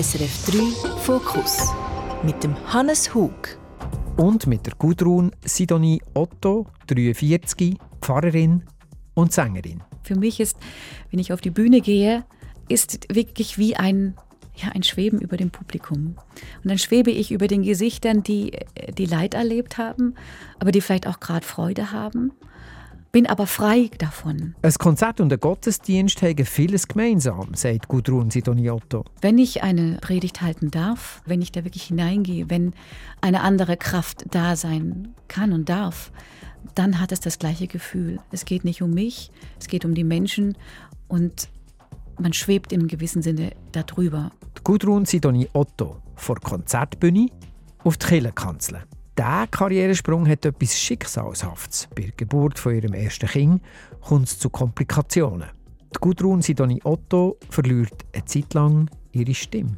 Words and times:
SRF 0.00 0.44
3 0.52 0.98
Fokus 1.00 1.74
mit 2.22 2.44
dem 2.44 2.54
Hannes 2.72 3.12
Hug 3.16 3.58
und 4.16 4.46
mit 4.46 4.64
der 4.64 4.74
Gudrun 4.74 5.32
Sidonie 5.44 6.00
Otto, 6.14 6.68
43, 6.86 7.76
Pfarrerin 8.00 8.62
und 9.14 9.32
Sängerin. 9.32 9.82
Für 10.04 10.14
mich 10.14 10.38
ist, 10.38 10.56
wenn 11.10 11.18
ich 11.18 11.32
auf 11.32 11.40
die 11.40 11.50
Bühne 11.50 11.80
gehe, 11.80 12.24
ist 12.68 13.12
wirklich 13.12 13.58
wie 13.58 13.74
ein 13.74 14.14
ja, 14.54 14.68
ein 14.68 14.84
Schweben 14.84 15.20
über 15.20 15.36
dem 15.36 15.50
Publikum. 15.50 16.14
Und 16.62 16.68
dann 16.70 16.78
schwebe 16.78 17.10
ich 17.10 17.32
über 17.32 17.48
den 17.48 17.64
Gesichtern, 17.64 18.22
die, 18.22 18.52
die 18.96 19.06
Leid 19.06 19.34
erlebt 19.34 19.78
haben, 19.78 20.14
aber 20.60 20.70
die 20.70 20.80
vielleicht 20.80 21.08
auch 21.08 21.18
gerade 21.18 21.44
Freude 21.44 21.90
haben 21.90 22.30
bin 23.12 23.26
aber 23.26 23.46
frei 23.46 23.90
davon. 23.98 24.54
Ein 24.62 24.72
Konzert 24.74 25.20
und 25.20 25.32
ein 25.32 25.40
Gottesdienst 25.40 26.22
haben 26.22 26.44
vieles 26.44 26.88
gemeinsam, 26.88 27.54
sagt 27.54 27.88
Gudrun 27.88 28.30
Sidoniotto. 28.30 29.04
Wenn 29.20 29.38
ich 29.38 29.62
eine 29.62 29.98
Predigt 30.00 30.42
halten 30.42 30.70
darf, 30.70 31.22
wenn 31.26 31.42
ich 31.42 31.52
da 31.52 31.64
wirklich 31.64 31.84
hineingehe, 31.84 32.50
wenn 32.50 32.74
eine 33.20 33.40
andere 33.40 33.76
Kraft 33.76 34.24
da 34.30 34.56
sein 34.56 35.14
kann 35.28 35.52
und 35.52 35.68
darf, 35.68 36.12
dann 36.74 37.00
hat 37.00 37.12
es 37.12 37.20
das 37.20 37.38
gleiche 37.38 37.66
Gefühl. 37.66 38.20
Es 38.30 38.44
geht 38.44 38.64
nicht 38.64 38.82
um 38.82 38.90
mich, 38.90 39.30
es 39.58 39.68
geht 39.68 39.84
um 39.84 39.94
die 39.94 40.04
Menschen 40.04 40.56
und 41.08 41.48
man 42.20 42.32
schwebt 42.32 42.72
im 42.72 42.88
gewissen 42.88 43.22
Sinne 43.22 43.52
darüber. 43.72 44.32
Gudrun 44.64 45.04
Sidonie 45.04 45.48
Otto 45.52 46.02
vor 46.16 46.36
Konzertbühne 46.40 47.28
auf 47.84 47.96
die 47.96 48.06
Kirchenkanzel. 48.06 48.82
Dieser 49.18 49.48
Karrieresprung 49.48 50.28
hat 50.28 50.44
etwas 50.44 50.78
Schicksalshaftes. 50.78 51.88
Bei 51.92 52.02
der 52.02 52.12
Geburt 52.12 52.56
von 52.56 52.72
ihrem 52.72 52.94
ersten 52.94 53.26
Kind 53.26 53.62
kommt 54.00 54.28
es 54.28 54.38
zu 54.38 54.48
Komplikationen. 54.48 55.48
Die 55.92 55.98
Gudrun 56.00 56.40
Sidonie 56.40 56.80
Otto 56.84 57.36
verliert 57.50 58.06
eine 58.14 58.24
Zeit 58.26 58.54
lang 58.54 58.88
ihre 59.10 59.34
Stimme. 59.34 59.74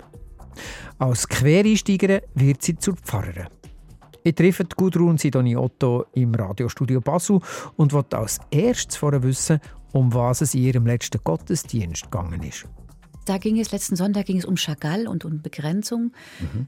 Als 0.99 1.27
Quereinsteigerin 1.27 2.21
wird 2.35 2.61
sie 2.61 2.77
zur 2.77 2.97
Pfarrerin. 2.97 3.49
Ich 4.25 4.35
treffe 4.35 4.65
die 4.65 4.77
Gudrun 4.77 5.17
Sidonie 5.17 5.57
Otto 5.57 6.05
im 6.13 6.35
Radiostudio 6.35 7.01
Basel 7.01 7.41
und 7.77 7.95
wollte 7.95 8.19
als 8.19 8.41
erstes 8.51 8.99
vorher 8.99 9.23
wissen, 9.23 9.59
um 9.95 10.13
was 10.13 10.43
es 10.43 10.53
in 10.53 10.65
ihrem 10.65 10.87
letzten 10.87 11.25
Gottesdienst 11.25 12.11
gegangen 12.11 12.43
ist. 12.43 12.67
Da 13.25 13.39
ging 13.39 13.61
es 13.61 13.71
letzten 13.71 13.97
Sonntag 13.97 14.27
ging 14.27 14.39
es 14.39 14.45
um 14.45 14.57
Chagall 14.57 15.07
und 15.07 15.25
um 15.25 15.43
Begrenzung. 15.43 16.13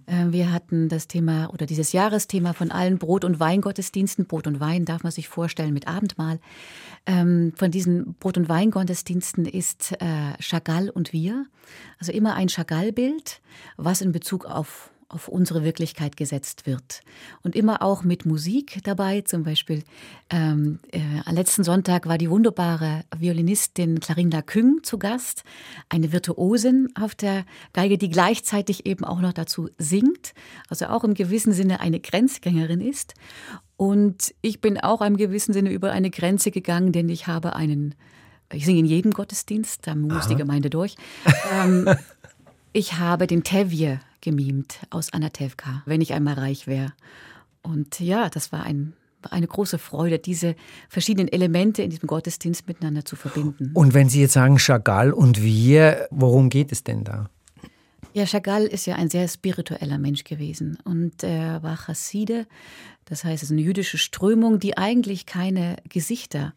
Mhm. 0.07 0.33
Wir 0.33 0.53
hatten 0.53 0.89
das 0.89 1.09
Thema 1.09 1.51
oder 1.53 1.67
dieses 1.67 1.93
Jahresthema 1.93 2.53
von 2.53 2.71
allen 2.71 2.99
Brot- 2.99 3.25
und 3.25 3.41
Weingottesdiensten. 3.41 4.27
Brot 4.27 4.47
und 4.47 4.61
Wein 4.61 4.85
darf 4.85 5.03
man 5.03 5.11
sich 5.11 5.29
vorstellen 5.29 5.75
mit 5.75 5.89
Abendmahl. 5.89 6.39
Ähm, 7.05 7.53
von 7.57 7.71
diesen 7.71 8.15
Brot- 8.15 8.37
und 8.37 8.49
Weingottesdiensten 8.49 9.47
ist 9.47 9.93
äh, 10.01 10.41
Chagall 10.41 10.89
und 10.89 11.13
wir. 11.13 11.47
Also 11.99 12.13
immer 12.13 12.35
ein 12.35 12.49
Chagall-Bild, 12.49 13.41
was 13.77 14.01
in 14.01 14.13
Bezug 14.13 14.45
auf 14.45 14.92
auf 15.13 15.29
unsere 15.29 15.63
Wirklichkeit 15.63 16.17
gesetzt 16.17 16.67
wird. 16.67 17.03
Und 17.43 17.55
immer 17.55 17.83
auch 17.83 18.03
mit 18.03 18.25
Musik 18.27 18.81
dabei. 18.85 19.21
Zum 19.21 19.43
Beispiel 19.43 19.85
ähm, 20.31 20.79
äh, 20.91 21.01
letzten 21.31 21.65
Sonntag 21.65 22.07
war 22.07 22.19
die 22.19 22.31
wunderbare 22.31 23.05
Violinistin 23.17 24.01
Clarinda 24.01 24.43
Küng 24.43 24.81
zu 24.83 24.99
Gast, 24.99 25.45
eine 25.89 26.13
Virtuosin 26.13 26.89
auf 26.99 27.15
der 27.15 27.45
Geige, 27.73 27.99
die 27.99 28.09
gleichzeitig 28.09 28.87
eben 28.87 29.05
auch 29.05 29.21
noch 29.21 29.33
dazu 29.33 29.69
singt, 29.79 30.33
also 30.69 30.87
auch 30.87 31.05
im 31.05 31.15
gewissen 31.15 31.53
Sinne 31.53 31.81
eine 31.81 32.01
Grenzgängerin 32.01 32.81
ist. 32.81 33.15
Und 33.77 34.35
ich 34.41 34.61
bin 34.61 34.79
auch 34.79 35.03
im 35.03 35.17
gewissen 35.17 35.53
Sinne 35.53 35.73
über 35.73 35.93
eine 35.93 36.11
Grenze 36.11 36.51
gegangen, 36.51 36.93
denn 36.93 37.09
ich 37.09 37.27
habe 37.27 37.55
einen, 37.57 37.95
ich 38.53 38.65
singe 38.65 38.81
in 38.81 38.87
jedem 38.87 39.13
Gottesdienst, 39.13 39.87
da 39.87 39.95
muss 39.95 40.25
Aha. 40.25 40.29
die 40.29 40.37
Gemeinde 40.37 40.71
durch. 40.71 40.97
Ähm, 41.53 41.89
ich 42.73 42.95
habe 42.95 43.27
den 43.27 43.43
Tevje 43.43 44.01
gemimt 44.23 44.79
aus 44.89 45.13
Anatevka, 45.13 45.83
wenn 45.85 46.01
ich 46.01 46.15
einmal 46.15 46.35
reich 46.35 46.67
wäre. 46.67 46.95
Und 47.61 48.01
ja, 48.01 48.31
das 48.31 48.53
war 48.53 48.63
ein, 48.63 48.95
eine 49.31 49.47
große 49.47 49.79
Freude, 49.79 50.19
diese 50.19 50.57
verschiedenen 50.89 51.29
Elemente 51.29 51.83
in 51.83 51.91
diesem 51.91 52.07
Gottesdienst 52.07 52.67
miteinander 52.67 53.05
zu 53.05 53.17
verbinden. 53.17 53.73
Und 53.75 53.93
wenn 53.93 54.09
Sie 54.09 54.23
jetzt 54.23 54.33
sagen 54.33 54.57
Chagall 54.57 55.13
und 55.13 55.43
wir, 55.43 56.09
worum 56.11 56.49
geht 56.49 56.73
es 56.73 56.83
denn 56.83 57.05
da? 57.05 57.29
Ja, 58.15 58.27
Chagall 58.27 58.65
ist 58.65 58.87
ja 58.87 58.97
ein 58.97 59.09
sehr 59.09 59.27
spiritueller 59.27 59.99
Mensch 59.99 60.25
gewesen 60.25 60.77
und 60.85 61.23
er 61.23 61.63
war 61.63 61.77
Chasside, 61.77 62.47
das 63.07 63.25
heißt, 63.25 63.43
es 63.43 63.49
ist 63.49 63.53
eine 63.53 63.63
jüdische 63.63 63.99
Strömung, 63.99 64.59
die 64.59 64.77
eigentlich 64.77 65.27
keine 65.27 65.77
Gesichter 65.89 66.55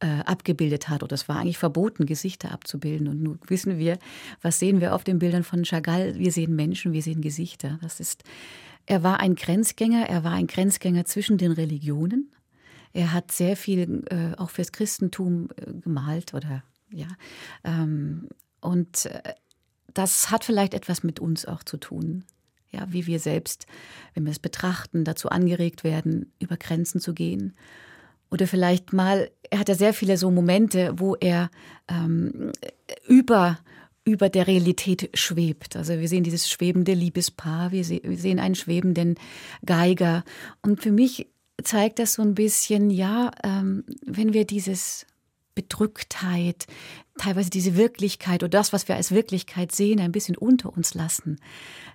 äh, 0.00 0.20
abgebildet 0.24 0.88
hat. 0.88 1.02
Oder 1.02 1.14
es 1.14 1.28
war 1.28 1.36
eigentlich 1.36 1.58
verboten, 1.58 2.06
Gesichter 2.06 2.52
abzubilden. 2.52 3.08
Und 3.08 3.22
nun 3.22 3.38
wissen 3.46 3.78
wir, 3.78 3.98
was 4.42 4.58
sehen 4.58 4.80
wir 4.80 4.94
auf 4.94 5.04
den 5.04 5.18
Bildern 5.18 5.44
von 5.44 5.64
Chagall? 5.64 6.18
Wir 6.18 6.32
sehen 6.32 6.54
Menschen, 6.54 6.92
wir 6.92 7.02
sehen 7.02 7.22
Gesichter. 7.22 7.78
Das 7.82 8.00
ist, 8.00 8.22
er 8.84 9.02
war 9.02 9.20
ein 9.20 9.34
Grenzgänger, 9.34 10.08
er 10.08 10.24
war 10.24 10.32
ein 10.32 10.46
Grenzgänger 10.46 11.04
zwischen 11.04 11.38
den 11.38 11.52
Religionen. 11.52 12.32
Er 12.92 13.12
hat 13.12 13.32
sehr 13.32 13.56
viel 13.56 14.04
äh, 14.10 14.36
auch 14.36 14.50
fürs 14.50 14.72
Christentum 14.72 15.48
äh, 15.56 15.72
gemalt 15.80 16.34
oder 16.34 16.62
ja. 16.90 17.08
Ähm, 17.64 18.28
und 18.60 19.06
äh, 19.06 19.34
das 19.92 20.30
hat 20.30 20.44
vielleicht 20.44 20.74
etwas 20.74 21.02
mit 21.02 21.20
uns 21.20 21.46
auch 21.46 21.62
zu 21.62 21.78
tun. 21.78 22.24
Ja, 22.70 22.86
wie 22.90 23.06
wir 23.06 23.20
selbst, 23.20 23.66
wenn 24.14 24.24
wir 24.24 24.32
es 24.32 24.38
betrachten, 24.38 25.04
dazu 25.04 25.30
angeregt 25.30 25.84
werden, 25.84 26.32
über 26.38 26.56
Grenzen 26.56 27.00
zu 27.00 27.14
gehen 27.14 27.54
oder 28.30 28.46
vielleicht 28.46 28.92
mal, 28.92 29.30
er 29.50 29.60
hat 29.60 29.68
ja 29.68 29.74
sehr 29.74 29.94
viele 29.94 30.16
so 30.16 30.30
Momente, 30.30 30.94
wo 30.96 31.14
er 31.14 31.50
ähm, 31.88 32.52
über 33.06 33.58
über 34.06 34.28
der 34.28 34.46
Realität 34.46 35.10
schwebt. 35.14 35.74
Also 35.74 35.98
wir 35.98 36.08
sehen 36.08 36.22
dieses 36.22 36.48
schwebende 36.48 36.94
Liebespaar, 36.94 37.72
wir, 37.72 37.84
se 37.84 38.00
wir 38.04 38.16
sehen 38.16 38.38
einen 38.38 38.54
schwebenden 38.54 39.16
Geiger. 39.64 40.24
Und 40.62 40.80
für 40.80 40.92
mich 40.92 41.26
zeigt 41.62 41.98
das 41.98 42.12
so 42.12 42.22
ein 42.22 42.36
bisschen, 42.36 42.90
ja, 42.90 43.32
ähm, 43.42 43.82
wenn 44.04 44.32
wir 44.32 44.46
dieses 44.46 45.06
Bedrücktheit, 45.56 46.68
teilweise 47.18 47.50
diese 47.50 47.76
Wirklichkeit 47.76 48.42
oder 48.42 48.50
das, 48.50 48.72
was 48.72 48.88
wir 48.88 48.96
als 48.96 49.10
Wirklichkeit 49.10 49.72
sehen, 49.72 50.00
ein 50.00 50.12
bisschen 50.12 50.36
unter 50.36 50.76
uns 50.76 50.94
lassen, 50.94 51.38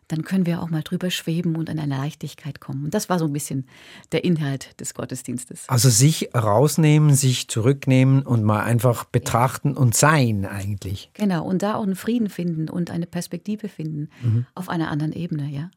dann 0.08 0.24
können 0.24 0.46
wir 0.46 0.62
auch 0.62 0.70
mal 0.70 0.82
drüber 0.82 1.10
schweben 1.10 1.56
und 1.56 1.70
an 1.70 1.80
eine 1.80 1.96
Leichtigkeit 1.96 2.60
kommen. 2.60 2.86
Und 2.86 2.94
das 2.94 3.10
war 3.10 3.18
so 3.18 3.26
ein 3.26 3.34
bisschen 3.34 3.66
der 4.12 4.24
Inhalt 4.24 4.80
des 4.80 4.94
Gottesdienstes. 4.94 5.70
Also 5.70 5.90
sich 5.90 6.30
rausnehmen, 6.36 7.14
sich 7.14 7.48
zurücknehmen 7.48 8.24
und 8.24 8.44
mal 8.44 8.64
einfach 8.64 9.06
betrachten 9.06 9.74
ja. 9.76 9.78
und 9.78 9.96
sein 9.96 10.46
eigentlich. 10.46 11.12
Genau, 11.14 11.46
und 11.46 11.62
da 11.62 11.76
auch 11.76 11.84
einen 11.84 11.96
Frieden 11.96 12.30
finden 12.30 12.70
und 12.70 12.92
eine 12.92 13.06
Perspektive 13.06 13.70
finden 13.70 14.10
mhm. 14.22 14.46
auf 14.54 14.70
einer 14.70 14.92
anderen 14.92 15.14
Ebene, 15.14 15.50
ja. 15.50 15.72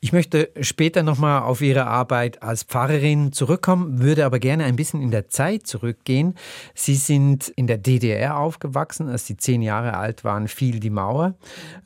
Ich 0.00 0.12
möchte 0.12 0.50
später 0.60 1.02
nochmal 1.02 1.42
auf 1.42 1.60
Ihre 1.60 1.86
Arbeit 1.86 2.42
als 2.42 2.62
Pfarrerin 2.62 3.32
zurückkommen, 3.32 4.00
würde 4.00 4.24
aber 4.24 4.38
gerne 4.38 4.64
ein 4.64 4.76
bisschen 4.76 5.02
in 5.02 5.10
der 5.10 5.28
Zeit 5.28 5.66
zurückgehen. 5.66 6.34
Sie 6.74 6.94
sind 6.94 7.48
in 7.48 7.66
der 7.66 7.78
DDR 7.78 8.38
aufgewachsen, 8.38 9.08
als 9.08 9.26
Sie 9.26 9.36
zehn 9.36 9.60
Jahre 9.60 9.94
alt 9.94 10.22
waren, 10.22 10.46
fiel 10.46 10.78
die 10.78 10.90
Mauer. 10.90 11.34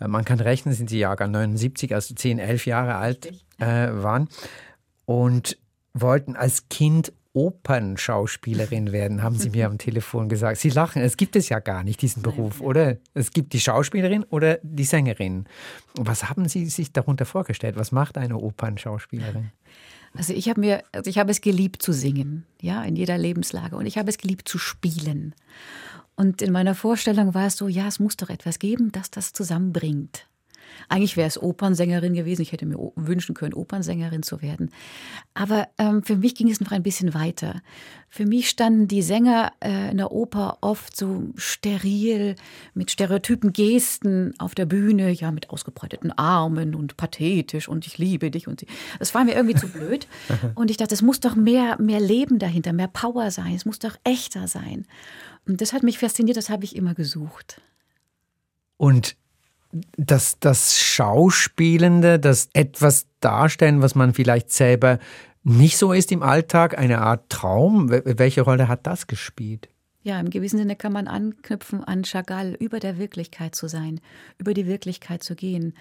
Äh, 0.00 0.09
man 0.09 0.25
kann 0.25 0.41
rechnen, 0.41 0.75
sind 0.75 0.91
Sie 0.91 0.99
Jahrgang 0.99 1.31
79, 1.31 1.95
also 1.95 2.15
zehn, 2.15 2.39
elf 2.39 2.67
Jahre 2.67 2.97
alt 2.97 3.33
äh, 3.59 3.89
waren 3.93 4.29
und 5.06 5.59
wollten 5.94 6.37
als 6.37 6.69
Kind 6.69 7.12
Opernschauspielerin 7.34 8.93
werden, 8.93 9.22
haben 9.22 9.37
Sie 9.37 9.50
mir 9.50 9.66
am 9.66 9.78
Telefon 9.78 10.28
gesagt. 10.28 10.59
Sie 10.59 10.69
lachen, 10.69 11.00
es 11.00 11.16
gibt 11.16 11.34
es 11.34 11.48
ja 11.48 11.60
gar 11.60 11.82
nicht, 11.82 12.03
diesen 12.03 12.22
Beruf, 12.22 12.60
oder? 12.60 12.98
Es 13.15 13.31
gibt 13.31 13.54
die 13.54 13.60
Schauspielerin 13.60 14.25
oder 14.25 14.59
die 14.62 14.84
Sängerin. 14.84 15.47
Was 15.94 16.28
haben 16.28 16.48
Sie 16.48 16.66
sich 16.66 16.93
darunter 16.93 17.25
vorgestellt? 17.25 17.76
Was 17.76 17.91
macht 17.91 18.19
eine 18.19 18.37
Opernschauspielerin? 18.37 19.50
Also 20.15 20.34
ich 20.34 20.48
habe 20.48 20.60
mir, 20.60 20.82
also 20.93 21.09
ich 21.09 21.19
habe 21.19 21.31
es 21.31 21.41
geliebt 21.41 21.81
zu 21.81 21.93
singen, 21.93 22.44
ja, 22.60 22.82
in 22.84 22.97
jeder 22.97 23.16
Lebenslage. 23.16 23.76
Und 23.76 23.87
ich 23.87 23.97
habe 23.97 24.10
es 24.10 24.19
geliebt 24.19 24.47
zu 24.47 24.59
spielen. 24.59 25.34
Und 26.16 26.43
in 26.43 26.53
meiner 26.53 26.75
Vorstellung 26.75 27.34
war 27.34 27.47
es 27.47 27.56
so, 27.56 27.69
ja, 27.69 27.88
es 27.88 27.99
muss 27.99 28.19
doch 28.19 28.28
etwas 28.28 28.59
geben, 28.59 28.93
das 28.93 29.10
das 29.10 29.32
zusammenbringt. 29.32 30.26
Eigentlich 30.88 31.16
wäre 31.16 31.28
es 31.28 31.41
Opernsängerin 31.41 32.14
gewesen. 32.14 32.43
Ich 32.43 32.52
hätte 32.52 32.67
mir 32.67 32.79
wünschen 32.96 33.35
können, 33.35 33.55
Opernsängerin 33.55 34.23
zu 34.23 34.43
werden. 34.43 34.70
Aber 35.35 35.69
ähm, 35.79 36.02
für 36.02 36.17
mich 36.17 36.35
ging 36.35 36.50
es 36.50 36.61
noch 36.61 36.73
ein 36.73 36.82
bisschen 36.82 37.14
weiter. 37.14 37.62
Für 38.08 38.26
mich 38.26 38.50
standen 38.50 38.88
die 38.88 39.00
Sänger 39.00 39.52
äh, 39.61 39.91
in 39.91 39.96
der 39.96 40.12
Oper 40.12 40.58
oft 40.61 40.94
so 40.94 41.31
steril, 41.37 42.37
mit 42.75 42.91
stereotypen 42.91 43.52
Gesten 43.52 44.35
auf 44.38 44.55
der 44.55 44.67
Bühne, 44.67 45.11
ja, 45.11 45.31
mit 45.31 45.49
ausgebreiteten 45.50 46.12
Armen 46.12 46.75
und 46.75 46.99
pathetisch 46.99 47.69
und 47.69 47.87
ich 47.87 47.96
liebe 47.96 48.31
dich 48.31 48.49
und 48.49 48.61
sie. 48.61 48.67
Das 48.99 49.14
war 49.14 49.25
mir 49.25 49.35
irgendwie 49.35 49.56
zu 49.56 49.69
blöd. 49.69 50.06
Und 50.55 50.70
ich 50.70 50.76
dachte, 50.76 50.94
es 50.94 51.02
muss 51.02 51.20
doch 51.20 51.35
mehr, 51.35 51.81
mehr 51.81 52.00
Leben 52.00 52.38
dahinter, 52.38 52.73
mehr 52.73 52.88
Power 52.88 53.31
sein. 53.31 53.55
Es 53.55 53.64
muss 53.64 53.79
doch 53.79 53.96
echter 54.05 54.49
sein. 54.49 54.87
Und 55.46 55.61
das 55.61 55.73
hat 55.73 55.82
mich 55.82 55.99
fasziniert, 55.99 56.37
das 56.37 56.50
habe 56.50 56.64
ich 56.64 56.76
immer 56.76 56.94
gesucht. 56.94 57.61
Und 58.76 59.17
das, 59.96 60.38
das 60.38 60.78
Schauspielende, 60.78 62.19
das 62.19 62.48
etwas 62.52 63.06
darstellen, 63.20 63.82
was 63.82 63.94
man 63.94 64.14
vielleicht 64.14 64.50
selber 64.50 64.98
nicht 65.42 65.76
so 65.76 65.92
ist 65.92 66.12
im 66.12 66.22
Alltag, 66.22 66.78
eine 66.78 67.00
Art 67.00 67.28
Traum. 67.30 67.90
Welche 67.90 68.42
Rolle 68.42 68.69
hat 68.69 68.86
das 68.86 69.06
gespielt? 69.06 69.69
Ja, 70.02 70.19
im 70.20 70.30
gewissen 70.30 70.58
Sinne 70.58 70.76
kann 70.76 70.92
man 70.92 71.08
anknüpfen 71.08 71.82
an 71.84 72.04
Chagall, 72.04 72.56
über 72.58 72.80
der 72.80 72.98
Wirklichkeit 72.98 73.54
zu 73.54 73.69
sein, 73.69 74.00
über 74.38 74.54
die 74.54 74.66
Wirklichkeit 74.66 75.22
zu 75.22 75.34
gehen. 75.34 75.74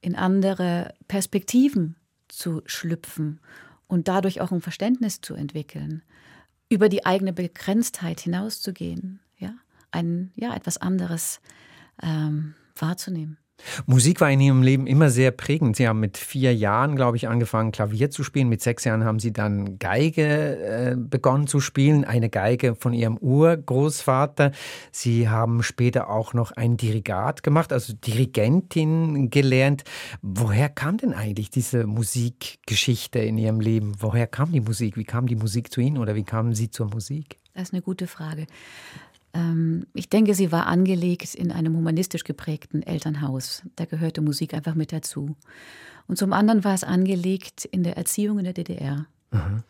in 0.00 0.16
andere 0.16 0.92
Perspektiven 1.08 1.96
zu 2.28 2.60
schlüpfen 2.66 3.40
und 3.86 4.06
dadurch 4.06 4.42
auch 4.42 4.52
ein 4.52 4.60
Verständnis 4.60 5.22
zu 5.22 5.34
entwickeln, 5.34 6.02
über 6.68 6.90
die 6.90 7.06
eigene 7.06 7.32
Begrenztheit 7.32 8.20
hinauszugehen, 8.20 9.20
ja, 9.38 9.54
ein, 9.92 10.30
ja, 10.34 10.54
etwas 10.54 10.76
anderes 10.76 11.40
ähm, 12.02 12.54
wahrzunehmen. 12.76 13.38
Musik 13.86 14.20
war 14.20 14.30
in 14.30 14.40
Ihrem 14.40 14.62
Leben 14.62 14.86
immer 14.86 15.10
sehr 15.10 15.30
prägend. 15.30 15.76
Sie 15.76 15.88
haben 15.88 16.00
mit 16.00 16.18
vier 16.18 16.54
Jahren, 16.54 16.96
glaube 16.96 17.16
ich, 17.16 17.28
angefangen, 17.28 17.72
Klavier 17.72 18.10
zu 18.10 18.22
spielen. 18.24 18.48
Mit 18.48 18.62
sechs 18.62 18.84
Jahren 18.84 19.04
haben 19.04 19.18
Sie 19.18 19.32
dann 19.32 19.78
Geige 19.78 20.58
äh, 20.58 20.96
begonnen 20.96 21.46
zu 21.46 21.60
spielen, 21.60 22.04
eine 22.04 22.30
Geige 22.30 22.74
von 22.74 22.92
Ihrem 22.92 23.16
Urgroßvater. 23.16 24.52
Sie 24.90 25.28
haben 25.28 25.62
später 25.62 26.10
auch 26.10 26.34
noch 26.34 26.52
ein 26.52 26.76
Dirigat 26.76 27.42
gemacht, 27.42 27.72
also 27.72 27.94
Dirigentin 27.94 29.30
gelernt. 29.30 29.84
Woher 30.20 30.68
kam 30.68 30.98
denn 30.98 31.14
eigentlich 31.14 31.50
diese 31.50 31.86
Musikgeschichte 31.86 33.20
in 33.20 33.38
Ihrem 33.38 33.60
Leben? 33.60 33.92
Woher 33.98 34.26
kam 34.26 34.52
die 34.52 34.60
Musik? 34.60 34.96
Wie 34.96 35.04
kam 35.04 35.26
die 35.26 35.36
Musik 35.36 35.72
zu 35.72 35.80
Ihnen 35.80 35.98
oder 35.98 36.14
wie 36.14 36.24
kamen 36.24 36.54
Sie 36.54 36.70
zur 36.70 36.86
Musik? 36.86 37.38
Das 37.54 37.68
ist 37.68 37.72
eine 37.72 37.82
gute 37.82 38.08
Frage. 38.08 38.46
Ähm, 39.34 39.86
ich 39.92 40.08
denke, 40.08 40.34
sie 40.34 40.52
war 40.52 40.66
angelegt 40.66 41.34
in 41.34 41.52
einem 41.52 41.76
humanistisch 41.76 42.24
geprägten 42.24 42.82
Elternhaus. 42.82 43.62
Da 43.76 43.84
gehörte 43.84 44.22
Musik 44.22 44.54
einfach 44.54 44.74
mit 44.74 44.92
dazu. 44.92 45.36
Und 46.06 46.16
zum 46.16 46.32
anderen 46.32 46.64
war 46.64 46.74
es 46.74 46.84
angelegt 46.84 47.64
in 47.64 47.82
der 47.82 47.96
Erziehung 47.96 48.38
in 48.38 48.44
der 48.44 48.54
DDR. 48.54 49.06
Mhm. 49.30 49.64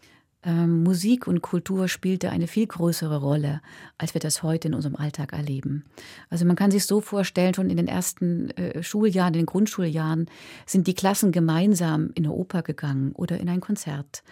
Ähm, 0.46 0.82
Musik 0.82 1.26
und 1.26 1.40
Kultur 1.40 1.88
spielte 1.88 2.28
eine 2.28 2.46
viel 2.46 2.66
größere 2.66 3.16
Rolle, 3.16 3.62
als 3.96 4.12
wir 4.12 4.20
das 4.20 4.42
heute 4.42 4.68
in 4.68 4.74
unserem 4.74 4.94
Alltag 4.94 5.32
erleben. 5.32 5.84
Also 6.28 6.44
man 6.44 6.56
kann 6.56 6.70
sich 6.70 6.84
so 6.84 7.00
vorstellen, 7.00 7.54
schon 7.54 7.70
in 7.70 7.78
den 7.78 7.88
ersten 7.88 8.50
äh, 8.50 8.82
Schuljahren, 8.82 9.32
in 9.32 9.40
den 9.40 9.46
Grundschuljahren, 9.46 10.26
sind 10.66 10.86
die 10.86 10.94
Klassen 10.94 11.32
gemeinsam 11.32 12.10
in 12.14 12.26
eine 12.26 12.34
Oper 12.34 12.62
gegangen 12.62 13.12
oder 13.12 13.40
in 13.40 13.48
ein 13.48 13.60
Konzert 13.60 14.22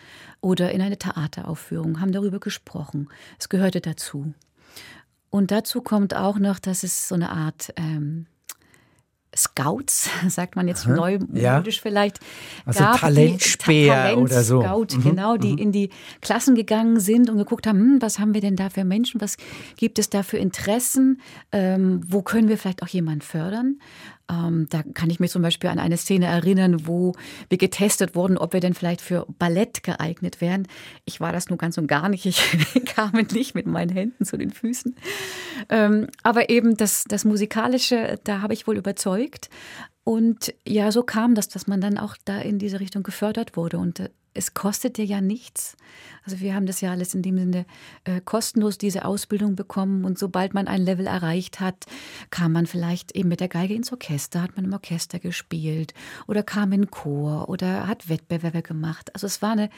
oder 0.43 0.73
in 0.73 0.83
eine 0.83 0.99
Theateraufführung, 0.99 2.01
haben 2.01 2.13
darüber 2.13 2.41
gesprochen. 2.41 3.09
Es 3.39 3.49
gehörte 3.49 3.81
dazu. 3.81 4.35
Und 5.33 5.51
dazu 5.51 5.81
kommt 5.81 6.15
auch 6.15 6.39
noch, 6.39 6.59
dass 6.59 6.83
es 6.83 7.09
so 7.09 7.15
eine 7.15 7.31
Art 7.31 7.73
ähm, 7.77 8.27
Scouts, 9.35 10.11
sagt 10.29 10.57
man 10.57 10.69
jetzt 10.69 10.87
neumodisch 10.87 11.77
ja. 11.77 11.81
vielleicht. 11.81 12.21
Also 12.67 12.81
gab 12.81 13.01
Talentspäher 13.01 13.95
Ta 13.95 14.03
Talent 14.03 14.19
oder 14.21 14.45
so. 14.45 14.61
Scout, 14.61 14.99
mhm. 14.99 15.03
genau, 15.03 15.39
die 15.39 15.53
mhm. 15.53 15.59
in 15.59 15.73
die 15.73 15.89
Klassen 16.21 16.55
gegangen 16.55 17.01
sind 17.01 17.31
und 17.31 17.39
geguckt 17.39 17.67
haben, 17.67 17.79
hm, 17.79 18.03
was 18.03 18.19
haben 18.19 18.35
wir 18.35 18.43
denn 18.43 18.57
da 18.57 18.69
für 18.69 18.85
Menschen, 18.85 19.23
was 19.23 19.39
gibt 19.79 19.99
es 19.99 20.11
da 20.11 20.23
für 20.23 20.37
Interessen, 20.37 21.23
ähm, 21.51 22.03
wo 22.07 22.21
können 22.21 22.49
wir 22.49 22.59
vielleicht 22.59 22.83
auch 22.83 22.89
jemanden 22.89 23.23
fördern. 23.23 23.79
Ähm, 24.31 24.67
da 24.71 24.83
kann 24.95 25.11
ich 25.11 25.21
mich 25.21 25.31
zum 25.31 25.43
Beispiel 25.43 25.71
an 25.71 25.79
eine 25.79 25.97
Szene 25.97 26.27
erinnern, 26.27 26.87
wo 26.87 27.13
wir 27.49 27.59
getestet 27.59 28.15
wurden, 28.15 28.39
ob 28.39 28.53
wir 28.53 28.61
denn 28.61 28.75
vielleicht 28.75 29.01
für 29.01 29.27
Ballett 29.39 29.83
geeignet 29.83 30.41
wären. 30.41 30.69
Ich 31.05 31.21
war 31.21 31.33
das 31.33 31.49
nur 31.49 31.59
ganz 31.59 31.79
und 31.79 31.87
gar 31.87 32.09
nicht. 32.09 32.27
Ich 32.27 32.43
kam 32.87 33.13
nicht 33.33 33.55
mit 33.55 33.67
meinen 33.67 33.91
Händen 33.91 34.25
zu 34.25 34.37
den 34.37 34.51
Füßen. 34.51 34.97
Ähm, 35.69 36.09
aber 36.23 36.51
eben 36.51 36.77
das, 36.77 37.05
das 37.05 37.25
Musikalische, 37.25 38.21
da 38.25 38.41
habe 38.41 38.55
ich 38.55 38.67
wohl 38.67 38.77
überzeugt. 38.77 39.51
Und 40.05 40.53
ja, 40.67 40.91
so 40.91 41.03
kam 41.03 41.35
das, 41.35 41.49
dass 41.49 41.67
man 41.67 41.81
dann 41.81 41.99
auch 41.99 42.17
da 42.25 42.41
in 42.41 42.59
diese 42.59 42.81
Richtung 42.81 43.03
gefördert 43.03 43.57
wurde. 43.57 43.79
Und 43.79 44.01
äh, 44.01 44.11
es 44.35 44.55
kostete 44.55 45.03
ja 45.03 45.21
nichts. 45.21 45.77
Also 46.25 46.41
wir 46.41 46.55
haben 46.55 46.67
das 46.67 46.81
ja 46.81 46.91
alles 46.91 47.15
in 47.15 47.23
dem 47.23 47.39
Sinne 47.39 47.67
äh, 48.05 48.21
kostenlos 48.21 48.79
diese 48.79 49.05
Ausbildung 49.05 49.57
bekommen 49.57 50.05
und 50.05 50.19
sobald 50.19 50.55
man 50.55 50.69
ein 50.69 50.83
Level 50.83 51.07
erreicht 51.07 51.61
hat, 51.61 51.87
kam 52.31 52.53
man 52.53 52.67
vielleicht 52.67 53.13
eben 53.13 53.29
mit 53.29 53.41
der 53.41 53.49
Geige 53.49 53.75
ins 53.75 53.93
Orchester, 53.93 54.43
hat 54.43 54.57
man 54.57 54.65
im 54.65 54.73
Orchester 54.73 55.19
gespielt 55.19 55.95
oder 56.27 56.43
kam 56.43 56.73
in 56.73 56.91
Chor 56.91 57.49
oder 57.49 57.87
hat 57.87 58.09
Wettbewerbe 58.09 58.63
gemacht. 58.63 59.15
Also 59.15 59.27
es 59.27 59.43
war 59.43 59.53
eine 59.53 59.71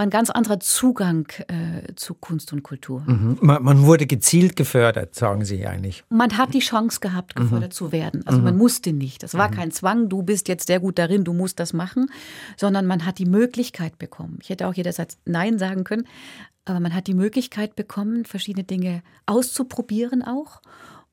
war 0.00 0.06
ein 0.06 0.10
ganz 0.10 0.30
anderer 0.30 0.60
Zugang 0.60 1.28
äh, 1.48 1.94
zu 1.94 2.14
Kunst 2.14 2.54
und 2.54 2.62
Kultur. 2.62 3.02
Mhm. 3.06 3.36
Man, 3.42 3.62
man, 3.62 3.82
wurde 3.82 4.06
gezielt 4.06 4.56
gefördert, 4.56 5.14
sagen 5.14 5.44
Sie 5.44 5.66
eigentlich. 5.66 6.04
Man 6.08 6.38
hat 6.38 6.54
die 6.54 6.60
Chance 6.60 7.00
gehabt, 7.00 7.36
gefördert 7.36 7.72
mhm. 7.72 7.74
zu 7.74 7.92
werden. 7.92 8.26
Also 8.26 8.38
mhm. 8.38 8.44
man 8.44 8.56
musste 8.56 8.94
nicht. 8.94 9.22
Das 9.22 9.34
war 9.34 9.50
mhm. 9.50 9.54
kein 9.54 9.70
Zwang, 9.72 10.08
du 10.08 10.22
bist 10.22 10.48
jetzt 10.48 10.68
sehr 10.68 10.80
gut 10.80 10.98
darin, 10.98 11.24
du 11.24 11.34
musst 11.34 11.60
das 11.60 11.74
machen, 11.74 12.10
sondern 12.56 12.86
man 12.86 13.04
hat 13.04 13.18
die 13.18 13.26
Möglichkeit 13.26 13.98
bekommen. 13.98 14.38
Ich 14.42 14.48
hätte 14.48 14.68
auch 14.68 14.74
jederzeit 14.74 15.18
Nein 15.26 15.58
sagen 15.58 15.79
können, 15.84 16.06
aber 16.64 16.80
man 16.80 16.94
hat 16.94 17.06
die 17.06 17.14
Möglichkeit 17.14 17.76
bekommen, 17.76 18.24
verschiedene 18.24 18.64
Dinge 18.64 19.02
auszuprobieren 19.26 20.22
auch 20.22 20.60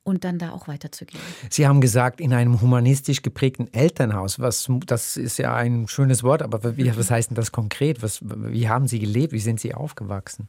und 0.08 0.24
dann 0.24 0.38
da 0.38 0.52
auch 0.52 0.68
weiterzugehen. 0.68 1.20
Sie 1.50 1.66
haben 1.66 1.80
gesagt, 1.80 2.20
in 2.20 2.32
einem 2.32 2.60
humanistisch 2.60 3.22
geprägten 3.22 3.72
Elternhaus. 3.72 4.40
Was, 4.40 4.70
das 4.86 5.16
ist 5.16 5.38
ja 5.38 5.54
ein 5.54 5.86
schönes 5.86 6.22
Wort, 6.22 6.42
aber 6.42 6.76
wie, 6.76 6.96
was 6.96 7.10
heißt 7.10 7.30
denn 7.30 7.34
das 7.34 7.52
konkret? 7.52 8.02
Was, 8.02 8.20
wie 8.22 8.68
haben 8.68 8.88
Sie 8.88 8.98
gelebt? 8.98 9.32
Wie 9.32 9.38
sind 9.38 9.60
Sie 9.60 9.74
aufgewachsen? 9.74 10.48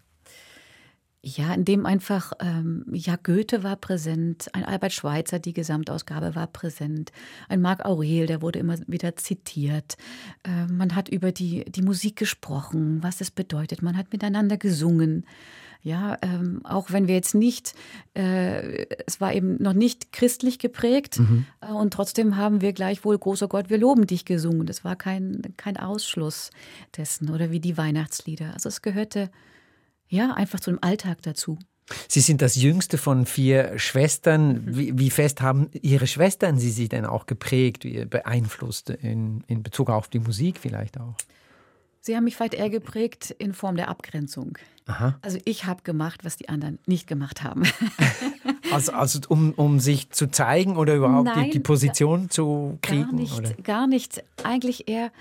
Ja, 1.21 1.53
in 1.53 1.65
dem 1.65 1.85
einfach, 1.85 2.31
ähm, 2.39 2.85
ja, 2.93 3.17
Goethe 3.21 3.61
war 3.61 3.75
präsent, 3.75 4.47
ein 4.53 4.63
Albert 4.63 4.93
Schweitzer, 4.93 5.37
die 5.37 5.51
Gesamtausgabe 5.51 6.33
war 6.33 6.47
präsent, 6.47 7.11
ein 7.49 7.59
Marc 7.59 7.83
Aurel, 7.83 8.25
der 8.25 8.41
wurde 8.41 8.59
immer 8.59 8.77
wieder 8.87 9.17
zitiert. 9.17 9.97
Äh, 10.45 10.71
man 10.71 10.95
hat 10.95 11.09
über 11.09 11.33
die, 11.33 11.65
die 11.65 11.81
Musik 11.81 12.15
gesprochen, 12.15 13.03
was 13.03 13.19
es 13.19 13.31
bedeutet, 13.31 13.81
man 13.81 13.97
hat 13.97 14.13
miteinander 14.13 14.55
gesungen. 14.55 15.25
Ja, 15.81 16.17
ähm, 16.21 16.61
auch 16.65 16.91
wenn 16.91 17.07
wir 17.07 17.15
jetzt 17.15 17.35
nicht, 17.35 17.73
äh, 18.13 18.85
es 19.05 19.19
war 19.19 19.33
eben 19.33 19.61
noch 19.61 19.73
nicht 19.73 20.11
christlich 20.13 20.59
geprägt 20.59 21.19
mhm. 21.19 21.45
äh, 21.61 21.71
und 21.71 21.93
trotzdem 21.93 22.37
haben 22.37 22.61
wir 22.61 22.71
gleichwohl, 22.71 23.17
großer 23.17 23.47
Gott, 23.47 23.69
wir 23.69 23.77
loben 23.77 24.05
dich 24.05 24.23
gesungen. 24.23 24.67
Das 24.67 24.83
war 24.83 24.97
kein, 24.97 25.41
kein 25.55 25.77
Ausschluss 25.77 26.51
dessen 26.95 27.29
oder 27.29 27.51
wie 27.51 27.61
die 27.61 27.77
Weihnachtslieder. 27.77 28.53
Also 28.53 28.67
es 28.67 28.81
gehörte 28.81 29.29
ja 30.09 30.33
einfach 30.33 30.59
zu 30.59 30.71
dem 30.71 30.79
Alltag 30.81 31.21
dazu. 31.21 31.57
Sie 32.07 32.19
sind 32.19 32.41
das 32.41 32.55
jüngste 32.55 32.97
von 32.97 33.25
vier 33.25 33.79
Schwestern. 33.79 34.75
Wie, 34.75 34.97
wie, 34.97 35.09
fest 35.09 35.41
haben 35.41 35.69
Ihre 35.71 36.05
Schwestern 36.05 36.59
Sie 36.59 36.69
sich 36.69 36.89
denn 36.89 37.05
auch 37.05 37.25
geprägt, 37.25 37.85
beeinflusst 38.09 38.91
in, 38.91 39.43
in 39.47 39.63
Bezug 39.63 39.89
auf 39.89 40.07
die 40.07 40.19
Musik 40.19 40.59
vielleicht 40.59 40.99
auch? 40.99 41.15
Sie 42.01 42.15
haben 42.15 42.23
mich 42.23 42.35
vielleicht 42.35 42.53
eher 42.53 42.69
geprägt 42.69 43.31
in 43.31 43.53
Form 43.53 43.75
der 43.75 43.89
Abgrenzung. 43.89 44.57
Aha. 44.85 45.19
Also 45.21 45.37
ich 45.45 45.65
habe 45.65 45.83
gemacht, 45.83 46.23
was 46.23 46.37
die 46.37 46.49
anderen 46.49 46.79
nicht 46.85 47.07
gemacht 47.07 47.43
haben. 47.43 47.63
also, 48.71 48.93
also 48.93 49.19
um, 49.27 49.51
um 49.53 49.79
sich 49.79 50.09
zu 50.09 50.27
zeigen 50.27 50.77
oder 50.77 50.95
überhaupt 50.95 51.25
Nein, 51.25 51.45
die, 51.45 51.51
die, 51.51 51.59
Position 51.59 52.29
zu 52.29 52.77
kriegen? 52.81 53.03
Gar 53.03 53.13
nicht, 53.13 53.37
oder? 53.37 53.53
gar 53.63 53.87
nicht. 53.87 54.23
Eigentlich 54.43 54.87
eher 54.87 55.11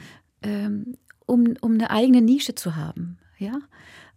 ähm, 0.42 0.96
um, 1.26 1.54
um 1.60 1.74
eine 1.74 1.90
eigene 1.90 2.22
Nische 2.22 2.54
zu 2.54 2.76
haben. 2.76 3.18
Ja? 3.38 3.58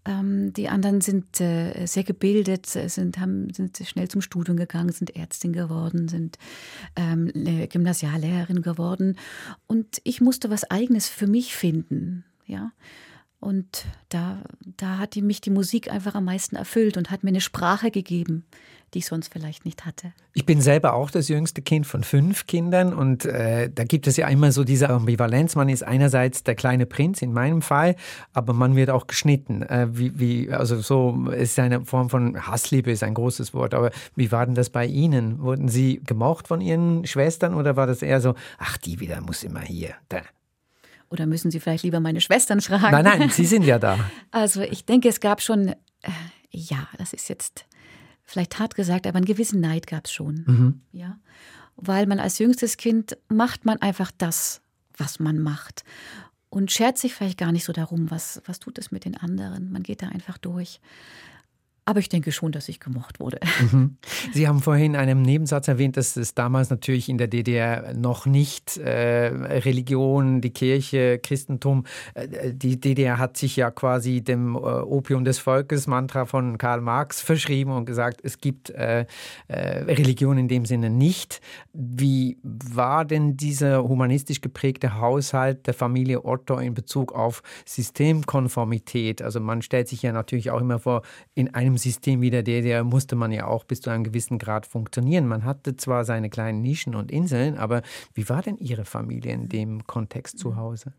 Ähm, 0.06 0.52
die 0.54 0.68
anderen 0.68 1.02
sind 1.02 1.40
äh, 1.40 1.86
sehr 1.86 2.04
gebildet, 2.04 2.66
sind, 2.66 3.20
haben, 3.20 3.54
sind 3.54 3.78
schnell 3.86 4.08
zum 4.08 4.22
Studium 4.22 4.58
gegangen, 4.58 4.92
sind 4.92 5.16
Ärztin 5.16 5.54
geworden, 5.54 6.08
sind 6.08 6.38
ähm, 6.96 7.32
Gymnasiallehrerin 7.70 8.62
geworden. 8.62 9.18
Und 9.68 10.02
ich 10.04 10.22
musste 10.22 10.50
was 10.50 10.70
Eigenes 10.70 11.08
für 11.08 11.28
mich 11.28 11.56
finden 11.56 12.26
ja. 12.52 12.72
Und 13.40 13.86
da, 14.10 14.44
da 14.78 15.00
hat 15.00 15.16
die, 15.16 15.24
mich 15.24 15.42
die 15.42 15.50
Musik 15.50 15.92
einfach 15.92 16.14
am 16.14 16.26
meisten 16.26 16.56
erfüllt 16.56 16.96
und 16.96 17.10
hat 17.10 17.24
mir 17.24 17.30
eine 17.30 17.42
Sprache 17.42 17.90
gegeben, 17.90 18.46
die 18.94 19.00
ich 19.00 19.06
sonst 19.06 19.32
vielleicht 19.32 19.66
nicht 19.66 19.86
hatte. 19.86 20.14
Ich 20.34 20.46
bin 20.46 20.62
selber 20.62 20.94
auch 20.94 21.12
das 21.12 21.28
jüngste 21.28 21.62
Kind 21.62 21.88
von 21.88 22.04
fünf 22.04 22.48
Kindern 22.48 22.94
und 22.94 23.26
äh, 23.26 23.70
da 23.74 23.84
gibt 23.84 24.08
es 24.08 24.18
ja 24.18 24.28
immer 24.28 24.52
so 24.52 24.64
diese 24.64 24.90
Ambivalenz. 24.90 25.56
Man 25.56 25.70
ist 25.70 25.84
einerseits 25.84 26.44
der 26.44 26.56
kleine 26.56 26.86
Prinz 26.86 27.22
in 27.22 27.34
meinem 27.34 27.62
Fall, 27.62 27.96
aber 28.34 28.54
man 28.54 28.76
wird 28.76 28.90
auch 28.90 29.08
geschnitten. 29.08 29.62
Äh, 29.64 29.88
wie, 29.92 30.20
wie, 30.20 30.52
also 30.52 30.80
so 30.82 31.30
ist 31.32 31.58
eine 31.60 31.86
Form 31.86 32.10
von 32.10 32.46
Hassliebe 32.48 32.92
ist 32.92 33.04
ein 33.04 33.14
großes 33.14 33.54
Wort. 33.54 33.74
Aber 33.74 33.92
wie 34.16 34.32
war 34.32 34.46
denn 34.46 34.56
das 34.56 34.70
bei 34.70 34.86
Ihnen? 34.86 35.40
Wurden 35.40 35.70
Sie 35.70 36.02
gemocht 36.06 36.48
von 36.48 36.62
Ihren 36.62 37.06
Schwestern 37.06 37.54
oder 37.54 37.76
war 37.76 37.88
das 37.88 38.02
eher 38.02 38.22
so, 38.22 38.36
ach 38.58 38.78
die 38.78 39.00
wieder 39.00 39.22
muss 39.22 39.44
immer 39.44 39.62
hier, 39.62 39.94
da, 40.10 40.22
oder 41.12 41.26
müssen 41.26 41.52
Sie 41.52 41.60
vielleicht 41.60 41.84
lieber 41.84 42.00
meine 42.00 42.22
Schwestern 42.22 42.62
fragen? 42.62 42.92
Nein, 42.92 43.04
nein, 43.04 43.30
Sie 43.30 43.46
sind 43.46 43.64
ja 43.64 43.78
da. 43.78 44.00
Also 44.32 44.62
ich 44.62 44.86
denke, 44.86 45.10
es 45.10 45.20
gab 45.20 45.42
schon, 45.42 45.68
äh, 45.68 45.76
ja, 46.50 46.88
das 46.98 47.12
ist 47.12 47.28
jetzt 47.28 47.66
vielleicht 48.32 48.60
hart 48.60 48.76
gesagt, 48.76 49.06
aber 49.08 49.18
einen 49.18 49.26
gewissen 49.26 49.62
Neid 49.62 49.88
gab 49.88 50.06
es 50.06 50.12
schon. 50.12 50.44
Mhm. 50.48 50.82
Ja, 50.92 51.18
weil 51.76 52.06
man 52.08 52.20
als 52.20 52.40
jüngstes 52.40 52.78
Kind 52.78 53.18
macht 53.30 53.66
man 53.66 53.82
einfach 53.82 54.12
das, 54.18 54.62
was 54.98 55.20
man 55.20 55.40
macht 55.40 55.84
und 56.50 56.72
schert 56.72 56.98
sich 56.98 57.14
vielleicht 57.14 57.38
gar 57.38 57.52
nicht 57.52 57.64
so 57.64 57.74
darum, 57.74 58.12
was, 58.12 58.42
was 58.46 58.60
tut 58.60 58.78
es 58.78 58.92
mit 58.92 59.06
den 59.06 59.18
anderen. 59.18 59.72
Man 59.72 59.84
geht 59.84 60.02
da 60.02 60.10
einfach 60.10 60.38
durch. 60.38 60.80
Aber 61.84 62.00
ich 62.00 62.10
denke 62.10 62.32
schon, 62.32 62.52
dass 62.52 62.70
ich 62.70 62.80
gemocht 62.80 63.20
wurde. 63.20 63.40
Mhm. 63.72 63.98
Sie 64.34 64.48
haben 64.48 64.60
vorhin 64.60 64.94
in 64.94 65.00
einem 65.00 65.22
Nebensatz 65.22 65.68
erwähnt, 65.68 65.96
dass 65.96 66.18
es 66.18 66.34
damals 66.34 66.72
natürlich 66.72 67.10
in 67.10 67.20
der 67.20 67.28
DDR 67.28 67.94
noch 67.94 68.26
nicht 68.26 68.78
äh, 68.78 69.28
Religion, 69.28 70.42
die 70.42 70.50
Kirche, 70.50 71.20
Christentum, 71.20 71.86
äh, 72.16 72.54
die 72.54 72.80
DDR 72.80 73.20
hat 73.20 73.38
sich 73.38 73.56
ja 73.56 73.70
quasi 73.70 74.22
dem 74.22 74.56
äh, 74.56 74.58
Opium 74.58 75.26
des 75.26 75.38
Volkes 75.40 75.86
Mantra 75.86 76.26
von 76.26 76.58
Karl 76.58 76.82
Marx 76.82 77.22
verschrieben 77.22 77.72
und 77.72 77.86
gesagt, 77.86 78.22
es 78.24 78.40
gibt 78.40 78.72
äh, 78.72 79.06
äh, 79.48 79.84
Religion 79.84 80.38
in 80.38 80.48
dem 80.48 80.66
Sinne 80.66 80.90
nicht. 80.90 81.40
Wie 81.74 82.38
war 82.44 83.06
denn 83.06 83.38
dieser 83.38 83.84
humanistisch 83.84 84.42
geprägte 84.42 85.00
Haushalt 85.00 85.68
der 85.68 85.74
Familie 85.74 86.26
Otto 86.26 86.58
in 86.58 86.74
Bezug 86.74 87.14
auf 87.14 87.44
Systemkonformität? 87.66 89.22
Also 89.22 89.40
man 89.40 89.62
stellt 89.62 89.88
sich 89.88 90.02
ja 90.02 90.12
natürlich 90.12 90.52
auch 90.52 90.62
immer 90.62 90.80
vor, 90.80 91.04
in 91.36 91.54
einem 91.54 91.71
einem 91.72 91.78
System 91.78 92.22
wie 92.22 92.30
der 92.30 92.44
DDR 92.44 92.84
musste 92.84 93.16
man 93.16 93.32
ja 93.32 93.48
auch 93.48 93.64
bis 93.64 93.82
zu 93.82 93.90
einem 93.90 94.04
gewissen 94.04 94.38
Grad 94.38 94.66
funktionieren. 94.66 95.28
Man 95.28 95.44
hatte 95.46 95.78
zwar 95.78 96.06
seine 96.06 96.30
kleinen 96.30 96.62
Nischen 96.62 96.96
und 96.96 97.12
Inseln, 97.12 97.58
aber 97.58 97.82
wie 98.14 98.28
war 98.30 98.42
denn 98.42 98.58
Ihre 98.58 98.86
Familie 98.86 99.34
in 99.34 99.50
dem 99.50 99.88
Kontext 99.88 100.38
zu 100.38 100.56
Hause? 100.56 100.94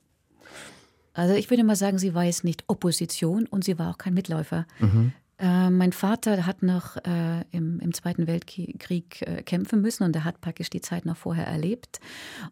Also 1.14 1.34
ich 1.34 1.50
würde 1.50 1.62
mal 1.62 1.76
sagen, 1.76 1.98
sie 1.98 2.14
war 2.14 2.24
jetzt 2.24 2.42
nicht 2.42 2.64
Opposition 2.68 3.46
und 3.46 3.64
sie 3.64 3.78
war 3.78 3.90
auch 3.90 3.98
kein 3.98 4.14
Mitläufer. 4.14 4.66
Mhm. 4.80 5.12
Äh, 5.38 5.70
mein 5.70 5.92
Vater 5.92 6.46
hat 6.46 6.62
noch 6.62 6.96
äh, 6.98 7.44
im, 7.50 7.80
im, 7.80 7.92
Zweiten 7.94 8.26
Weltkrieg 8.26 9.22
äh, 9.22 9.42
kämpfen 9.42 9.80
müssen 9.80 10.04
und 10.04 10.14
er 10.14 10.24
hat 10.24 10.40
praktisch 10.40 10.70
die 10.70 10.80
Zeit 10.80 11.04
noch 11.04 11.16
vorher 11.16 11.46
erlebt. 11.46 12.00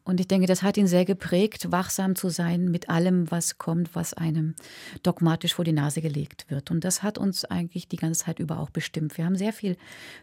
Und 0.02 0.18
ich 0.20 0.28
denke, 0.28 0.46
das 0.46 0.62
hat 0.62 0.76
ihn 0.76 0.86
sehr 0.86 1.04
geprägt, 1.04 1.70
wachsam 1.70 2.16
zu 2.16 2.28
sein 2.30 2.70
mit 2.70 2.88
allem, 2.88 3.30
was 3.30 3.58
kommt, 3.58 3.94
was 3.94 4.14
einem 4.14 4.54
dogmatisch 5.02 5.54
vor 5.54 5.64
die 5.64 5.72
Nase 5.72 6.00
gelegt 6.00 6.46
wird. 6.48 6.70
Und 6.70 6.84
das 6.84 7.02
hat 7.02 7.18
uns 7.18 7.44
eigentlich 7.44 7.88
die 7.88 7.96
ganze 7.96 8.24
Zeit 8.24 8.38
über 8.38 8.58
auch 8.58 8.70
bestimmt. 8.70 9.16
Wir 9.16 9.24
haben 9.24 9.36
sehr 9.36 9.52
viel 9.52 9.76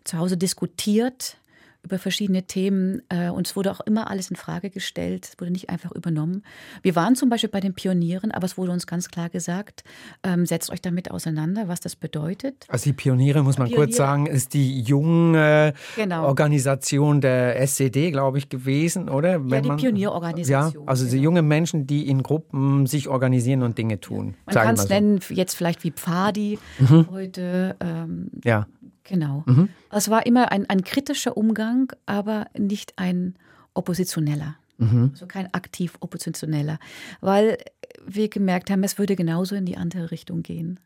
zu 0.04 0.18
Hause 0.18 0.38
diskutiert 0.38 1.38
über 1.84 2.00
verschiedene 2.00 2.44
Themen 2.44 3.02
äh, 3.10 3.30
und 3.30 3.48
es 3.48 3.56
wurde 3.56 3.72
auch 3.72 3.80
immer 3.82 4.10
alles 4.10 4.30
in 4.30 4.36
Frage 4.36 4.70
gestellt. 4.70 5.30
Es 5.32 5.40
wurde 5.40 5.52
nicht 5.52 5.70
einfach 5.70 5.92
übernommen. 5.92 6.44
Wir 6.82 6.96
waren 6.96 7.16
zum 7.16 7.30
Beispiel 7.30 7.50
bei 7.50 7.60
den 7.60 7.74
Pionieren, 7.74 8.32
aber 8.32 8.46
es 8.46 8.58
wurde 8.58 8.72
uns 8.72 8.88
ganz 8.88 9.10
klar 9.10 9.30
gesagt, 9.30 9.84
ähm, 10.24 10.46
setzt 10.46 10.70
euch 10.72 10.82
damit 10.82 11.12
auseinander, 11.12 11.68
was 11.68 11.80
das 11.80 11.96
bedeutet. 11.96 12.66
Also 12.70 12.86
die 12.86 12.94
Pioniere, 12.94 13.44
muss 13.44 13.58
man 13.58 13.68
Pioniere. 13.68 13.88
kurz 13.88 13.98
sagen, 13.98 14.26
ist 14.26 14.54
die 14.54 14.82
junge 14.82 15.74
genau. 15.96 16.26
Organisation 16.26 17.22
der 17.22 17.60
SED, 17.62 18.12
glaube 18.12 18.38
ich, 18.38 18.50
gewesen, 18.50 19.10
oder? 19.10 19.44
Wenn 19.44 19.50
ja, 19.50 19.62
die 19.62 19.68
man, 19.70 19.78
Pionierorganisation. 19.78 20.84
Ja, 20.84 20.88
also 20.88 21.06
genau. 21.06 21.22
junge 21.22 21.42
Menschen, 21.42 21.88
die 21.88 22.08
in 22.10 22.24
Gruppen 22.24 22.86
sich 22.86 23.08
organisieren 23.08 23.64
und 23.64 23.78
Dinge 23.78 24.00
tun. 24.00 24.36
Man 24.46 24.56
kann 24.56 24.76
es 24.76 24.84
so. 24.84 24.88
nennen, 24.90 25.20
jetzt 25.30 25.56
vielleicht 25.56 25.84
wie 25.84 25.92
Pfadi 25.92 26.60
mhm. 26.80 27.08
heute. 27.12 27.76
Ähm, 27.80 28.32
ja. 28.44 28.68
Genau. 29.08 29.44
Mhm. 29.46 29.70
Es 29.90 30.10
war 30.10 30.26
immer 30.26 30.52
ein, 30.52 30.70
ein 30.70 30.84
kritischer 30.84 31.38
Umgang, 31.38 31.92
aber 32.06 32.48
nicht 32.58 32.94
ein 32.98 33.36
oppositioneller. 33.74 34.56
Mhm. 34.78 35.12
Also 35.14 35.26
kein 35.28 35.54
aktiv 35.54 35.96
oppositioneller. 36.02 36.78
Weil 37.22 37.58
wir 38.06 38.30
gemerkt 38.30 38.70
haben, 38.70 38.84
es 38.84 39.00
würde 39.00 39.16
genauso 39.16 39.56
in 39.56 39.66
die 39.66 39.78
andere 39.78 40.12
Richtung 40.12 40.44
gehen. 40.44 40.80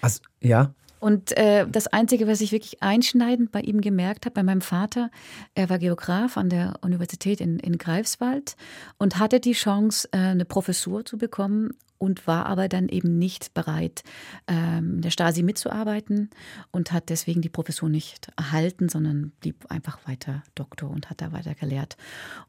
Also, 0.00 0.20
ja. 0.40 0.74
Und 0.98 1.36
äh, 1.36 1.66
das 1.68 1.88
Einzige, 1.88 2.28
was 2.28 2.40
ich 2.40 2.52
wirklich 2.52 2.82
einschneidend 2.82 3.50
bei 3.50 3.60
ihm 3.60 3.80
gemerkt 3.80 4.24
habe, 4.24 4.34
bei 4.34 4.42
meinem 4.42 4.60
Vater, 4.60 5.10
er 5.54 5.68
war 5.68 5.78
Geograf 5.78 6.36
an 6.36 6.48
der 6.48 6.74
Universität 6.80 7.40
in, 7.40 7.58
in 7.58 7.78
Greifswald 7.78 8.56
und 8.98 9.18
hatte 9.18 9.40
die 9.40 9.52
Chance, 9.52 10.08
äh, 10.12 10.18
eine 10.18 10.44
Professur 10.44 11.04
zu 11.04 11.18
bekommen 11.18 11.70
und 12.02 12.26
war 12.26 12.46
aber 12.46 12.68
dann 12.68 12.88
eben 12.88 13.16
nicht 13.16 13.54
bereit, 13.54 14.02
ähm, 14.48 15.02
der 15.02 15.10
Stasi 15.10 15.44
mitzuarbeiten 15.44 16.30
und 16.72 16.90
hat 16.90 17.10
deswegen 17.10 17.42
die 17.42 17.48
Professur 17.48 17.88
nicht 17.88 18.26
erhalten, 18.36 18.88
sondern 18.88 19.30
blieb 19.38 19.70
einfach 19.70 20.00
weiter 20.08 20.42
Doktor 20.56 20.90
und 20.90 21.10
hat 21.10 21.20
da 21.20 21.30
weiter 21.30 21.54
gelehrt. 21.54 21.96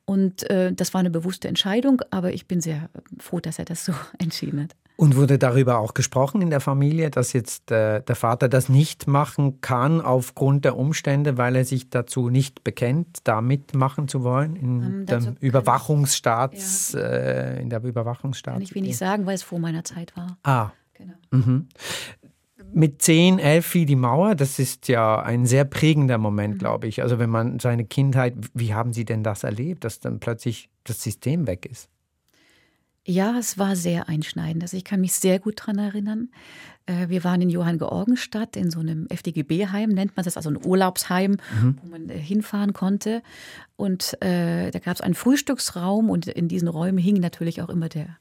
Und 0.06 0.50
äh, 0.50 0.74
das 0.74 0.96
war 0.96 1.02
eine 1.02 1.12
bewusste 1.12 1.48
Entscheidung, 1.48 2.02
aber 2.10 2.34
ich 2.34 2.48
bin 2.48 2.62
sehr 2.62 2.90
froh, 3.20 3.40
dass 3.40 3.60
er 3.60 3.66
das 3.66 3.86
so 3.86 3.94
entschieden 4.18 4.64
hat. 4.64 4.76
Und 5.04 5.18
wurde 5.18 5.38
darüber 5.38 5.80
auch 5.80 5.94
gesprochen 5.94 6.42
in 6.42 6.50
der 6.50 6.62
Familie, 6.62 7.10
dass 7.10 7.34
jetzt 7.34 7.72
äh, 7.72 8.02
der 8.02 8.16
Vater 8.16 8.48
das 8.48 8.70
nicht 8.70 9.06
machen 9.06 9.60
kann 9.60 10.00
aufgrund 10.00 10.64
der 10.64 10.78
Umstände, 10.78 11.38
weil 11.38 11.58
er 11.58 11.66
sich 11.66 11.90
dazu 11.90 12.30
nicht 12.30 12.64
bekennt, 12.64 13.18
da 13.26 13.42
mitmachen 13.42 14.08
zu 14.08 14.24
wollen 14.24 14.56
in 14.56 14.82
ähm, 14.82 15.06
dem 15.06 15.36
Überwachungsstaats, 15.42 16.94
ja. 16.94 17.02
äh, 17.02 17.62
in 17.62 17.70
der 17.70 17.84
Überwachungsstaat. 17.84 18.54
Kann 18.54 18.62
ich 18.62 18.76
wenig 18.76 18.98
sagen, 18.98 19.26
weil 19.26 19.36
es 19.36 19.44
vor 19.44 19.60
meiner 19.60 19.84
Zeit 19.84 20.16
war. 20.16 20.38
Ah. 20.44 20.72
Genau. 20.94 21.16
Mhm. 21.32 21.68
Mit 22.72 23.02
10, 23.02 23.40
11 23.40 23.66
fiel 23.66 23.86
die 23.86 23.98
Mauer. 23.98 24.36
Das 24.36 24.58
ist 24.58 24.88
ja 24.88 25.22
ein 25.22 25.46
sehr 25.46 25.66
prägender 25.66 26.18
Moment, 26.18 26.56
mhm. 26.56 26.60
glaube 26.60 26.88
ich. 26.88 27.02
Also 27.02 27.20
wenn 27.20 27.30
man 27.30 27.60
seine 27.60 27.84
Kindheit, 27.84 28.36
wie 28.54 28.74
haben 28.74 28.94
Sie 28.94 29.04
denn 29.04 29.22
das 29.22 29.44
erlebt, 29.44 29.84
dass 29.84 30.00
dann 30.00 30.22
plötzlich 30.22 30.70
das 30.86 31.04
System 31.04 31.46
weg 31.46 31.66
ist? 31.66 31.90
Ja, 33.06 33.38
es 33.38 33.58
war 33.58 33.76
sehr 33.76 34.08
einschneidend. 34.08 34.64
Also 34.64 34.78
ich 34.78 34.86
kann 34.86 35.02
mich 35.02 35.14
sehr 35.14 35.40
gut 35.40 35.60
daran 35.60 35.78
erinnern. 35.78 36.30
Äh, 36.86 37.10
wir 37.10 37.24
waren 37.24 37.42
in 37.42 37.50
Johann 37.50 37.78
Georgenstadt 37.78 38.56
in 38.56 38.72
so 38.72 38.80
einem 38.80 39.08
FDGB-Heim, 39.08 39.90
nennt 39.90 40.16
man 40.16 40.24
das, 40.24 40.38
also 40.38 40.50
ein 40.50 40.66
Urlaubsheim, 40.66 41.38
mhm. 41.62 41.78
wo 41.82 41.90
man 41.90 42.10
äh, 42.10 42.18
hinfahren 42.18 42.74
konnte. 42.74 43.22
Und 43.76 44.22
äh, 44.22 44.72
da 44.72 44.80
gab 44.80 44.96
es 44.96 45.02
einen 45.02 45.16
Frühstücksraum 45.16 46.10
und 46.10 46.28
in 46.28 46.48
diesen 46.48 46.68
Räumen 46.68 46.98
hing 46.98 47.20
natürlich 47.20 47.62
auch 47.62 47.70
immer 47.70 47.90
der 47.90 48.18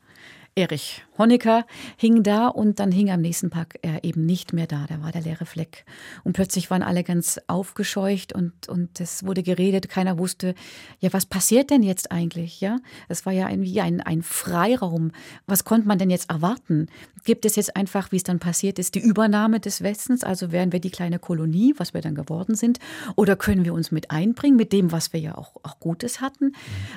Erich 0.54 1.02
Honecker 1.16 1.66
hing 1.96 2.22
da 2.22 2.48
und 2.48 2.78
dann 2.78 2.92
hing 2.92 3.10
am 3.10 3.20
nächsten 3.20 3.50
Tag 3.50 3.78
er 3.80 4.04
eben 4.04 4.26
nicht 4.26 4.52
mehr 4.52 4.66
da. 4.66 4.86
Da 4.86 5.00
war 5.00 5.12
der 5.12 5.22
leere 5.22 5.46
Fleck. 5.46 5.84
Und 6.24 6.34
plötzlich 6.34 6.70
waren 6.70 6.82
alle 6.82 7.04
ganz 7.04 7.40
aufgescheucht 7.46 8.34
und, 8.34 8.68
und 8.68 9.00
es 9.00 9.24
wurde 9.24 9.42
geredet. 9.42 9.88
Keiner 9.88 10.18
wusste, 10.18 10.54
ja, 11.00 11.12
was 11.12 11.24
passiert 11.24 11.70
denn 11.70 11.82
jetzt 11.82 12.12
eigentlich? 12.12 12.60
Ja, 12.60 12.78
es 13.08 13.24
war 13.24 13.32
ja 13.32 13.48
irgendwie 13.48 13.80
ein, 13.80 14.00
ein 14.00 14.22
Freiraum. 14.22 15.12
Was 15.46 15.64
konnte 15.64 15.88
man 15.88 15.98
denn 15.98 16.10
jetzt 16.10 16.28
erwarten? 16.28 16.88
Gibt 17.24 17.46
es 17.46 17.56
jetzt 17.56 17.76
einfach, 17.76 18.12
wie 18.12 18.16
es 18.16 18.24
dann 18.24 18.38
passiert 18.38 18.78
ist, 18.78 18.94
die 18.94 19.00
Übernahme 19.00 19.60
des 19.60 19.82
Westens? 19.82 20.24
Also 20.24 20.52
wären 20.52 20.72
wir 20.72 20.80
die 20.80 20.90
kleine 20.90 21.18
Kolonie, 21.18 21.74
was 21.78 21.94
wir 21.94 22.00
dann 22.00 22.14
geworden 22.14 22.56
sind? 22.56 22.78
Oder 23.16 23.36
können 23.36 23.64
wir 23.64 23.74
uns 23.74 23.90
mit 23.90 24.10
einbringen, 24.10 24.56
mit 24.56 24.72
dem, 24.72 24.92
was 24.92 25.12
wir 25.12 25.20
ja 25.20 25.38
auch, 25.38 25.56
auch 25.62 25.78
Gutes 25.78 26.20
hatten? 26.20 26.46
Mhm. 26.46 26.54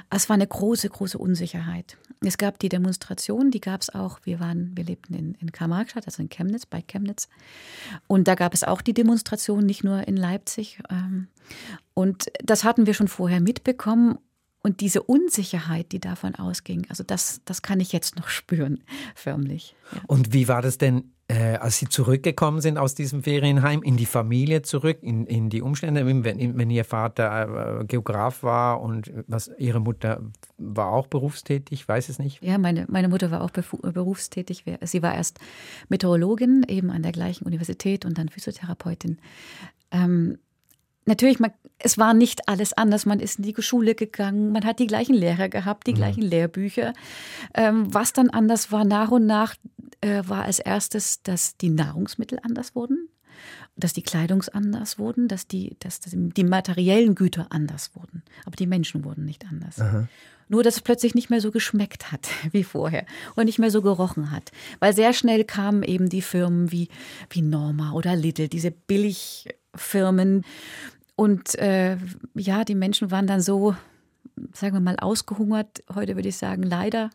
Es 0.09 0.27
war 0.27 0.33
eine 0.33 0.47
große, 0.47 0.89
große 0.89 1.17
Unsicherheit. 1.17 1.97
Es 2.21 2.37
gab 2.37 2.59
die 2.59 2.69
Demonstration, 2.69 3.44
die 3.51 3.61
gab 3.61 3.81
es 3.81 3.89
auch. 3.89 4.19
Wir 4.23 4.39
waren, 4.39 4.71
wir 4.75 4.83
lebten 4.83 5.13
in, 5.13 5.35
in 5.35 5.51
Karl-Marx-Stadt, 5.51 6.05
also 6.05 6.21
in 6.21 6.29
Chemnitz, 6.29 6.65
bei 6.65 6.81
Chemnitz. 6.81 7.27
Und 8.07 8.27
da 8.27 8.35
gab 8.35 8.53
es 8.53 8.63
auch 8.63 8.81
die 8.81 8.93
Demonstration, 8.93 9.65
nicht 9.65 9.83
nur 9.83 10.07
in 10.07 10.17
Leipzig. 10.17 10.79
Ähm, 10.89 11.27
und 11.93 12.31
das 12.43 12.63
hatten 12.63 12.85
wir 12.85 12.93
schon 12.93 13.07
vorher 13.07 13.41
mitbekommen. 13.41 14.17
Und 14.61 14.81
diese 14.81 15.03
Unsicherheit, 15.03 15.91
die 15.91 15.99
davon 15.99 16.35
ausging, 16.35 16.87
also 16.89 17.03
das, 17.03 17.41
das 17.45 17.61
kann 17.61 17.79
ich 17.79 17.91
jetzt 17.91 18.17
noch 18.17 18.29
spüren, 18.29 18.83
förmlich. 19.15 19.75
Ja. 19.93 20.01
Und 20.07 20.33
wie 20.33 20.47
war 20.47 20.61
das 20.61 20.77
denn 20.77 21.14
äh, 21.27 21.55
als 21.57 21.77
Sie 21.77 21.89
zurückgekommen 21.89 22.61
sind 22.61 22.77
aus 22.77 22.93
diesem 22.93 23.23
Ferienheim, 23.23 23.81
in 23.81 23.97
die 23.97 24.05
Familie 24.05 24.61
zurück, 24.61 24.99
in, 25.01 25.25
in 25.25 25.49
die 25.49 25.61
Umstände, 25.61 26.05
wenn, 26.05 26.23
wenn 26.23 26.69
Ihr 26.69 26.85
Vater 26.85 27.79
äh, 27.81 27.85
Geograf 27.85 28.43
war 28.43 28.81
und 28.81 29.11
was 29.27 29.49
Ihre 29.57 29.79
Mutter 29.79 30.21
war 30.57 30.91
auch 30.91 31.07
berufstätig, 31.07 31.87
weiß 31.87 32.09
es 32.09 32.19
nicht? 32.19 32.43
Ja, 32.43 32.59
meine, 32.59 32.85
meine 32.89 33.09
Mutter 33.09 33.31
war 33.31 33.41
auch 33.41 33.49
berufstätig. 33.49 34.65
Sie 34.81 35.01
war 35.01 35.15
erst 35.15 35.39
Meteorologin, 35.89 36.63
eben 36.67 36.91
an 36.91 37.01
der 37.01 37.11
gleichen 37.11 37.45
Universität 37.45 38.05
und 38.05 38.19
dann 38.19 38.29
Physiotherapeutin. 38.29 39.17
Ähm, 39.91 40.37
natürlich, 41.05 41.39
man, 41.39 41.51
es 41.79 41.97
war 41.97 42.13
nicht 42.13 42.47
alles 42.47 42.73
anders. 42.73 43.05
Man 43.05 43.19
ist 43.19 43.39
in 43.39 43.45
die 43.45 43.55
Schule 43.61 43.95
gegangen, 43.95 44.51
man 44.51 44.65
hat 44.65 44.79
die 44.79 44.87
gleichen 44.87 45.15
Lehrer 45.15 45.49
gehabt, 45.49 45.87
die 45.87 45.93
mhm. 45.93 45.97
gleichen 45.97 46.21
Lehrbücher. 46.21 46.93
Ähm, 47.53 47.93
was 47.93 48.13
dann 48.13 48.29
anders 48.29 48.71
war, 48.71 48.85
nach 48.85 49.11
und 49.11 49.25
nach 49.25 49.55
äh, 50.01 50.23
war 50.25 50.43
als 50.43 50.59
erstes, 50.59 51.21
dass 51.23 51.57
die 51.57 51.69
Nahrungsmittel 51.69 52.39
anders 52.41 52.75
wurden, 52.75 53.09
dass 53.75 53.93
die 53.93 54.03
Kleidung 54.03 54.43
anders 54.53 54.97
wurden, 54.97 55.27
dass 55.27 55.47
die, 55.47 55.75
dass, 55.79 55.99
die 56.01 56.43
materiellen 56.43 57.15
Güter 57.15 57.47
anders 57.49 57.91
wurden. 57.95 58.23
Aber 58.45 58.55
die 58.55 58.67
Menschen 58.67 59.03
wurden 59.03 59.25
nicht 59.25 59.45
anders. 59.45 59.79
Aha. 59.79 60.07
Nur, 60.47 60.61
dass 60.61 60.75
es 60.75 60.81
plötzlich 60.81 61.15
nicht 61.15 61.29
mehr 61.29 61.41
so 61.41 61.51
geschmeckt 61.51 62.11
hat 62.11 62.29
wie 62.51 62.63
vorher 62.63 63.05
und 63.35 63.45
nicht 63.45 63.59
mehr 63.59 63.71
so 63.71 63.81
gerochen 63.81 64.31
hat. 64.31 64.51
Weil 64.79 64.93
sehr 64.93 65.13
schnell 65.13 65.43
kamen 65.43 65.83
eben 65.83 66.09
die 66.09 66.21
Firmen 66.21 66.71
wie, 66.71 66.89
wie 67.29 67.41
Norma 67.41 67.91
oder 67.93 68.15
Lidl, 68.15 68.47
diese 68.47 68.71
Billigfirmen. 68.71 70.43
Und 71.15 71.55
äh, 71.55 71.97
ja, 72.35 72.63
die 72.63 72.75
Menschen 72.75 73.09
waren 73.11 73.27
dann 73.27 73.41
so, 73.41 73.75
sagen 74.53 74.75
wir 74.75 74.81
mal, 74.81 74.97
ausgehungert. 74.97 75.83
Heute 75.93 76.15
würde 76.15 76.29
ich 76.29 76.37
sagen, 76.37 76.63
leider 76.63 77.09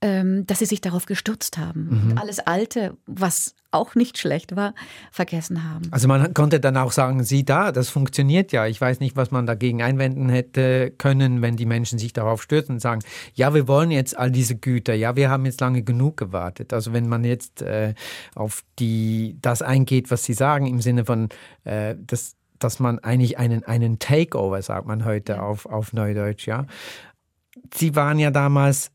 dass 0.00 0.60
sie 0.60 0.66
sich 0.66 0.80
darauf 0.80 1.06
gestürzt 1.06 1.58
haben 1.58 1.88
mhm. 1.90 2.10
und 2.12 2.18
alles 2.18 2.38
Alte, 2.38 2.96
was 3.06 3.56
auch 3.72 3.96
nicht 3.96 4.16
schlecht 4.16 4.54
war, 4.54 4.74
vergessen 5.10 5.64
haben. 5.64 5.88
Also 5.90 6.06
man 6.06 6.32
konnte 6.34 6.60
dann 6.60 6.76
auch 6.76 6.92
sagen, 6.92 7.24
sieh 7.24 7.44
da, 7.44 7.72
das 7.72 7.90
funktioniert 7.90 8.52
ja. 8.52 8.66
Ich 8.66 8.80
weiß 8.80 9.00
nicht, 9.00 9.16
was 9.16 9.30
man 9.30 9.44
dagegen 9.44 9.82
einwenden 9.82 10.28
hätte 10.28 10.92
können, 10.96 11.42
wenn 11.42 11.56
die 11.56 11.66
Menschen 11.66 11.98
sich 11.98 12.12
darauf 12.12 12.42
stürzen 12.42 12.76
und 12.76 12.80
sagen, 12.80 13.02
ja, 13.34 13.54
wir 13.54 13.66
wollen 13.66 13.90
jetzt 13.90 14.16
all 14.16 14.30
diese 14.30 14.56
Güter, 14.56 14.94
ja, 14.94 15.16
wir 15.16 15.30
haben 15.30 15.44
jetzt 15.44 15.60
lange 15.60 15.82
genug 15.82 16.16
gewartet. 16.16 16.72
Also 16.72 16.92
wenn 16.92 17.08
man 17.08 17.24
jetzt 17.24 17.62
äh, 17.62 17.94
auf 18.36 18.62
die, 18.78 19.36
das 19.42 19.62
eingeht, 19.62 20.12
was 20.12 20.24
Sie 20.24 20.34
sagen, 20.34 20.66
im 20.66 20.80
Sinne 20.80 21.04
von, 21.04 21.28
äh, 21.64 21.96
das, 21.98 22.36
dass 22.60 22.78
man 22.78 23.00
eigentlich 23.00 23.38
einen, 23.38 23.64
einen 23.64 23.98
Takeover, 23.98 24.62
sagt 24.62 24.86
man 24.86 25.04
heute 25.04 25.42
auf, 25.42 25.66
auf 25.66 25.92
Neudeutsch, 25.92 26.46
ja. 26.46 26.66
Sie 27.74 27.96
waren 27.96 28.20
ja 28.20 28.30
damals 28.30 28.92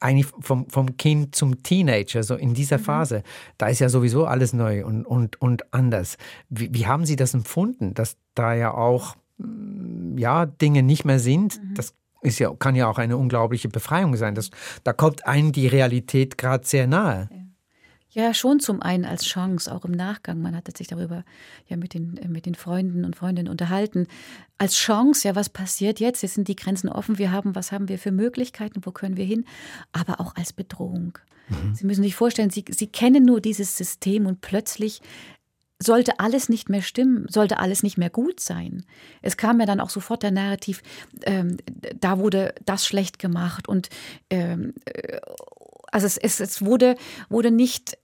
eigentlich 0.00 0.26
vom, 0.40 0.68
vom 0.70 0.96
Kind 0.96 1.34
zum 1.34 1.62
Teenager, 1.62 2.22
so 2.22 2.34
in 2.34 2.54
dieser 2.54 2.78
mhm. 2.78 2.82
Phase, 2.82 3.22
da 3.58 3.68
ist 3.68 3.80
ja 3.80 3.88
sowieso 3.88 4.24
alles 4.24 4.52
neu 4.52 4.84
und, 4.84 5.04
und, 5.04 5.40
und 5.40 5.72
anders. 5.74 6.16
Wie, 6.48 6.72
wie 6.72 6.86
haben 6.86 7.04
Sie 7.04 7.16
das 7.16 7.34
empfunden, 7.34 7.94
dass 7.94 8.16
da 8.34 8.54
ja 8.54 8.72
auch 8.72 9.16
mm, 9.38 10.16
ja, 10.16 10.46
Dinge 10.46 10.82
nicht 10.82 11.04
mehr 11.04 11.18
sind? 11.18 11.62
Mhm. 11.62 11.74
Das 11.74 11.94
ist 12.22 12.38
ja, 12.38 12.52
kann 12.58 12.74
ja 12.74 12.88
auch 12.88 12.98
eine 12.98 13.16
unglaubliche 13.16 13.68
Befreiung 13.68 14.16
sein. 14.16 14.34
Das, 14.34 14.50
da 14.84 14.92
kommt 14.92 15.26
einem 15.26 15.52
die 15.52 15.66
Realität 15.66 16.38
gerade 16.38 16.66
sehr 16.66 16.86
nahe. 16.86 17.28
Ja. 17.30 17.37
Ja, 18.18 18.34
schon 18.34 18.58
zum 18.58 18.82
einen 18.82 19.04
als 19.04 19.22
Chance, 19.22 19.72
auch 19.72 19.84
im 19.84 19.92
Nachgang. 19.92 20.42
Man 20.42 20.56
hatte 20.56 20.72
sich 20.76 20.88
darüber 20.88 21.24
ja 21.68 21.76
mit 21.76 21.94
den, 21.94 22.16
äh, 22.16 22.26
mit 22.26 22.46
den 22.46 22.56
Freunden 22.56 23.04
und 23.04 23.14
Freundinnen 23.14 23.48
unterhalten. 23.48 24.08
Als 24.58 24.74
Chance, 24.74 25.28
ja, 25.28 25.36
was 25.36 25.48
passiert 25.48 26.00
jetzt? 26.00 26.22
Jetzt 26.22 26.34
sind 26.34 26.48
die 26.48 26.56
Grenzen 26.56 26.88
offen. 26.88 27.18
Wir 27.18 27.30
haben, 27.30 27.54
was 27.54 27.70
haben 27.70 27.88
wir 27.88 27.96
für 27.96 28.10
Möglichkeiten? 28.10 28.80
Wo 28.84 28.90
können 28.90 29.16
wir 29.16 29.24
hin? 29.24 29.44
Aber 29.92 30.20
auch 30.20 30.34
als 30.34 30.52
Bedrohung. 30.52 31.16
Mhm. 31.48 31.76
Sie 31.76 31.86
müssen 31.86 32.02
sich 32.02 32.16
vorstellen, 32.16 32.50
Sie, 32.50 32.64
Sie 32.68 32.88
kennen 32.88 33.24
nur 33.24 33.40
dieses 33.40 33.76
System 33.76 34.26
und 34.26 34.40
plötzlich 34.40 35.00
sollte 35.80 36.18
alles 36.18 36.48
nicht 36.48 36.68
mehr 36.68 36.82
stimmen, 36.82 37.26
sollte 37.28 37.60
alles 37.60 37.84
nicht 37.84 37.98
mehr 37.98 38.10
gut 38.10 38.40
sein. 38.40 38.84
Es 39.22 39.36
kam 39.36 39.60
ja 39.60 39.66
dann 39.66 39.78
auch 39.78 39.90
sofort 39.90 40.24
der 40.24 40.32
Narrativ, 40.32 40.82
ähm, 41.22 41.58
da 42.00 42.18
wurde 42.18 42.52
das 42.64 42.84
schlecht 42.84 43.20
gemacht 43.20 43.68
und 43.68 43.90
ähm, 44.28 44.74
äh, 44.86 45.20
also 45.92 46.06
es, 46.06 46.18
es, 46.18 46.40
es 46.40 46.64
wurde, 46.64 46.96
wurde 47.28 47.50
nicht 47.50 47.96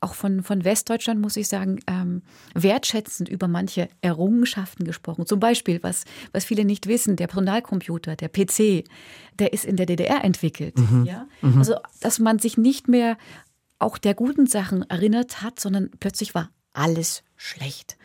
auch 0.00 0.14
von, 0.14 0.42
von 0.42 0.64
Westdeutschland, 0.64 1.20
muss 1.20 1.36
ich 1.36 1.48
sagen, 1.48 1.80
ähm, 1.86 2.22
wertschätzend 2.54 3.28
über 3.28 3.48
manche 3.48 3.88
Errungenschaften 4.00 4.84
gesprochen. 4.84 5.26
Zum 5.26 5.40
Beispiel, 5.40 5.82
was, 5.82 6.04
was 6.32 6.44
viele 6.44 6.64
nicht 6.64 6.86
wissen, 6.86 7.16
der 7.16 7.28
Personalcomputer, 7.28 8.16
der 8.16 8.28
PC, 8.28 8.84
der 9.38 9.52
ist 9.52 9.64
in 9.64 9.76
der 9.76 9.86
DDR 9.86 10.24
entwickelt. 10.24 10.78
Mhm. 10.78 11.04
Ja? 11.04 11.26
Mhm. 11.42 11.58
Also, 11.58 11.76
dass 12.00 12.18
man 12.18 12.38
sich 12.38 12.56
nicht 12.56 12.88
mehr 12.88 13.16
auch 13.78 13.98
der 13.98 14.14
guten 14.14 14.46
Sachen 14.46 14.88
erinnert 14.88 15.42
hat, 15.42 15.60
sondern 15.60 15.90
plötzlich 16.00 16.34
war 16.34 16.50
alles 16.72 17.22
schlecht. 17.36 17.96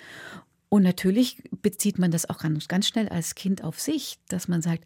Und 0.70 0.84
natürlich 0.84 1.42
bezieht 1.64 1.98
man 1.98 2.12
das 2.12 2.30
auch 2.30 2.38
ganz, 2.40 2.68
ganz 2.68 2.88
schnell 2.88 3.10
als 3.10 3.34
Kind 3.34 3.64
auf 3.64 3.80
sich, 3.80 4.20
dass 4.28 4.48
man 4.48 4.62
sagt, 4.62 4.86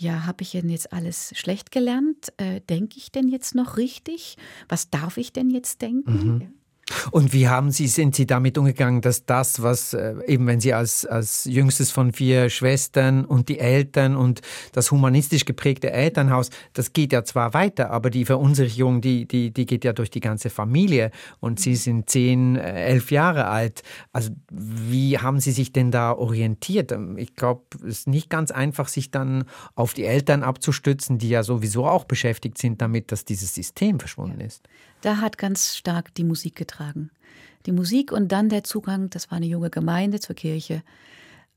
ja, 0.00 0.26
habe 0.26 0.42
ich 0.42 0.52
denn 0.52 0.70
jetzt 0.70 0.92
alles 0.92 1.32
schlecht 1.36 1.70
gelernt? 1.70 2.32
Äh, 2.38 2.62
Denke 2.62 2.96
ich 2.96 3.12
denn 3.12 3.28
jetzt 3.28 3.54
noch 3.54 3.76
richtig? 3.76 4.36
Was 4.68 4.88
darf 4.90 5.18
ich 5.18 5.32
denn 5.32 5.50
jetzt 5.50 5.82
denken? 5.82 6.12
Mhm. 6.12 6.54
Und 7.10 7.32
wie 7.32 7.48
haben 7.48 7.70
Sie, 7.70 7.86
sind 7.86 8.14
Sie 8.14 8.26
damit 8.26 8.58
umgegangen, 8.58 9.00
dass 9.00 9.24
das, 9.24 9.62
was 9.62 9.94
äh, 9.94 10.14
eben, 10.26 10.46
wenn 10.46 10.60
Sie 10.60 10.74
als, 10.74 11.06
als 11.06 11.44
jüngstes 11.44 11.90
von 11.90 12.12
vier 12.12 12.50
Schwestern 12.50 13.24
und 13.24 13.48
die 13.48 13.58
Eltern 13.58 14.16
und 14.16 14.40
das 14.72 14.90
humanistisch 14.90 15.44
geprägte 15.44 15.90
Elternhaus, 15.90 16.50
das 16.72 16.92
geht 16.92 17.12
ja 17.12 17.24
zwar 17.24 17.54
weiter, 17.54 17.90
aber 17.90 18.10
die 18.10 18.24
Verunsicherung, 18.24 19.00
die, 19.00 19.26
die, 19.26 19.50
die 19.52 19.66
geht 19.66 19.84
ja 19.84 19.92
durch 19.92 20.10
die 20.10 20.20
ganze 20.20 20.50
Familie 20.50 21.10
und 21.40 21.60
Sie 21.60 21.76
sind 21.76 22.10
zehn, 22.10 22.56
äh, 22.56 22.86
elf 22.86 23.10
Jahre 23.10 23.46
alt. 23.46 23.82
Also 24.12 24.30
wie 24.50 25.18
haben 25.18 25.40
Sie 25.40 25.52
sich 25.52 25.72
denn 25.72 25.90
da 25.90 26.12
orientiert? 26.12 26.92
Ähm, 26.92 27.16
ich 27.18 27.34
glaube, 27.34 27.62
es 27.82 28.00
ist 28.00 28.08
nicht 28.08 28.30
ganz 28.30 28.50
einfach, 28.50 28.88
sich 28.88 29.10
dann 29.10 29.44
auf 29.74 29.94
die 29.94 30.04
Eltern 30.04 30.42
abzustützen, 30.42 31.18
die 31.18 31.28
ja 31.28 31.42
sowieso 31.42 31.86
auch 31.86 32.04
beschäftigt 32.04 32.58
sind 32.58 32.80
damit, 32.82 33.12
dass 33.12 33.24
dieses 33.24 33.54
System 33.54 34.00
verschwunden 34.00 34.40
ist 34.40 34.62
da 35.02 35.18
hat 35.18 35.38
ganz 35.38 35.76
stark 35.76 36.14
die 36.14 36.24
Musik 36.24 36.54
getragen. 36.54 37.10
Die 37.66 37.72
Musik 37.72 38.12
und 38.12 38.32
dann 38.32 38.48
der 38.48 38.64
Zugang, 38.64 39.10
das 39.10 39.30
war 39.30 39.36
eine 39.36 39.46
junge 39.46 39.70
Gemeinde 39.70 40.20
zur 40.20 40.34
Kirche, 40.34 40.82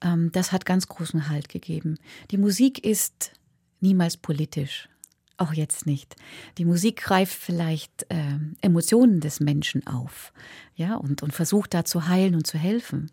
ähm, 0.01 0.31
das 0.31 0.51
hat 0.51 0.65
ganz 0.65 0.87
großen 0.87 1.29
Halt 1.29 1.49
gegeben. 1.49 1.97
Die 2.31 2.37
Musik 2.37 2.83
ist 2.83 3.31
niemals 3.79 4.17
politisch, 4.17 4.89
auch 5.37 5.53
jetzt 5.53 5.85
nicht. 5.85 6.15
Die 6.57 6.65
Musik 6.65 6.97
greift 7.03 7.33
vielleicht 7.33 8.05
äh, 8.09 8.37
Emotionen 8.61 9.21
des 9.21 9.39
Menschen 9.39 9.87
auf, 9.87 10.33
ja, 10.75 10.95
und, 10.95 11.23
und 11.23 11.33
versucht 11.33 11.73
da 11.73 11.85
zu 11.85 12.07
heilen 12.07 12.35
und 12.35 12.45
zu 12.45 12.57
helfen. 12.57 13.11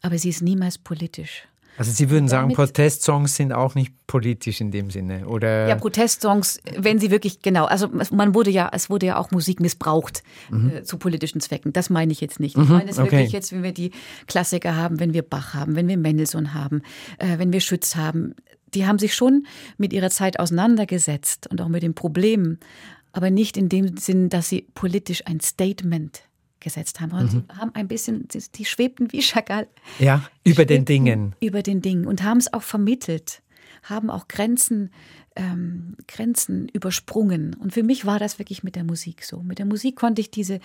Aber 0.00 0.18
sie 0.18 0.28
ist 0.28 0.42
niemals 0.42 0.78
politisch. 0.78 1.48
Also 1.78 1.92
Sie 1.92 2.10
würden 2.10 2.26
sagen, 2.26 2.52
Protestsongs 2.54 3.36
sind 3.36 3.52
auch 3.52 3.76
nicht 3.76 3.92
politisch 4.08 4.60
in 4.60 4.72
dem 4.72 4.90
Sinne, 4.90 5.28
oder? 5.28 5.68
Ja, 5.68 5.76
Protestsongs, 5.76 6.60
wenn 6.76 6.98
sie 6.98 7.12
wirklich 7.12 7.40
genau, 7.40 7.66
also 7.66 7.88
man 8.10 8.34
wurde 8.34 8.50
ja, 8.50 8.68
es 8.72 8.90
wurde 8.90 9.06
ja 9.06 9.16
auch 9.16 9.30
Musik 9.30 9.60
missbraucht 9.60 10.24
mhm. 10.50 10.70
äh, 10.70 10.82
zu 10.82 10.98
politischen 10.98 11.40
Zwecken. 11.40 11.72
Das 11.72 11.88
meine 11.88 12.10
ich 12.10 12.20
jetzt 12.20 12.40
nicht. 12.40 12.56
Ich 12.56 12.68
mhm, 12.68 12.74
meine 12.74 12.90
es 12.90 12.98
okay. 12.98 13.12
wirklich 13.12 13.30
jetzt, 13.30 13.52
wenn 13.52 13.62
wir 13.62 13.72
die 13.72 13.92
Klassiker 14.26 14.74
haben, 14.74 14.98
wenn 14.98 15.14
wir 15.14 15.22
Bach 15.22 15.54
haben, 15.54 15.76
wenn 15.76 15.86
wir 15.86 15.96
Mendelssohn 15.96 16.52
haben, 16.52 16.82
äh, 17.18 17.38
wenn 17.38 17.52
wir 17.52 17.60
Schütz 17.60 17.94
haben. 17.94 18.34
Die 18.74 18.84
haben 18.84 18.98
sich 18.98 19.14
schon 19.14 19.46
mit 19.76 19.92
ihrer 19.92 20.10
Zeit 20.10 20.40
auseinandergesetzt 20.40 21.46
und 21.46 21.60
auch 21.60 21.68
mit 21.68 21.84
den 21.84 21.94
Problemen, 21.94 22.58
aber 23.12 23.30
nicht 23.30 23.56
in 23.56 23.68
dem 23.68 23.96
Sinn, 23.96 24.28
dass 24.30 24.48
sie 24.48 24.66
politisch 24.74 25.26
ein 25.26 25.40
Statement 25.40 26.22
gesetzt 26.60 27.00
haben. 27.00 27.12
Und 27.12 27.34
mhm. 27.34 27.44
haben 27.56 27.74
ein 27.74 27.88
bisschen, 27.88 28.28
die 28.54 28.64
schwebten 28.64 29.12
wie 29.12 29.20
Chagall. 29.22 29.66
Ja, 29.98 30.28
über 30.44 30.64
den 30.64 30.84
Dingen. 30.84 31.34
Über 31.40 31.62
den 31.62 31.82
Dingen 31.82 32.06
und 32.06 32.22
haben 32.22 32.38
es 32.38 32.52
auch 32.52 32.62
vermittelt, 32.62 33.42
haben 33.82 34.10
auch 34.10 34.28
Grenzen, 34.28 34.90
ähm, 35.36 35.96
Grenzen 36.06 36.68
übersprungen. 36.68 37.54
Und 37.54 37.72
für 37.72 37.82
mich 37.82 38.06
war 38.06 38.18
das 38.18 38.38
wirklich 38.38 38.62
mit 38.62 38.76
der 38.76 38.84
Musik 38.84 39.24
so. 39.24 39.42
Mit 39.42 39.58
der 39.58 39.66
Musik 39.66 39.96
konnte 39.96 40.20
ich 40.20 40.30
diese, 40.30 40.60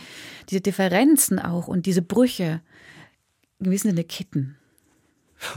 diese 0.49 0.61
Differenzen 0.61 1.39
auch 1.39 1.67
und 1.67 1.85
diese 1.85 2.01
Brüche 2.01 2.61
in 3.59 3.65
gewissem 3.65 3.91
Sinne 3.91 4.03
kitten. 4.03 4.57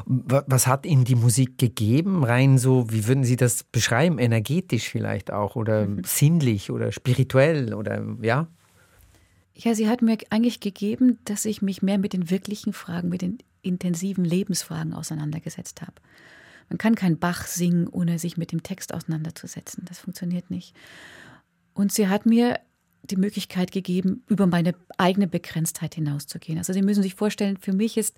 Was 0.04 0.66
hat 0.66 0.84
Ihnen 0.84 1.04
die 1.04 1.14
Musik 1.14 1.58
gegeben? 1.58 2.24
Rein 2.24 2.58
so, 2.58 2.90
wie 2.90 3.06
würden 3.06 3.24
Sie 3.24 3.36
das 3.36 3.62
beschreiben? 3.64 4.18
Energetisch 4.18 4.88
vielleicht 4.88 5.30
auch 5.30 5.56
oder 5.56 5.86
mhm. 5.86 6.02
sinnlich 6.04 6.70
oder 6.70 6.92
spirituell 6.92 7.74
oder 7.74 8.04
ja? 8.22 8.48
Ja, 9.58 9.74
sie 9.74 9.88
hat 9.88 10.02
mir 10.02 10.18
eigentlich 10.28 10.60
gegeben, 10.60 11.18
dass 11.24 11.46
ich 11.46 11.62
mich 11.62 11.80
mehr 11.80 11.96
mit 11.98 12.12
den 12.12 12.28
wirklichen 12.28 12.74
Fragen, 12.74 13.08
mit 13.08 13.22
den 13.22 13.38
intensiven 13.62 14.24
Lebensfragen 14.24 14.92
auseinandergesetzt 14.92 15.80
habe. 15.80 15.94
Man 16.68 16.78
kann 16.78 16.94
kein 16.94 17.18
Bach 17.18 17.46
singen, 17.46 17.88
ohne 17.88 18.18
sich 18.18 18.36
mit 18.36 18.52
dem 18.52 18.62
Text 18.62 18.92
auseinanderzusetzen. 18.92 19.84
Das 19.88 19.98
funktioniert 19.98 20.50
nicht. 20.50 20.74
Und 21.72 21.92
sie 21.92 22.08
hat 22.08 22.26
mir 22.26 22.60
die 23.02 23.16
Möglichkeit 23.16 23.72
gegeben, 23.72 24.24
über 24.28 24.46
meine 24.46 24.74
eigene 24.98 25.26
Begrenztheit 25.26 25.94
hinauszugehen. 25.94 26.58
Also 26.58 26.72
Sie 26.72 26.82
müssen 26.82 27.02
sich 27.02 27.14
vorstellen, 27.14 27.56
für 27.56 27.72
mich 27.72 27.96
ist, 27.96 28.16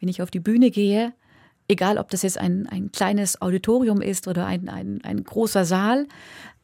wenn 0.00 0.08
ich 0.08 0.22
auf 0.22 0.30
die 0.30 0.40
Bühne 0.40 0.70
gehe, 0.70 1.12
egal 1.66 1.98
ob 1.98 2.10
das 2.10 2.22
jetzt 2.22 2.38
ein, 2.38 2.66
ein 2.68 2.92
kleines 2.92 3.42
Auditorium 3.42 4.00
ist 4.00 4.28
oder 4.28 4.46
ein, 4.46 4.68
ein, 4.68 5.00
ein 5.02 5.24
großer 5.24 5.64
Saal, 5.64 6.06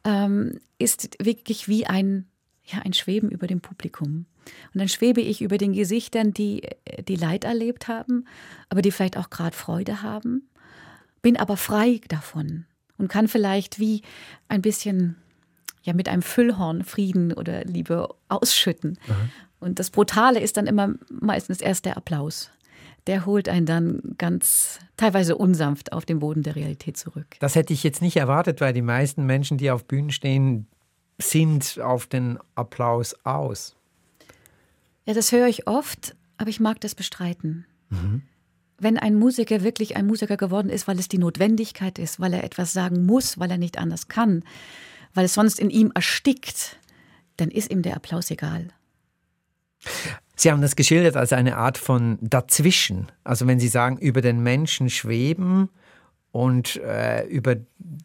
ähm, 0.04 0.60
ist 0.78 1.16
wirklich 1.20 1.68
wie 1.68 1.86
ein 1.86 2.26
ja, 2.66 2.80
ein 2.80 2.92
Schweben 2.92 3.30
über 3.30 3.46
dem 3.46 3.60
Publikum. 3.60 4.26
Und 4.72 4.78
dann 4.78 4.88
schwebe 4.88 5.20
ich 5.20 5.42
über 5.42 5.58
den 5.58 5.72
Gesichtern, 5.72 6.32
die, 6.32 6.62
die 7.08 7.16
Leid 7.16 7.44
erlebt 7.44 7.88
haben, 7.88 8.26
aber 8.68 8.82
die 8.82 8.90
vielleicht 8.90 9.16
auch 9.16 9.30
gerade 9.30 9.56
Freude 9.56 10.02
haben, 10.02 10.48
bin 11.22 11.36
aber 11.36 11.56
frei 11.56 12.00
davon 12.08 12.66
und 12.98 13.08
kann 13.08 13.28
vielleicht 13.28 13.78
wie 13.78 14.02
ein 14.48 14.62
bisschen 14.62 15.16
ja 15.82 15.92
mit 15.92 16.08
einem 16.08 16.22
Füllhorn 16.22 16.84
Frieden 16.84 17.32
oder 17.32 17.64
Liebe 17.64 18.08
ausschütten. 18.28 18.98
Aha. 19.08 19.28
Und 19.60 19.78
das 19.78 19.90
Brutale 19.90 20.40
ist 20.40 20.56
dann 20.56 20.66
immer 20.66 20.94
meistens 21.08 21.60
erst 21.60 21.84
der 21.84 21.96
Applaus. 21.96 22.50
Der 23.06 23.26
holt 23.26 23.48
einen 23.48 23.66
dann 23.66 24.00
ganz 24.16 24.78
teilweise 24.96 25.36
unsanft 25.36 25.92
auf 25.92 26.06
den 26.06 26.20
Boden 26.20 26.42
der 26.42 26.56
Realität 26.56 26.96
zurück. 26.96 27.26
Das 27.38 27.54
hätte 27.54 27.74
ich 27.74 27.82
jetzt 27.82 28.00
nicht 28.00 28.16
erwartet, 28.16 28.60
weil 28.62 28.72
die 28.72 28.82
meisten 28.82 29.26
Menschen, 29.26 29.58
die 29.58 29.70
auf 29.70 29.84
Bühnen 29.84 30.10
stehen, 30.10 30.66
sind 31.18 31.80
auf 31.80 32.06
den 32.06 32.38
Applaus 32.54 33.14
aus. 33.24 33.76
Ja, 35.06 35.14
das 35.14 35.32
höre 35.32 35.46
ich 35.46 35.66
oft, 35.66 36.16
aber 36.38 36.50
ich 36.50 36.60
mag 36.60 36.80
das 36.80 36.94
bestreiten. 36.94 37.66
Mhm. 37.90 38.22
Wenn 38.78 38.98
ein 38.98 39.14
Musiker 39.14 39.62
wirklich 39.62 39.96
ein 39.96 40.06
Musiker 40.06 40.36
geworden 40.36 40.68
ist, 40.68 40.88
weil 40.88 40.98
es 40.98 41.08
die 41.08 41.18
Notwendigkeit 41.18 41.98
ist, 41.98 42.18
weil 42.20 42.32
er 42.32 42.44
etwas 42.44 42.72
sagen 42.72 43.06
muss, 43.06 43.38
weil 43.38 43.50
er 43.50 43.58
nicht 43.58 43.78
anders 43.78 44.08
kann, 44.08 44.44
weil 45.14 45.26
es 45.26 45.34
sonst 45.34 45.60
in 45.60 45.70
ihm 45.70 45.92
erstickt, 45.94 46.78
dann 47.36 47.50
ist 47.50 47.70
ihm 47.70 47.82
der 47.82 47.96
Applaus 47.96 48.30
egal. 48.30 48.68
Sie 50.36 50.50
haben 50.50 50.62
das 50.62 50.76
geschildert 50.76 51.16
als 51.16 51.32
eine 51.32 51.56
Art 51.56 51.78
von 51.78 52.18
dazwischen. 52.20 53.12
Also 53.22 53.46
wenn 53.46 53.60
Sie 53.60 53.68
sagen, 53.68 53.98
über 53.98 54.20
den 54.20 54.42
Menschen 54.42 54.90
schweben 54.90 55.68
und 56.34 56.74
äh, 56.82 57.24
über 57.28 57.54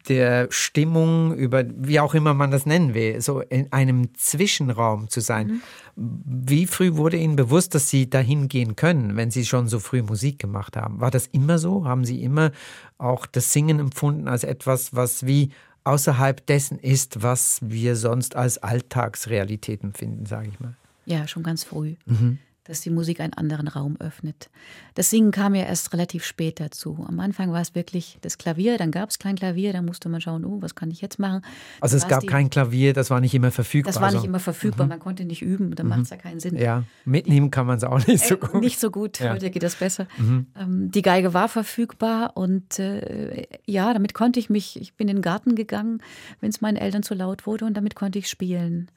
der 0.08 0.46
Stimmung, 0.50 1.34
über 1.34 1.64
wie 1.66 1.98
auch 1.98 2.14
immer 2.14 2.32
man 2.32 2.52
das 2.52 2.64
nennen 2.64 2.94
will, 2.94 3.20
so 3.20 3.40
in 3.40 3.72
einem 3.72 4.14
Zwischenraum 4.14 5.08
zu 5.08 5.20
sein. 5.20 5.60
Mhm. 5.96 6.22
Wie 6.46 6.68
früh 6.68 6.94
wurde 6.94 7.16
Ihnen 7.16 7.34
bewusst, 7.34 7.74
dass 7.74 7.90
Sie 7.90 8.08
dahin 8.08 8.46
gehen 8.46 8.76
können, 8.76 9.16
wenn 9.16 9.32
Sie 9.32 9.44
schon 9.44 9.66
so 9.66 9.80
früh 9.80 10.02
Musik 10.02 10.38
gemacht 10.38 10.76
haben? 10.76 11.00
War 11.00 11.10
das 11.10 11.26
immer 11.26 11.58
so? 11.58 11.86
Haben 11.86 12.04
Sie 12.04 12.22
immer 12.22 12.52
auch 12.98 13.26
das 13.26 13.52
Singen 13.52 13.80
empfunden 13.80 14.28
als 14.28 14.44
etwas, 14.44 14.94
was 14.94 15.26
wie 15.26 15.50
außerhalb 15.82 16.46
dessen 16.46 16.78
ist, 16.78 17.24
was 17.24 17.58
wir 17.62 17.96
sonst 17.96 18.36
als 18.36 18.58
Alltagsrealität 18.58 19.82
empfinden, 19.82 20.26
sage 20.26 20.50
ich 20.50 20.60
mal? 20.60 20.76
Ja, 21.04 21.26
schon 21.26 21.42
ganz 21.42 21.64
früh. 21.64 21.96
Mhm 22.06 22.38
dass 22.70 22.80
die 22.80 22.90
Musik 22.90 23.20
einen 23.20 23.34
anderen 23.34 23.66
Raum 23.66 23.96
öffnet. 23.98 24.48
Das 24.94 25.10
Singen 25.10 25.32
kam 25.32 25.56
ja 25.56 25.64
erst 25.64 25.92
relativ 25.92 26.24
spät 26.24 26.60
dazu. 26.60 27.04
Am 27.08 27.18
Anfang 27.18 27.52
war 27.52 27.60
es 27.60 27.74
wirklich 27.74 28.18
das 28.20 28.38
Klavier, 28.38 28.78
dann 28.78 28.92
gab 28.92 29.10
es 29.10 29.18
kein 29.18 29.34
Klavier, 29.34 29.72
dann 29.72 29.84
musste 29.84 30.08
man 30.08 30.20
schauen, 30.20 30.44
oh, 30.44 30.62
was 30.62 30.76
kann 30.76 30.90
ich 30.90 31.00
jetzt 31.00 31.18
machen. 31.18 31.42
Also 31.80 31.96
es 31.96 32.06
gab 32.06 32.20
die, 32.20 32.28
kein 32.28 32.48
Klavier, 32.48 32.92
das 32.92 33.10
war 33.10 33.20
nicht 33.20 33.34
immer 33.34 33.50
verfügbar. 33.50 33.92
Das 33.92 34.00
war 34.00 34.10
nicht 34.10 34.18
also. 34.18 34.28
immer 34.28 34.38
verfügbar, 34.38 34.86
mhm. 34.86 34.90
man 34.90 35.00
konnte 35.00 35.24
nicht 35.24 35.42
üben, 35.42 35.74
dann 35.74 35.86
mhm. 35.86 35.90
macht 35.90 36.02
es 36.02 36.10
ja 36.10 36.16
keinen 36.16 36.38
Sinn. 36.38 36.56
Ja, 36.56 36.84
mitnehmen 37.04 37.50
kann 37.50 37.66
man 37.66 37.78
es 37.78 37.84
auch 37.84 38.06
nicht 38.06 38.24
so 38.24 38.36
äh, 38.36 38.38
gut. 38.38 38.54
Äh, 38.54 38.60
nicht 38.60 38.78
so 38.78 38.90
gut, 38.92 39.18
ja. 39.18 39.32
heute 39.32 39.50
geht 39.50 39.64
das 39.64 39.74
besser. 39.74 40.06
Mhm. 40.16 40.46
Ähm, 40.56 40.90
die 40.92 41.02
Geige 41.02 41.34
war 41.34 41.48
verfügbar 41.48 42.36
und 42.36 42.78
äh, 42.78 43.48
ja, 43.66 43.92
damit 43.92 44.14
konnte 44.14 44.38
ich 44.38 44.48
mich, 44.48 44.80
ich 44.80 44.94
bin 44.94 45.08
in 45.08 45.16
den 45.16 45.22
Garten 45.22 45.56
gegangen, 45.56 46.02
wenn 46.40 46.50
es 46.50 46.60
meinen 46.60 46.76
Eltern 46.76 47.02
zu 47.02 47.14
laut 47.14 47.46
wurde 47.46 47.64
und 47.64 47.76
damit 47.76 47.96
konnte 47.96 48.20
ich 48.20 48.28
spielen 48.28 48.90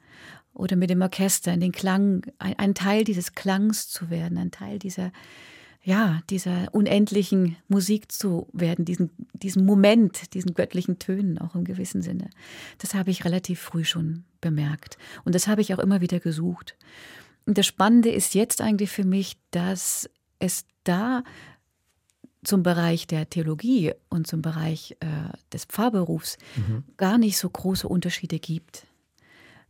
oder 0.54 0.76
mit 0.76 0.90
dem 0.90 1.02
Orchester 1.02 1.52
in 1.52 1.60
den 1.60 1.72
Klang, 1.72 2.24
ein, 2.38 2.58
ein, 2.58 2.74
Teil 2.74 3.04
dieses 3.04 3.34
Klangs 3.34 3.88
zu 3.88 4.08
werden, 4.08 4.38
ein 4.38 4.50
Teil 4.50 4.78
dieser, 4.78 5.12
ja, 5.82 6.22
dieser 6.30 6.72
unendlichen 6.72 7.56
Musik 7.68 8.10
zu 8.10 8.48
werden, 8.52 8.84
diesen, 8.84 9.10
diesen 9.32 9.66
Moment, 9.66 10.32
diesen 10.34 10.54
göttlichen 10.54 10.98
Tönen 10.98 11.38
auch 11.38 11.54
im 11.54 11.64
gewissen 11.64 12.02
Sinne. 12.02 12.30
Das 12.78 12.94
habe 12.94 13.10
ich 13.10 13.24
relativ 13.24 13.60
früh 13.60 13.84
schon 13.84 14.24
bemerkt. 14.40 14.96
Und 15.24 15.34
das 15.34 15.48
habe 15.48 15.60
ich 15.60 15.74
auch 15.74 15.80
immer 15.80 16.00
wieder 16.00 16.20
gesucht. 16.20 16.76
Und 17.46 17.58
das 17.58 17.66
Spannende 17.66 18.10
ist 18.10 18.34
jetzt 18.34 18.60
eigentlich 18.60 18.90
für 18.90 19.04
mich, 19.04 19.36
dass 19.50 20.08
es 20.38 20.64
da 20.84 21.24
zum 22.44 22.62
Bereich 22.62 23.06
der 23.06 23.28
Theologie 23.28 23.92
und 24.08 24.26
zum 24.26 24.42
Bereich 24.42 24.96
äh, 25.00 25.06
des 25.52 25.64
Pfarrberufs 25.64 26.38
mhm. 26.56 26.84
gar 26.96 27.18
nicht 27.18 27.38
so 27.38 27.48
große 27.48 27.88
Unterschiede 27.88 28.38
gibt 28.38 28.86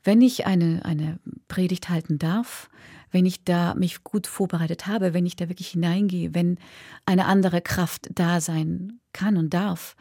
wenn 0.04 0.20
ich 0.20 0.46
eine, 0.46 0.84
eine 0.84 1.18
Predigt 1.48 1.88
halten 1.88 2.18
darf, 2.18 2.70
wenn 3.10 3.26
ich 3.26 3.44
da 3.44 3.74
mich 3.74 4.04
gut 4.04 4.26
vorbereitet 4.26 4.86
habe, 4.86 5.14
wenn 5.14 5.26
ich 5.26 5.36
da 5.36 5.48
wirklich 5.48 5.68
hineingehe, 5.68 6.34
wenn 6.34 6.58
eine 7.06 7.26
andere 7.26 7.60
Kraft 7.60 8.08
da 8.14 8.40
sein 8.40 9.00
kann 9.12 9.36
und 9.36 9.54
darf, 9.54 9.96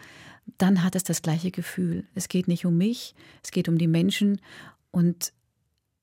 dann 0.58 0.84
hat 0.84 0.96
es 0.96 1.04
das 1.04 1.22
gleiche 1.22 1.52
Gefühl. 1.52 2.06
Es 2.16 2.28
geht 2.28 2.48
nicht 2.48 2.66
um 2.66 2.78
mich, 2.78 3.16
es 3.44 3.52
geht 3.52 3.70
um 3.70 3.78
die 3.78 3.88
Menschen 3.88 4.42
und 4.92 5.32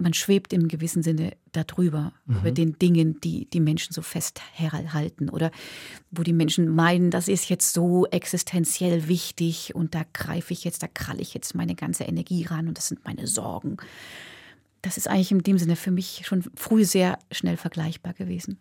man 0.00 0.14
schwebt 0.14 0.52
im 0.52 0.68
gewissen 0.68 1.02
Sinne 1.02 1.32
darüber, 1.52 2.12
mhm. 2.26 2.36
über 2.38 2.50
den 2.50 2.78
Dingen, 2.78 3.20
die 3.20 3.48
die 3.50 3.60
Menschen 3.60 3.92
so 3.92 4.02
fest 4.02 4.40
herhalten 4.52 5.28
oder 5.28 5.50
wo 6.10 6.22
die 6.22 6.32
Menschen 6.32 6.68
meinen, 6.68 7.10
das 7.10 7.28
ist 7.28 7.48
jetzt 7.48 7.72
so 7.72 8.06
existenziell 8.06 9.08
wichtig 9.08 9.74
und 9.74 9.94
da 9.94 10.02
greife 10.12 10.52
ich 10.52 10.64
jetzt, 10.64 10.82
da 10.82 10.88
kralle 10.88 11.20
ich 11.20 11.34
jetzt 11.34 11.54
meine 11.54 11.74
ganze 11.74 12.04
Energie 12.04 12.44
ran 12.44 12.68
und 12.68 12.78
das 12.78 12.88
sind 12.88 13.04
meine 13.04 13.26
Sorgen. 13.26 13.76
Das 14.82 14.96
ist 14.96 15.08
eigentlich 15.08 15.30
in 15.30 15.40
dem 15.40 15.58
Sinne 15.58 15.76
für 15.76 15.90
mich 15.90 16.22
schon 16.24 16.44
früh 16.54 16.84
sehr 16.84 17.18
schnell 17.30 17.56
vergleichbar 17.56 18.14
gewesen. 18.14 18.58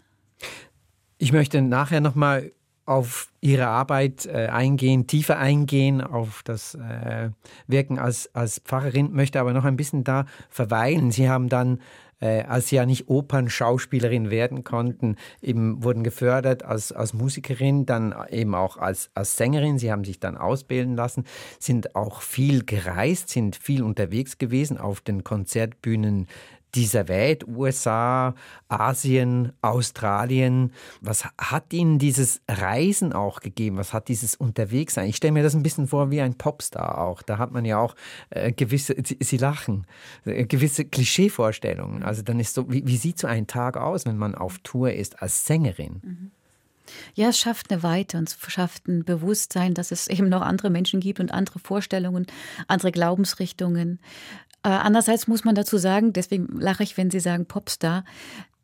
Ich 1.18 1.32
möchte 1.32 1.62
nachher 1.62 2.02
nochmal 2.02 2.52
auf 2.90 3.28
Ihre 3.40 3.68
Arbeit 3.68 4.26
äh, 4.26 4.48
eingehen, 4.48 5.06
tiefer 5.06 5.38
eingehen, 5.38 6.02
auf 6.02 6.42
das 6.44 6.74
äh, 6.74 7.30
Wirken 7.68 8.00
als, 8.00 8.34
als 8.34 8.60
Pfarrerin, 8.66 9.14
möchte 9.14 9.40
aber 9.40 9.54
noch 9.54 9.64
ein 9.64 9.78
bisschen 9.78 10.04
da 10.04 10.26
verweilen. 10.50 11.12
Sie 11.12 11.30
haben 11.30 11.50
dann, 11.50 11.82
äh, 12.20 12.42
als 12.46 12.70
Sie 12.70 12.78
ja 12.78 12.88
nicht 12.88 13.08
Opernschauspielerin 13.08 14.32
werden 14.32 14.64
konnten, 14.64 15.18
eben 15.40 15.84
wurden 15.84 16.04
gefördert 16.04 16.64
als, 16.64 16.92
als 16.92 17.14
Musikerin, 17.14 17.86
dann 17.86 18.16
eben 18.32 18.56
auch 18.56 18.78
als, 18.78 19.12
als 19.14 19.38
Sängerin. 19.38 19.78
Sie 19.78 19.92
haben 19.92 20.04
sich 20.04 20.20
dann 20.20 20.36
ausbilden 20.36 20.96
lassen, 20.96 21.26
sind 21.60 21.96
auch 21.96 22.24
viel 22.24 22.66
gereist, 22.66 23.30
sind 23.30 23.56
viel 23.56 23.84
unterwegs 23.84 24.40
gewesen 24.40 24.80
auf 24.80 25.00
den 25.00 25.24
Konzertbühnen 25.24 26.26
dieser 26.76 27.08
Welt, 27.08 27.48
USA, 27.48 28.36
Asien, 28.68 29.54
Australien. 29.62 30.72
Was 31.02 31.26
hat 31.38 31.74
Ihnen 31.74 32.00
dieses 32.00 32.42
Reisen 32.48 33.14
auch 33.14 33.40
gegeben? 33.40 33.78
Was 33.78 33.94
hat 33.94 34.08
dieses 34.08 34.36
Unterwegssein? 34.36 35.10
Ich 35.10 35.16
stelle 35.16 35.34
mir 35.34 35.44
das 35.44 35.56
ein 35.56 35.64
bisschen 35.64 35.88
vor 35.88 36.12
wie 36.12 36.22
ein 36.22 36.36
Popstar 36.36 37.00
auch. 37.00 37.22
Da 37.22 37.38
hat 37.38 37.52
man 37.52 37.66
ja 37.66 37.80
auch 37.80 37.96
äh, 38.30 38.52
gewisse, 38.52 38.96
Sie, 39.04 39.18
Sie, 39.20 39.38
lachen, 39.38 39.86
äh, 40.26 40.46
gewisse 40.46 40.86
Klischeevorstellungen. 40.86 42.04
Also 42.04 42.22
dann 42.22 42.40
ist 42.40 42.54
so, 42.54 42.72
wie, 42.72 42.86
wie, 42.86 42.98
sieht 42.98 43.20
so 43.20 43.28
ein 43.28 43.48
Tag 43.48 43.78
aus, 43.78 44.06
wenn 44.06 44.18
man 44.18 44.36
auf 44.36 44.60
Tour 44.60 44.94
ist 44.94 45.22
als 45.22 45.46
Sängerin? 45.46 46.02
Mhm. 46.04 46.32
Ja, 47.14 47.30
es 47.30 47.38
schafft 47.38 47.72
eine 47.72 47.84
Weite 47.84 48.18
und 48.18 48.30
es 48.30 48.38
schafft 48.52 48.88
ein 48.88 49.04
Bewusstsein, 49.04 49.74
dass 49.74 49.92
es 49.92 50.08
eben 50.08 50.30
noch 50.30 50.42
andere 50.42 50.70
Menschen 50.70 51.00
gibt 51.00 51.20
und 51.20 51.32
andere 51.32 51.60
Vorstellungen, 51.60 52.26
andere 52.68 52.92
Glaubensrichtungen. 52.92 54.00
Äh, 54.64 54.70
andererseits 54.70 55.28
muss 55.28 55.44
man 55.44 55.56
dazu 55.56 55.78
sagen, 55.78 56.14
deswegen 56.14 56.60
lache 56.60 56.84
ich, 56.84 56.98
wenn 56.98 57.12
Sie 57.12 57.20
sagen 57.20 57.46
Popstar. 57.46 58.04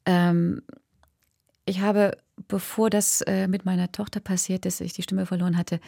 Ähm, 0.05 0.61
ich 1.67 1.81
habe, 1.81 2.17
bevor 2.47 2.91
das 2.91 3.21
äh, 3.21 3.47
mit 3.47 3.65
meiner 3.65 3.91
Tochter 3.91 4.19
passiert 4.19 4.65
ist, 4.67 4.81
ich 4.81 4.93
die 4.93 5.01
Stimme 5.01 5.25
verloren 5.25 5.57
hatte, 5.57 5.79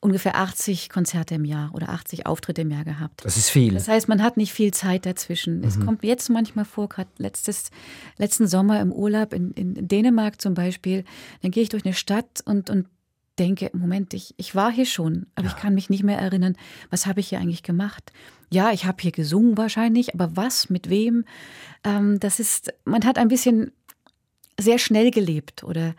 ungefähr 0.00 0.36
80 0.36 0.88
Konzerte 0.88 1.34
im 1.34 1.44
Jahr 1.44 1.74
oder 1.74 1.90
80 1.90 2.24
Auftritte 2.26 2.62
im 2.62 2.70
Jahr 2.70 2.84
gehabt. 2.84 3.24
Das 3.24 3.36
ist 3.36 3.50
viel. 3.50 3.74
Das 3.74 3.86
heißt, 3.86 4.08
man 4.08 4.22
hat 4.22 4.38
nicht 4.38 4.52
viel 4.52 4.72
Zeit 4.72 5.04
dazwischen. 5.04 5.58
Mhm. 5.58 5.64
Es 5.64 5.78
kommt 5.78 6.02
jetzt 6.04 6.30
manchmal 6.30 6.64
vor, 6.64 6.88
gerade 6.88 7.10
letzten 7.18 8.46
Sommer 8.46 8.80
im 8.80 8.92
Urlaub 8.92 9.34
in, 9.34 9.50
in 9.52 9.88
Dänemark 9.88 10.40
zum 10.40 10.54
Beispiel, 10.54 11.04
dann 11.42 11.50
gehe 11.50 11.62
ich 11.62 11.68
durch 11.68 11.84
eine 11.84 11.94
Stadt 11.94 12.40
und, 12.46 12.70
und 12.70 12.86
denke, 13.36 13.70
Moment, 13.72 14.14
ich, 14.14 14.34
ich 14.36 14.54
war 14.54 14.72
hier 14.72 14.86
schon, 14.86 15.26
aber 15.34 15.46
ja. 15.46 15.54
ich 15.54 15.60
kann 15.60 15.74
mich 15.74 15.90
nicht 15.90 16.02
mehr 16.02 16.18
erinnern, 16.18 16.56
was 16.90 17.06
habe 17.06 17.20
ich 17.20 17.28
hier 17.28 17.38
eigentlich 17.38 17.62
gemacht. 17.62 18.12
Ja, 18.50 18.72
ich 18.72 18.86
habe 18.86 19.00
hier 19.00 19.12
gesungen 19.12 19.56
wahrscheinlich, 19.56 20.14
aber 20.14 20.36
was, 20.36 20.70
mit 20.70 20.88
wem? 20.88 21.24
Ähm, 21.84 22.18
das 22.20 22.40
ist, 22.40 22.72
man 22.84 23.04
hat 23.04 23.18
ein 23.18 23.28
bisschen 23.28 23.72
sehr 24.58 24.78
schnell 24.78 25.10
gelebt 25.10 25.64
oder 25.64 25.94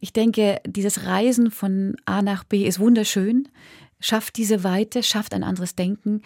ich 0.00 0.12
denke, 0.12 0.60
dieses 0.66 1.06
Reisen 1.06 1.50
von 1.50 1.96
A 2.04 2.22
nach 2.22 2.44
B 2.44 2.66
ist 2.66 2.78
wunderschön, 2.78 3.48
schafft 4.00 4.36
diese 4.36 4.64
Weite, 4.64 5.02
schafft 5.02 5.32
ein 5.32 5.44
anderes 5.44 5.74
Denken. 5.76 6.22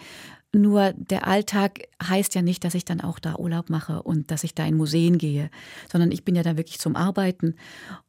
Nur 0.53 0.93
der 0.93 1.27
Alltag 1.27 1.87
heißt 2.01 2.33
ja 2.35 2.41
nicht, 2.41 2.63
dass 2.63 2.73
ich 2.73 2.85
dann 2.85 3.01
auch 3.01 3.19
da 3.19 3.35
Urlaub 3.35 3.69
mache 3.69 4.01
und 4.01 4.31
dass 4.31 4.43
ich 4.43 4.55
da 4.55 4.65
in 4.65 4.75
Museen 4.75 5.17
gehe, 5.17 5.49
sondern 5.91 6.11
ich 6.11 6.25
bin 6.25 6.35
ja 6.35 6.43
da 6.43 6.57
wirklich 6.57 6.79
zum 6.79 6.95
Arbeiten. 6.95 7.55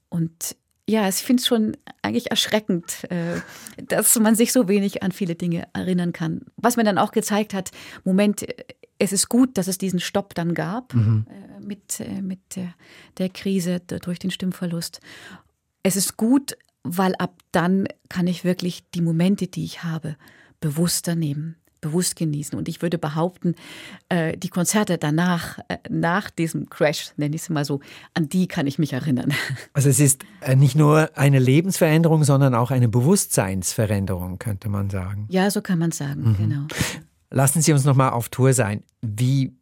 Und 0.09 0.57
ja, 0.89 1.07
ich 1.07 1.17
finde 1.17 1.43
es 1.43 1.47
schon 1.47 1.77
eigentlich 2.01 2.31
erschreckend, 2.31 3.05
äh, 3.11 3.41
dass 3.87 4.19
man 4.19 4.35
sich 4.35 4.53
so 4.53 4.69
wenig 4.69 5.03
an 5.03 5.13
viele 5.13 5.35
Dinge 5.35 5.69
erinnern 5.75 6.15
kann. 6.15 6.47
Was 6.57 6.77
mir 6.77 6.85
dann 6.85 6.97
auch 6.97 7.13
gezeigt 7.13 7.53
hat, 7.53 7.71
Moment, 8.05 8.47
es 8.99 9.13
ist 9.13 9.29
gut, 9.29 9.59
dass 9.59 9.69
es 9.69 9.77
diesen 9.77 10.01
Stopp 10.01 10.35
dann 10.35 10.55
gab 10.55 10.95
mhm. 10.95 11.27
Äh, 11.29 11.61
mit, 11.61 12.01
äh, 12.01 12.23
mit 12.23 12.41
der, 12.57 12.75
der 13.19 13.29
Krise 13.29 13.81
durch 13.81 14.19
den 14.19 14.31
Stimmverlust. 14.31 15.01
Es 15.83 15.95
ist 15.95 16.17
gut, 16.17 16.57
weil 16.85 17.15
ab 17.17 17.39
dann 17.53 17.87
kann 18.09 18.27
ich 18.27 18.45
wirklich 18.45 18.89
die 18.95 19.03
Momente, 19.03 19.47
die 19.47 19.65
ich 19.65 19.85
habe, 19.85 20.17
bewusster 20.61 21.15
nehmen 21.15 21.58
bewusst 21.81 22.17
genießen. 22.17 22.59
Und 22.59 22.69
ich 22.69 22.83
würde 22.83 22.99
behaupten, 22.99 23.55
äh, 24.09 24.37
die 24.37 24.49
Konzerte 24.49 24.99
danach, 24.99 25.59
äh, 25.69 25.79
nach 25.89 26.31
diesem 26.31 26.69
Crash, 26.69 27.13
nenne 27.17 27.37
ich 27.37 27.43
es 27.43 27.51
mal 27.51 27.65
so, 27.65 27.81
an 28.15 28.29
die 28.29 28.49
kann 28.49 28.67
ich 28.67 28.79
mich 28.79 28.93
erinnern. 28.93 29.33
Also 29.73 29.91
es 29.91 30.01
ist 30.01 30.25
äh, 30.41 30.57
nicht 30.57 30.75
nur 30.75 31.11
eine 31.17 31.39
Lebensveränderung, 31.39 32.25
sondern 32.25 32.55
auch 32.55 32.71
eine 32.71 32.89
Bewusstseinsveränderung, 32.89 34.39
könnte 34.39 34.69
man 34.69 34.91
sagen. 34.91 35.27
Ja, 35.31 35.51
so 35.51 35.63
kann 35.63 35.79
man 35.79 35.93
sagen, 35.93 36.31
mhm. 36.31 36.37
genau. 36.37 36.67
Lassen 37.31 37.61
Sie 37.61 37.73
uns 37.73 37.85
noch 37.85 37.95
mal 37.95 38.11
auf 38.11 38.29
Tour 38.29 38.55
sein. 38.55 38.83
Wie 39.03 39.53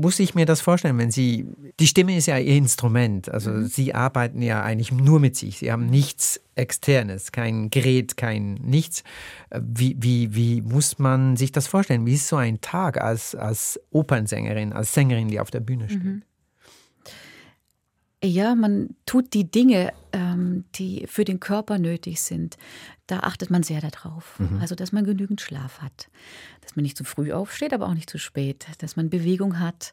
muss 0.00 0.18
ich 0.18 0.34
mir 0.34 0.46
das 0.46 0.60
vorstellen, 0.60 0.98
wenn 0.98 1.10
Sie 1.10 1.46
die 1.78 1.86
Stimme 1.86 2.16
ist 2.16 2.26
ja 2.26 2.38
Ihr 2.38 2.56
Instrument, 2.56 3.28
also 3.28 3.50
mhm. 3.50 3.66
Sie 3.66 3.94
arbeiten 3.94 4.42
ja 4.42 4.62
eigentlich 4.62 4.92
nur 4.92 5.20
mit 5.20 5.36
sich. 5.36 5.58
Sie 5.58 5.70
haben 5.70 5.86
nichts 5.86 6.40
externes, 6.54 7.32
kein 7.32 7.70
Gerät, 7.70 8.16
kein 8.16 8.54
nichts. 8.54 9.02
Wie, 9.58 9.96
wie, 9.98 10.34
wie 10.34 10.62
muss 10.62 10.98
man 10.98 11.36
sich 11.36 11.52
das 11.52 11.66
vorstellen? 11.66 12.06
Wie 12.06 12.14
ist 12.14 12.28
so 12.28 12.36
ein 12.36 12.60
Tag 12.60 13.00
als, 13.00 13.34
als 13.34 13.80
Opernsängerin, 13.90 14.72
als 14.72 14.92
Sängerin, 14.92 15.28
die 15.28 15.40
auf 15.40 15.50
der 15.50 15.60
Bühne 15.60 15.88
steht? 15.88 16.04
Mhm. 16.04 16.22
Ja, 18.22 18.54
man 18.54 18.96
tut 19.06 19.32
die 19.32 19.50
Dinge 19.50 19.92
ähm, 20.12 20.64
die 20.74 21.06
für 21.06 21.24
den 21.24 21.40
Körper 21.40 21.78
nötig 21.78 22.20
sind, 22.20 22.56
da 23.06 23.20
achtet 23.20 23.50
man 23.50 23.62
sehr 23.62 23.80
darauf. 23.80 24.38
Mhm. 24.38 24.60
Also, 24.60 24.74
dass 24.74 24.92
man 24.92 25.04
genügend 25.04 25.40
Schlaf 25.40 25.80
hat, 25.80 26.08
dass 26.60 26.76
man 26.76 26.82
nicht 26.82 26.96
zu 26.96 27.04
früh 27.04 27.32
aufsteht, 27.32 27.72
aber 27.72 27.86
auch 27.86 27.94
nicht 27.94 28.10
zu 28.10 28.18
spät, 28.18 28.66
dass 28.78 28.96
man 28.96 29.10
Bewegung 29.10 29.58
hat, 29.58 29.92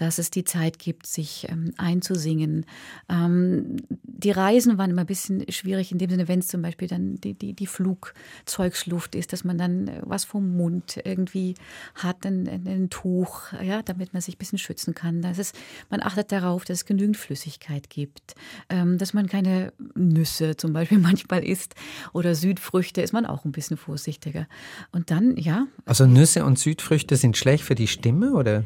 dass 0.00 0.18
es 0.18 0.30
die 0.30 0.44
Zeit 0.44 0.78
gibt, 0.78 1.06
sich 1.06 1.46
ähm, 1.50 1.72
einzusingen. 1.76 2.64
Ähm, 3.10 3.76
die 4.02 4.30
Reisen 4.30 4.78
waren 4.78 4.90
immer 4.90 5.02
ein 5.02 5.06
bisschen 5.06 5.44
schwierig, 5.52 5.92
in 5.92 5.98
dem 5.98 6.08
Sinne, 6.08 6.26
wenn 6.26 6.38
es 6.38 6.48
zum 6.48 6.62
Beispiel 6.62 6.88
dann 6.88 7.16
die, 7.16 7.34
die, 7.34 7.52
die 7.52 7.66
Flugzeugsluft 7.66 9.14
ist, 9.14 9.34
dass 9.34 9.44
man 9.44 9.58
dann 9.58 9.88
äh, 9.88 10.00
was 10.02 10.24
vom 10.24 10.56
Mund 10.56 10.98
irgendwie 11.04 11.54
hat, 11.94 12.24
ein, 12.24 12.48
ein, 12.48 12.88
Tuch, 12.88 13.52
ja, 13.62 13.82
damit 13.82 14.14
man 14.14 14.22
sich 14.22 14.36
ein 14.36 14.38
bisschen 14.38 14.58
schützen 14.58 14.94
kann. 14.94 15.20
Das 15.20 15.38
ist, 15.38 15.54
man 15.90 16.02
achtet 16.02 16.32
darauf, 16.32 16.64
dass 16.64 16.78
es 16.78 16.84
genügend 16.86 17.18
Flüssigkeit 17.18 17.90
gibt, 17.90 18.34
ähm, 18.70 18.96
dass 18.96 19.12
man 19.12 19.26
keine 19.26 19.74
Nüsse 19.94 20.56
zum 20.56 20.72
Beispiel 20.72 20.98
manchmal 21.10 21.44
isst 21.44 21.74
oder 22.14 22.34
Südfrüchte, 22.34 23.02
ist 23.02 23.12
man 23.12 23.26
auch 23.26 23.44
ein 23.44 23.52
bisschen 23.52 23.76
vorsichtiger. 23.76 24.46
Und 24.92 25.10
dann, 25.10 25.36
ja. 25.36 25.66
Also 25.84 26.06
Nüsse 26.06 26.46
und 26.46 26.58
Südfrüchte 26.58 27.16
sind 27.16 27.36
schlecht 27.36 27.64
für 27.64 27.74
die 27.74 27.86
Stimme, 27.86 28.32
oder? 28.32 28.64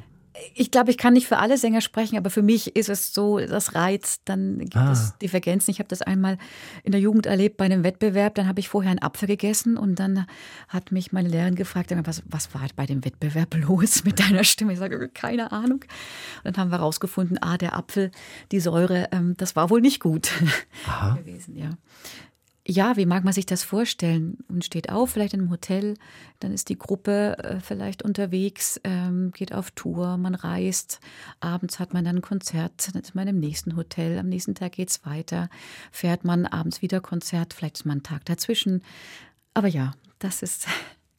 Ich 0.55 0.71
glaube, 0.71 0.91
ich 0.91 0.99
kann 0.99 1.13
nicht 1.13 1.29
für 1.29 1.39
alle 1.39 1.57
Sänger 1.57 1.81
sprechen, 1.81 2.17
aber 2.17 2.29
für 2.29 2.43
mich 2.43 2.75
ist 2.75 2.89
es 2.89 3.15
so, 3.15 3.39
das 3.39 3.75
Reiz, 3.75 4.21
dann 4.25 4.59
gibt 4.59 4.77
ah. 4.77 4.93
es 4.93 5.17
Divergenzen. 5.19 5.71
Ich 5.71 5.79
habe 5.79 5.89
das 5.89 6.03
einmal 6.03 6.39
in 6.83 6.93
der 6.93 7.01
Jugend 7.01 7.27
erlebt 7.27 7.57
bei 7.57 7.65
einem 7.65 7.85
Wettbewerb, 7.85 8.35
dann 8.35 8.49
habe 8.49 8.59
ich 8.59 8.69
vorher 8.69 8.91
einen 8.91 9.03
Apfel 9.03 9.29
gegessen 9.29 9.77
und 9.77 9.99
dann 10.01 10.27
hat 10.69 10.91
mich 10.91 11.13
meine 11.13 11.29
Lehrerin 11.29 11.55
gefragt, 11.55 11.95
was, 12.05 12.23
was 12.27 12.53
war 12.53 12.63
bei 12.75 12.87
dem 12.87 13.05
Wettbewerb 13.05 13.55
los 13.69 14.05
mit 14.05 14.19
deiner 14.19 14.45
Stimme? 14.45 14.73
Ich 14.73 14.79
sage, 14.79 15.09
keine 15.09 15.53
Ahnung. 15.53 15.85
Und 16.43 16.57
dann 16.57 16.57
haben 16.57 16.71
wir 16.71 16.79
herausgefunden, 16.79 17.39
ah, 17.41 17.57
der 17.57 17.77
Apfel, 17.77 18.11
die 18.51 18.61
Säure, 18.61 19.09
ähm, 19.13 19.35
das 19.37 19.55
war 19.55 19.71
wohl 19.71 19.81
nicht 19.81 20.01
gut 20.01 20.31
gewesen, 21.17 21.57
ja 21.57 21.71
ja, 22.67 22.97
wie 22.97 23.05
mag 23.05 23.25
man 23.25 23.35
sich 23.35 23.45
das 23.45 23.63
vorstellen? 23.63 24.39
Man 24.49 24.63
steht 24.63 24.91
auf, 24.91 25.11
vielleicht 25.11 25.35
in 25.35 25.41
einem 25.41 25.51
Hotel, 25.51 25.95
dann 26.41 26.53
ist 26.53 26.71
die 26.71 26.79
Gruppe 26.79 27.37
äh, 27.39 27.61
vielleicht 27.61 28.03
unterwegs, 28.03 28.81
ähm, 28.85 29.33
geht 29.33 29.53
auf 29.53 29.71
Tour, 29.73 30.17
man 30.17 30.35
reist, 30.35 31.01
abends 31.41 31.79
hat 31.79 31.93
man 31.93 32.07
dann 32.07 32.17
ein 32.17 32.23
Konzert, 32.23 32.89
dann 32.95 33.03
ist 33.03 33.15
man 33.15 33.29
im 33.29 33.39
nächsten 33.39 33.77
Hotel, 33.77 34.19
am 34.19 34.29
nächsten 34.29 34.55
Tag 34.55 34.73
geht 34.73 34.89
es 34.89 35.05
weiter, 35.05 35.51
fährt 35.93 36.25
man 36.25 36.47
abends 36.47 36.81
wieder 36.81 37.01
Konzert, 37.01 37.53
vielleicht 37.53 37.77
ist 37.77 37.85
man 37.85 37.97
einen 37.97 38.03
Tag 38.03 38.25
dazwischen. 38.25 38.83
Aber 39.53 39.69
ja, 39.69 39.93
das 40.19 40.41
ist 40.41 40.67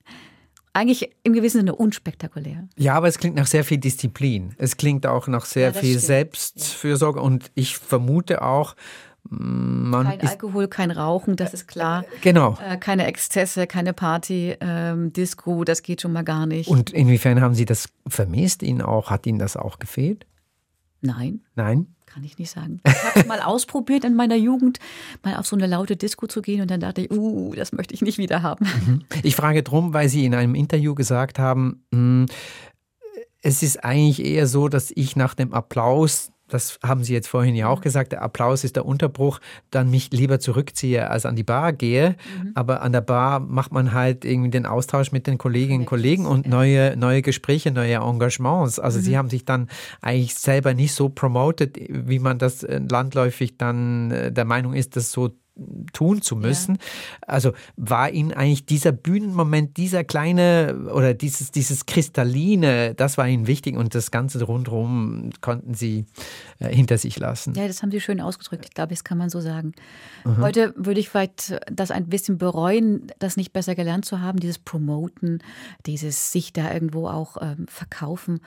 eigentlich 0.74 1.12
im 1.22 1.34
gewissen 1.34 1.60
Sinne 1.60 1.76
unspektakulär. 1.76 2.68
Ja, 2.76 2.96
aber 2.96 3.08
es 3.08 3.20
klingt 3.20 3.36
nach 3.36 3.48
sehr 3.48 3.64
viel 3.64 3.78
Disziplin. 3.78 4.56
Es 4.58 4.78
klingt 4.78 5.06
auch 5.06 5.28
nach 5.28 5.46
sehr 5.46 5.68
ja, 5.68 5.74
viel 5.74 5.92
stimmt. 5.92 6.06
Selbstfürsorge 6.06 7.22
und 7.22 7.52
ich 7.54 7.78
vermute 7.78 8.42
auch, 8.42 8.76
man 9.30 10.06
kein 10.06 10.22
Alkohol, 10.22 10.68
kein 10.68 10.92
Rauchen, 10.92 11.36
das 11.36 11.54
ist 11.54 11.68
klar. 11.68 12.06
Genau. 12.22 12.58
Äh, 12.64 12.78
keine 12.78 13.06
Exzesse, 13.08 13.68
keine 13.68 13.94
Party, 13.94 14.56
ähm, 14.60 15.14
Disco, 15.14 15.64
das 15.64 15.84
geht 15.84 16.02
schon 16.02 16.14
mal 16.14 16.24
gar 16.24 16.46
nicht. 16.46 16.70
Und 16.70 16.92
inwiefern 16.92 17.42
haben 17.42 17.56
Sie 17.56 17.66
das 17.66 17.90
vermisst? 18.08 18.64
Ihnen 18.64 18.82
auch, 18.82 19.10
hat 19.10 19.26
Ihnen 19.26 19.40
das 19.40 19.58
auch 19.58 19.80
gefehlt? 19.80 20.26
Nein. 21.02 21.42
Nein? 21.56 21.88
Kann 22.06 22.24
ich 22.24 22.38
nicht 22.38 22.52
sagen. 22.52 22.80
Ich 22.86 23.04
habe 23.04 23.20
es 23.20 23.26
mal 23.26 23.42
ausprobiert 23.44 24.06
in 24.06 24.16
meiner 24.16 24.36
Jugend, 24.36 24.80
mal 25.24 25.36
auf 25.36 25.46
so 25.46 25.56
eine 25.56 25.68
laute 25.68 25.98
Disco 25.98 26.28
zu 26.28 26.42
gehen 26.42 26.62
und 26.62 26.72
dann 26.72 26.80
dachte 26.80 27.02
ich, 27.02 27.12
uh, 27.12 27.54
das 27.56 27.74
möchte 27.74 27.94
ich 27.94 28.02
nicht 28.02 28.18
wieder 28.18 28.42
haben. 28.42 28.66
Mhm. 28.86 29.02
Ich 29.24 29.36
frage 29.36 29.64
drum, 29.64 29.94
weil 29.94 30.08
Sie 30.08 30.26
in 30.26 30.34
einem 30.34 30.56
Interview 30.56 30.96
gesagt 30.96 31.40
haben, 31.40 31.84
mh, 31.92 31.98
hm, 31.98 32.26
es 33.42 33.62
ist 33.62 33.84
eigentlich 33.84 34.26
eher 34.26 34.48
so, 34.48 34.70
dass 34.70 34.92
ich 34.96 35.16
nach 35.16 35.36
dem 35.36 35.54
Applaus 35.54 36.32
das 36.48 36.80
haben 36.84 37.04
Sie 37.04 37.14
jetzt 37.14 37.28
vorhin 37.28 37.56
ja 37.56 37.68
auch 37.68 37.80
mhm. 37.80 37.84
gesagt, 37.84 38.12
der 38.12 38.22
Applaus 38.22 38.64
ist 38.64 38.76
der 38.76 38.86
Unterbruch, 38.86 39.40
dann 39.72 39.90
mich 39.90 40.12
lieber 40.12 40.40
zurückziehe, 40.40 41.10
als 41.10 41.26
an 41.26 41.36
die 41.36 41.44
Bar 41.44 41.74
gehe. 41.74 42.16
Mhm. 42.42 42.52
Aber 42.54 42.82
an 42.82 42.92
der 42.92 43.02
Bar 43.02 43.40
macht 43.40 43.72
man 43.72 43.94
halt 43.94 44.26
irgendwie 44.26 44.52
den 44.52 44.66
Austausch 44.66 45.12
mit 45.12 45.28
den 45.28 45.38
Kolleginnen 45.38 45.82
und 45.82 45.86
Kollegen 45.86 46.26
und 46.26 46.48
neue, 46.48 46.96
neue 46.98 47.22
Gespräche, 47.22 47.72
neue 47.72 47.96
Engagements. 47.96 48.80
Also 48.80 49.00
mhm. 49.00 49.04
Sie 49.04 49.18
haben 49.18 49.30
sich 49.30 49.46
dann 49.46 49.70
eigentlich 50.02 50.36
selber 50.36 50.74
nicht 50.74 50.94
so 50.94 51.10
promoted, 51.10 51.80
wie 51.90 52.20
man 52.20 52.38
das 52.38 52.64
äh, 52.64 52.80
landläufig 52.80 53.58
dann 53.58 54.12
äh, 54.12 54.32
der 54.32 54.46
Meinung 54.46 54.74
ist, 54.74 54.96
das 54.96 55.12
so 55.12 55.32
tun 55.94 56.22
zu 56.22 56.36
müssen. 56.36 56.76
Ja. 56.76 57.28
Also 57.28 57.54
war 57.78 58.12
Ihnen 58.12 58.34
eigentlich 58.34 58.66
dieser 58.66 58.92
Bühnenmoment, 58.92 59.78
dieser 59.78 60.04
kleine 60.04 60.90
oder 60.94 61.14
dieses, 61.14 61.52
dieses 61.52 61.86
Kristalline, 61.86 62.94
das 62.96 63.18
war 63.18 63.28
Ihnen 63.28 63.48
wichtig 63.48 63.78
und 63.78 63.96
das 63.96 64.12
Ganze 64.12 64.44
rundherum 64.44 65.30
konnten 65.42 65.74
Sie 65.74 66.06
äh, 66.60 66.74
hinter 66.74 66.98
sich 66.98 67.18
lassen. 67.20 67.54
Ja, 67.56 67.68
das 67.68 67.82
haben 67.82 67.92
Sie 67.92 68.02
schön 68.02 68.20
ausgedrückt. 68.20 68.66
Ich 68.66 68.74
glaube, 68.74 68.94
das 68.94 69.04
kann 69.04 69.18
man 69.18 69.30
so 69.30 69.40
sagen. 69.40 69.74
Mhm. 70.26 70.38
Heute 70.38 70.74
würde 70.76 71.00
ich 71.00 71.10
vielleicht 71.10 71.58
das 71.72 71.92
ein 71.92 72.08
bisschen 72.08 72.38
bereuen, 72.38 73.08
das 73.20 73.38
nicht 73.38 73.54
besser 73.54 73.76
gelernt 73.76 74.06
zu 74.06 74.22
haben, 74.22 74.40
dieses 74.40 74.60
Promoten, 74.60 75.40
dieses 75.86 76.32
sich 76.32 76.54
da 76.54 76.74
irgendwo 76.74 77.08
auch 77.08 77.38
ähm, 77.42 77.66
verkaufen. 77.68 78.42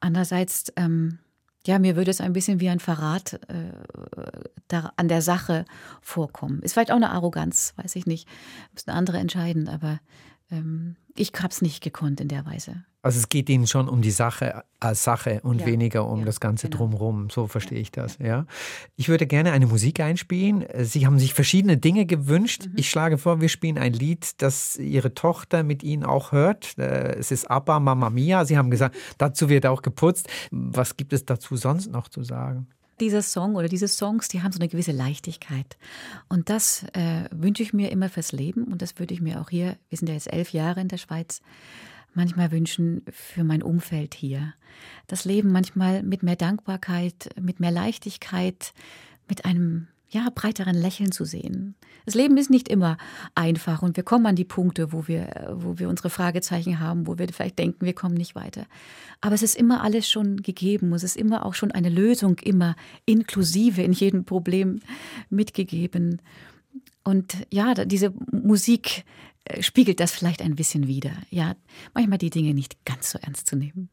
Andererseits, 0.00 0.72
ähm, 0.76 1.18
ja, 1.66 1.78
mir 1.78 1.96
würde 1.96 2.10
es 2.10 2.20
ein 2.20 2.32
bisschen 2.32 2.60
wie 2.60 2.68
ein 2.68 2.80
Verrat 2.80 3.40
äh, 3.48 4.82
an 4.96 5.08
der 5.08 5.22
Sache 5.22 5.64
vorkommen. 6.00 6.62
Ist 6.62 6.72
vielleicht 6.72 6.90
auch 6.90 6.96
eine 6.96 7.10
Arroganz, 7.10 7.74
weiß 7.76 7.94
ich 7.96 8.06
nicht. 8.06 8.28
Müssen 8.72 8.90
andere 8.90 9.18
entscheiden, 9.18 9.68
aber 9.68 10.00
ähm, 10.50 10.96
ich 11.16 11.32
habe 11.38 11.48
es 11.48 11.62
nicht 11.62 11.82
gekonnt 11.82 12.20
in 12.20 12.28
der 12.28 12.46
Weise. 12.46 12.84
Also 13.04 13.18
es 13.18 13.28
geht 13.28 13.50
Ihnen 13.50 13.66
schon 13.66 13.88
um 13.88 14.00
die 14.00 14.12
Sache 14.12 14.62
als 14.78 15.02
Sache 15.02 15.40
und 15.42 15.60
ja, 15.60 15.66
weniger 15.66 16.06
um 16.08 16.20
ja, 16.20 16.24
das 16.24 16.38
Ganze 16.38 16.68
genau. 16.68 16.78
drumherum. 16.84 17.30
So 17.30 17.48
verstehe 17.48 17.80
ich 17.80 17.90
das. 17.90 18.18
Ja. 18.18 18.46
Ich 18.94 19.08
würde 19.08 19.26
gerne 19.26 19.50
eine 19.50 19.66
Musik 19.66 19.98
einspielen. 19.98 20.64
Sie 20.82 21.04
haben 21.04 21.18
sich 21.18 21.34
verschiedene 21.34 21.76
Dinge 21.76 22.06
gewünscht. 22.06 22.66
Mhm. 22.66 22.74
Ich 22.76 22.88
schlage 22.88 23.18
vor, 23.18 23.40
wir 23.40 23.48
spielen 23.48 23.76
ein 23.76 23.92
Lied, 23.92 24.40
das 24.40 24.76
Ihre 24.76 25.14
Tochter 25.14 25.64
mit 25.64 25.82
Ihnen 25.82 26.04
auch 26.04 26.30
hört. 26.30 26.78
Äh, 26.78 27.16
es 27.16 27.32
ist 27.32 27.50
Abba 27.50 27.80
Mamma 27.80 28.08
Mia. 28.08 28.44
Sie 28.44 28.56
haben 28.56 28.70
gesagt, 28.70 28.96
dazu 29.18 29.48
wird 29.48 29.66
auch 29.66 29.82
geputzt. 29.82 30.28
Was 30.52 30.96
gibt 30.96 31.12
es 31.12 31.26
dazu 31.26 31.56
sonst 31.56 31.90
noch 31.90 32.06
zu 32.06 32.22
sagen? 32.22 32.68
Dieser 33.02 33.22
Song 33.22 33.56
oder 33.56 33.68
diese 33.68 33.88
Songs, 33.88 34.28
die 34.28 34.42
haben 34.42 34.52
so 34.52 34.58
eine 34.58 34.68
gewisse 34.68 34.92
Leichtigkeit. 34.92 35.76
Und 36.28 36.48
das 36.48 36.84
äh, 36.94 37.24
wünsche 37.30 37.62
ich 37.62 37.72
mir 37.72 37.90
immer 37.90 38.08
fürs 38.08 38.32
Leben 38.32 38.64
und 38.64 38.80
das 38.80 38.98
würde 38.98 39.12
ich 39.12 39.20
mir 39.20 39.40
auch 39.40 39.50
hier, 39.50 39.76
wir 39.88 39.98
sind 39.98 40.08
ja 40.08 40.14
jetzt 40.14 40.32
elf 40.32 40.52
Jahre 40.52 40.80
in 40.80 40.88
der 40.88 40.98
Schweiz, 40.98 41.42
manchmal 42.14 42.50
wünschen 42.50 43.02
für 43.10 43.44
mein 43.44 43.62
Umfeld 43.62 44.14
hier. 44.14 44.54
Das 45.06 45.24
Leben 45.24 45.50
manchmal 45.50 46.02
mit 46.02 46.22
mehr 46.22 46.36
Dankbarkeit, 46.36 47.30
mit 47.40 47.60
mehr 47.60 47.70
Leichtigkeit, 47.70 48.72
mit 49.28 49.44
einem 49.44 49.88
ja, 50.12 50.28
breiteren 50.34 50.74
Lächeln 50.74 51.10
zu 51.10 51.24
sehen. 51.24 51.74
Das 52.04 52.14
Leben 52.14 52.36
ist 52.36 52.50
nicht 52.50 52.68
immer 52.68 52.98
einfach 53.34 53.82
und 53.82 53.96
wir 53.96 54.04
kommen 54.04 54.26
an 54.26 54.36
die 54.36 54.44
Punkte, 54.44 54.92
wo 54.92 55.08
wir, 55.08 55.54
wo 55.56 55.78
wir 55.78 55.88
unsere 55.88 56.10
Fragezeichen 56.10 56.80
haben, 56.80 57.06
wo 57.06 57.18
wir 57.18 57.28
vielleicht 57.28 57.58
denken, 57.58 57.86
wir 57.86 57.94
kommen 57.94 58.14
nicht 58.14 58.34
weiter. 58.34 58.66
Aber 59.20 59.34
es 59.34 59.42
ist 59.42 59.56
immer 59.56 59.82
alles 59.82 60.08
schon 60.08 60.42
gegeben, 60.42 60.92
es 60.92 61.02
ist 61.02 61.16
immer 61.16 61.46
auch 61.46 61.54
schon 61.54 61.72
eine 61.72 61.88
Lösung, 61.88 62.38
immer 62.40 62.76
inklusive 63.06 63.82
in 63.82 63.92
jedem 63.92 64.24
Problem 64.24 64.80
mitgegeben. 65.30 66.20
Und 67.04 67.46
ja, 67.50 67.74
diese 67.74 68.12
Musik 68.30 69.04
äh, 69.44 69.62
spiegelt 69.62 69.98
das 69.98 70.12
vielleicht 70.12 70.42
ein 70.42 70.56
bisschen 70.56 70.86
wider. 70.86 71.12
Ja, 71.30 71.54
manchmal 71.94 72.18
die 72.18 72.30
Dinge 72.30 72.54
nicht 72.54 72.84
ganz 72.84 73.10
so 73.10 73.18
ernst 73.18 73.46
zu 73.46 73.56
nehmen. 73.56 73.88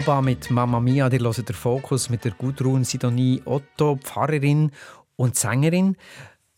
ABBA 0.00 0.22
mit 0.22 0.50
Mamma 0.50 0.80
Mia, 0.80 1.10
die 1.10 1.18
hören 1.18 1.44
der 1.44 1.54
Fokus 1.54 2.08
mit 2.08 2.24
der 2.24 2.32
Gudrun 2.32 2.84
Sidonie 2.84 3.42
Otto, 3.44 3.96
Pfarrerin 3.96 4.70
und 5.16 5.36
Sängerin. 5.36 5.94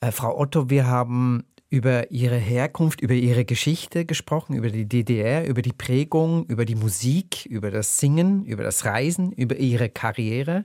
Äh, 0.01 0.13
Frau 0.13 0.39
Otto, 0.39 0.71
wir 0.71 0.87
haben 0.87 1.43
über 1.69 2.13
ihre 2.13 2.37
Herkunft, 2.37 3.01
über 3.01 3.15
ihre 3.15 3.45
Geschichte 3.45 4.05
gesprochen, 4.05 4.55
über 4.55 4.71
die 4.71 4.89
DDR, 4.89 5.45
über 5.49 5.61
die 5.61 5.73
Prägung, 5.73 6.47
über 6.47 6.65
die 6.65 6.77
Musik, 6.77 7.45
über 7.47 7.73
das 7.73 7.99
Singen, 7.99 8.45
über 8.45 8.63
das 8.63 8.85
Reisen, 8.85 9.33
über 9.33 9.57
ihre 9.57 9.89
Karriere. 9.89 10.65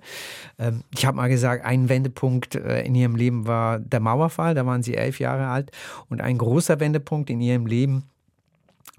Ähm, 0.60 0.84
ich 0.96 1.08
habe 1.08 1.18
mal 1.18 1.30
gesagt, 1.30 1.66
ein 1.66 1.90
Wendepunkt 1.90 2.54
äh, 2.54 2.84
in 2.84 2.94
ihrem 2.94 3.16
Leben 3.16 3.48
war 3.48 3.80
der 3.80 4.02
Mauerfall, 4.02 4.54
da 4.54 4.68
waren 4.68 4.84
sie 4.84 4.94
elf 4.94 5.20
Jahre 5.20 5.48
alt. 5.48 5.72
Und 6.10 6.22
ein 6.22 6.38
großer 6.38 6.80
Wendepunkt 6.80 7.32
in 7.32 7.42
ihrem 7.42 7.66
Leben 7.66 8.04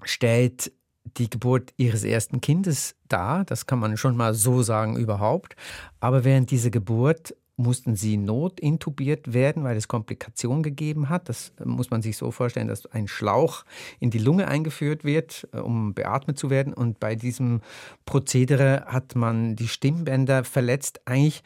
stellt 0.03 0.73
die 1.17 1.29
Geburt 1.29 1.73
ihres 1.77 2.03
ersten 2.03 2.41
Kindes 2.41 2.95
dar. 3.07 3.45
Das 3.45 3.65
kann 3.65 3.79
man 3.79 3.97
schon 3.97 4.15
mal 4.15 4.33
so 4.33 4.61
sagen 4.61 4.97
überhaupt. 4.97 5.55
Aber 5.99 6.23
während 6.23 6.51
dieser 6.51 6.69
Geburt 6.69 7.35
mussten 7.59 7.95
sie 7.95 8.17
notintubiert 8.17 9.33
werden, 9.33 9.63
weil 9.63 9.75
es 9.75 9.87
Komplikationen 9.87 10.63
gegeben 10.63 11.09
hat. 11.09 11.27
Das 11.29 11.51
muss 11.63 11.91
man 11.91 12.01
sich 12.01 12.15
so 12.15 12.31
vorstellen, 12.31 12.69
dass 12.69 12.85
ein 12.87 13.07
Schlauch 13.07 13.65
in 13.99 14.09
die 14.09 14.17
Lunge 14.17 14.47
eingeführt 14.47 15.03
wird, 15.03 15.47
äh, 15.51 15.59
um 15.59 15.93
beatmet 15.93 16.39
zu 16.39 16.49
werden. 16.49 16.73
Und 16.73 16.99
bei 16.99 17.15
diesem 17.15 17.61
Prozedere 18.05 18.85
hat 18.87 19.15
man 19.15 19.55
die 19.55 19.67
Stimmbänder 19.67 20.43
verletzt. 20.45 21.01
Eigentlich 21.05 21.43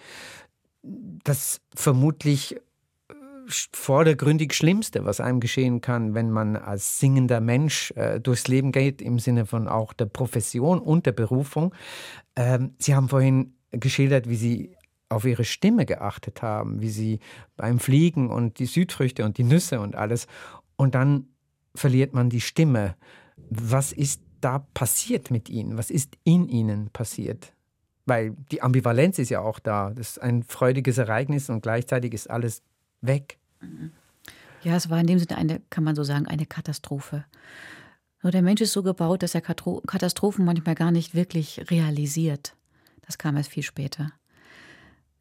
das 0.84 1.62
vermutlich 1.76 2.56
äh, 2.56 2.60
vordergründig 3.48 4.54
Schlimmste, 4.54 5.06
was 5.06 5.20
einem 5.20 5.40
geschehen 5.40 5.82
kann, 5.82 6.14
wenn 6.14 6.32
man 6.32 6.56
als 6.56 7.00
singender 7.00 7.42
Mensch 7.42 7.92
äh, 7.92 8.20
durchs 8.20 8.48
Leben 8.48 8.72
geht, 8.72 9.02
im 9.02 9.20
Sinne 9.20 9.46
von 9.46 9.68
auch 9.68 9.94
der 9.94 10.06
Profession 10.06 10.80
und 10.80 11.06
der 11.06 11.12
Berufung. 11.12 11.74
Ähm, 12.36 12.74
Sie 12.78 12.96
haben 12.96 13.10
vorhin 13.10 13.56
geschildert, 13.72 14.30
wie 14.30 14.36
Sie 14.36 14.76
auf 15.14 15.26
ihre 15.26 15.46
Stimme 15.46 15.86
geachtet 15.86 16.42
haben, 16.42 16.82
wie 16.82 16.90
sie 16.90 17.20
beim 17.56 17.80
Fliegen 17.80 18.30
und 18.30 18.60
die 18.60 18.66
Südfrüchte 18.66 19.24
und 19.24 19.38
die 19.38 19.44
Nüsse 19.44 19.80
und 19.80 19.96
alles. 19.96 20.28
Und 20.76 20.96
dann 20.96 21.28
verliert 21.76 22.14
man 22.14 22.30
die 22.30 22.42
Stimme. 22.42 22.96
Was 23.50 23.94
ist 23.94 24.22
da 24.42 24.60
passiert 24.74 25.32
mit 25.32 25.50
ihnen? 25.50 25.78
Was 25.78 25.90
ist 25.90 26.18
in 26.24 26.50
ihnen 26.50 26.90
passiert? 26.90 27.54
Weil 28.06 28.36
die 28.52 28.62
Ambivalenz 28.62 29.18
ist 29.20 29.30
ja 29.30 29.40
auch 29.40 29.60
da. 29.60 29.92
Das 29.92 30.12
ist 30.12 30.22
ein 30.22 30.44
freudiges 30.44 30.98
Ereignis 30.98 31.50
und 31.50 31.62
gleichzeitig 31.62 32.14
ist 32.14 32.30
alles 32.30 32.62
weg. 33.06 33.38
Ja, 34.64 34.76
es 34.76 34.90
war 34.90 35.00
in 35.00 35.08
dem 35.08 35.20
Sinne 35.20 35.38
eine, 35.38 35.62
kann 35.70 35.84
man 35.84 35.96
so 35.96 36.04
sagen, 36.04 36.28
eine 36.28 36.46
Katastrophe. 36.46 37.26
Nur 38.22 38.32
der 38.32 38.42
Mensch 38.42 38.62
ist 38.62 38.72
so 38.72 38.84
gebaut, 38.84 39.22
dass 39.22 39.36
er 39.36 39.42
Katastrophen 39.42 40.46
manchmal 40.46 40.76
gar 40.76 40.92
nicht 40.92 41.14
wirklich 41.14 41.70
realisiert. 41.70 42.56
Das 43.06 43.18
kam 43.18 43.36
erst 43.36 43.52
viel 43.52 43.64
später. 43.64 44.12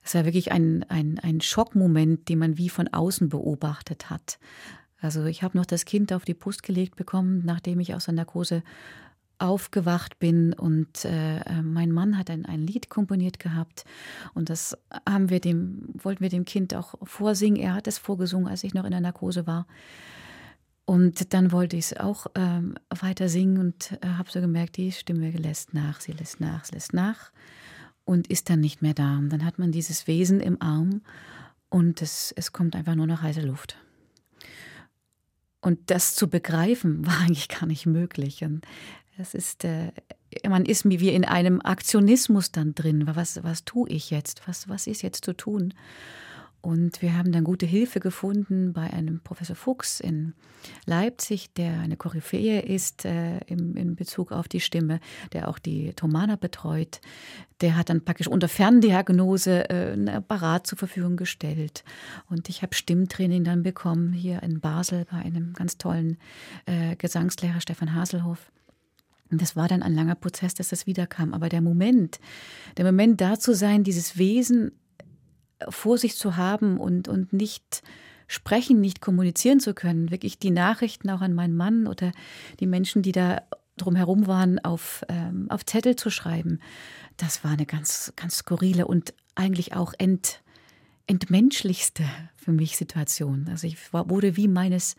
Es 0.04 0.14
war 0.14 0.24
wirklich 0.24 0.52
ein, 0.52 0.84
ein, 0.88 1.18
ein 1.20 1.40
Schockmoment, 1.40 2.28
den 2.28 2.38
man 2.38 2.58
wie 2.58 2.68
von 2.68 2.88
außen 2.88 3.28
beobachtet 3.28 4.10
hat. 4.10 4.38
Also 5.00 5.24
ich 5.24 5.42
habe 5.42 5.58
noch 5.58 5.66
das 5.66 5.84
Kind 5.84 6.12
auf 6.12 6.24
die 6.24 6.34
Brust 6.34 6.62
gelegt 6.62 6.94
bekommen, 6.94 7.42
nachdem 7.44 7.80
ich 7.80 7.94
aus 7.94 8.04
der 8.04 8.14
Narkose 8.14 8.62
aufgewacht 9.42 10.18
bin 10.18 10.52
und 10.52 11.04
äh, 11.04 11.40
mein 11.62 11.90
Mann 11.90 12.16
hat 12.16 12.30
ein, 12.30 12.46
ein 12.46 12.66
Lied 12.66 12.88
komponiert 12.88 13.38
gehabt 13.38 13.84
und 14.34 14.50
das 14.50 14.76
haben 15.08 15.30
wir 15.30 15.40
dem, 15.40 15.88
wollten 15.94 16.20
wir 16.20 16.30
dem 16.30 16.44
Kind 16.44 16.74
auch 16.74 16.94
vorsingen. 17.02 17.60
Er 17.60 17.74
hat 17.74 17.86
es 17.86 17.98
vorgesungen, 17.98 18.46
als 18.46 18.64
ich 18.64 18.72
noch 18.72 18.84
in 18.84 18.92
der 18.92 19.00
Narkose 19.00 19.46
war. 19.46 19.66
Und 20.84 21.32
dann 21.32 21.52
wollte 21.52 21.76
ich 21.76 21.86
es 21.86 21.96
auch 21.96 22.26
ähm, 22.34 22.74
weiter 22.90 23.28
singen 23.28 23.58
und 23.58 23.92
äh, 24.02 24.06
habe 24.06 24.30
so 24.30 24.40
gemerkt, 24.40 24.76
die 24.76 24.92
Stimme 24.92 25.30
lässt 25.30 25.74
nach, 25.74 26.00
sie 26.00 26.12
lässt 26.12 26.40
nach, 26.40 26.64
sie 26.64 26.74
lässt 26.74 26.92
nach 26.92 27.32
und 28.04 28.28
ist 28.28 28.50
dann 28.50 28.60
nicht 28.60 28.82
mehr 28.82 28.94
da. 28.94 29.18
Und 29.18 29.30
dann 29.30 29.44
hat 29.44 29.58
man 29.58 29.72
dieses 29.72 30.06
Wesen 30.06 30.40
im 30.40 30.60
Arm 30.60 31.02
und 31.68 32.02
es, 32.02 32.32
es 32.36 32.52
kommt 32.52 32.76
einfach 32.76 32.94
nur 32.94 33.06
noch 33.06 33.22
heiße 33.22 33.42
Luft. 33.42 33.76
Und 35.60 35.90
das 35.90 36.14
zu 36.14 36.28
begreifen 36.28 37.06
war 37.06 37.20
eigentlich 37.20 37.48
gar 37.48 37.66
nicht 37.66 37.86
möglich. 37.86 38.44
Und 38.44 38.66
es 39.18 39.34
ist, 39.34 39.64
äh, 39.64 39.92
man 40.48 40.64
ist 40.64 40.88
wie 40.88 41.10
in 41.10 41.24
einem 41.24 41.60
Aktionismus 41.60 42.52
dann 42.52 42.74
drin. 42.74 43.08
Was, 43.14 43.42
was 43.42 43.64
tue 43.64 43.88
ich 43.88 44.10
jetzt? 44.10 44.42
Was, 44.46 44.68
was 44.68 44.86
ist 44.86 45.02
jetzt 45.02 45.24
zu 45.24 45.34
tun? 45.34 45.74
Und 46.62 47.02
wir 47.02 47.16
haben 47.16 47.32
dann 47.32 47.42
gute 47.42 47.66
Hilfe 47.66 47.98
gefunden 47.98 48.72
bei 48.72 48.88
einem 48.88 49.18
Professor 49.18 49.56
Fuchs 49.56 49.98
in 49.98 50.32
Leipzig, 50.86 51.52
der 51.54 51.80
eine 51.80 51.96
Koryphäe 51.96 52.60
ist 52.60 53.04
äh, 53.04 53.38
im, 53.46 53.76
in 53.76 53.96
Bezug 53.96 54.30
auf 54.30 54.46
die 54.46 54.60
Stimme, 54.60 55.00
der 55.32 55.48
auch 55.48 55.58
die 55.58 55.92
Thomaner 55.94 56.36
betreut. 56.36 57.00
Der 57.62 57.76
hat 57.76 57.88
dann 57.88 58.04
praktisch 58.04 58.28
unter 58.28 58.46
Ferndiagnose 58.46 59.70
äh, 59.70 59.92
ein 59.94 60.08
Apparat 60.08 60.68
zur 60.68 60.78
Verfügung 60.78 61.16
gestellt. 61.16 61.82
Und 62.30 62.48
ich 62.48 62.62
habe 62.62 62.76
Stimmtraining 62.76 63.42
dann 63.42 63.64
bekommen 63.64 64.12
hier 64.12 64.40
in 64.44 64.60
Basel 64.60 65.04
bei 65.10 65.16
einem 65.16 65.54
ganz 65.54 65.78
tollen 65.78 66.16
äh, 66.66 66.94
Gesangslehrer 66.94 67.60
Stefan 67.60 67.92
Haselhoff. 67.92 68.52
Und 69.32 69.40
das 69.40 69.56
war 69.56 69.66
dann 69.66 69.82
ein 69.82 69.94
langer 69.94 70.14
Prozess, 70.14 70.54
dass 70.54 70.68
das 70.68 70.86
wiederkam. 70.86 71.32
Aber 71.32 71.48
der 71.48 71.62
Moment, 71.62 72.20
der 72.76 72.84
Moment 72.84 73.20
da 73.20 73.38
zu 73.38 73.54
sein, 73.54 73.82
dieses 73.82 74.18
Wesen 74.18 74.72
vor 75.68 75.96
sich 75.96 76.16
zu 76.16 76.36
haben 76.36 76.78
und, 76.78 77.08
und 77.08 77.32
nicht 77.32 77.82
sprechen, 78.26 78.80
nicht 78.80 79.00
kommunizieren 79.00 79.58
zu 79.58 79.72
können, 79.72 80.10
wirklich 80.10 80.38
die 80.38 80.50
Nachrichten 80.50 81.08
auch 81.08 81.22
an 81.22 81.32
meinen 81.32 81.56
Mann 81.56 81.86
oder 81.86 82.12
die 82.60 82.66
Menschen, 82.66 83.02
die 83.02 83.12
da 83.12 83.42
drumherum 83.78 84.26
waren, 84.26 84.58
auf, 84.58 85.02
ähm, 85.08 85.46
auf 85.50 85.64
Zettel 85.64 85.96
zu 85.96 86.10
schreiben, 86.10 86.60
das 87.16 87.42
war 87.42 87.52
eine 87.52 87.66
ganz, 87.66 88.12
ganz 88.16 88.36
skurrile 88.36 88.86
und 88.86 89.14
eigentlich 89.34 89.74
auch 89.74 89.94
ent, 89.96 90.42
entmenschlichste 91.06 92.04
für 92.36 92.52
mich 92.52 92.76
Situation. 92.76 93.46
Also 93.48 93.66
ich 93.66 93.92
war, 93.94 94.10
wurde 94.10 94.36
wie 94.36 94.48
meines, 94.48 94.94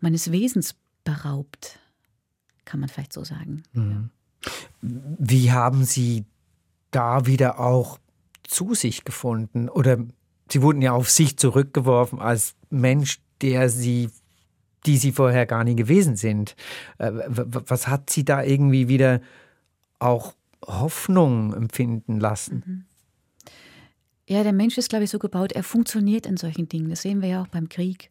meines 0.00 0.32
Wesens 0.32 0.74
beraubt, 1.02 1.79
kann 2.64 2.80
man 2.80 2.88
vielleicht 2.88 3.12
so 3.12 3.24
sagen. 3.24 3.62
Mhm. 3.72 4.10
Wie 4.82 5.52
haben 5.52 5.84
Sie 5.84 6.24
da 6.90 7.26
wieder 7.26 7.60
auch 7.60 7.98
zu 8.42 8.74
sich 8.74 9.04
gefunden 9.04 9.68
oder 9.68 9.98
sie 10.50 10.62
wurden 10.62 10.82
ja 10.82 10.92
auf 10.92 11.10
sich 11.10 11.36
zurückgeworfen 11.36 12.18
als 12.18 12.54
Mensch, 12.68 13.20
der 13.42 13.68
sie, 13.68 14.10
die 14.86 14.96
sie 14.96 15.12
vorher 15.12 15.46
gar 15.46 15.64
nie 15.64 15.76
gewesen 15.76 16.16
sind. 16.16 16.56
Äh, 16.98 17.12
was 17.26 17.88
hat 17.88 18.10
sie 18.10 18.24
da 18.24 18.42
irgendwie 18.42 18.88
wieder 18.88 19.20
auch 19.98 20.34
Hoffnung 20.66 21.54
empfinden 21.54 22.18
lassen? 22.18 22.62
Mhm. 22.66 22.84
Ja, 24.28 24.44
der 24.44 24.52
Mensch 24.52 24.78
ist, 24.78 24.90
glaube 24.90 25.04
ich, 25.04 25.10
so 25.10 25.18
gebaut, 25.18 25.50
er 25.52 25.64
funktioniert 25.64 26.24
in 26.24 26.36
solchen 26.36 26.68
Dingen. 26.68 26.88
Das 26.88 27.02
sehen 27.02 27.20
wir 27.20 27.28
ja 27.28 27.42
auch 27.42 27.48
beim 27.48 27.68
Krieg. 27.68 28.10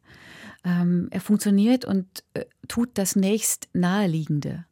Ähm, 0.64 1.08
er 1.12 1.22
funktioniert 1.22 1.86
und 1.86 2.06
äh, 2.34 2.46
tut 2.68 2.90
das 2.96 3.16
nächst 3.16 3.70
Naheliegende. 3.74 4.66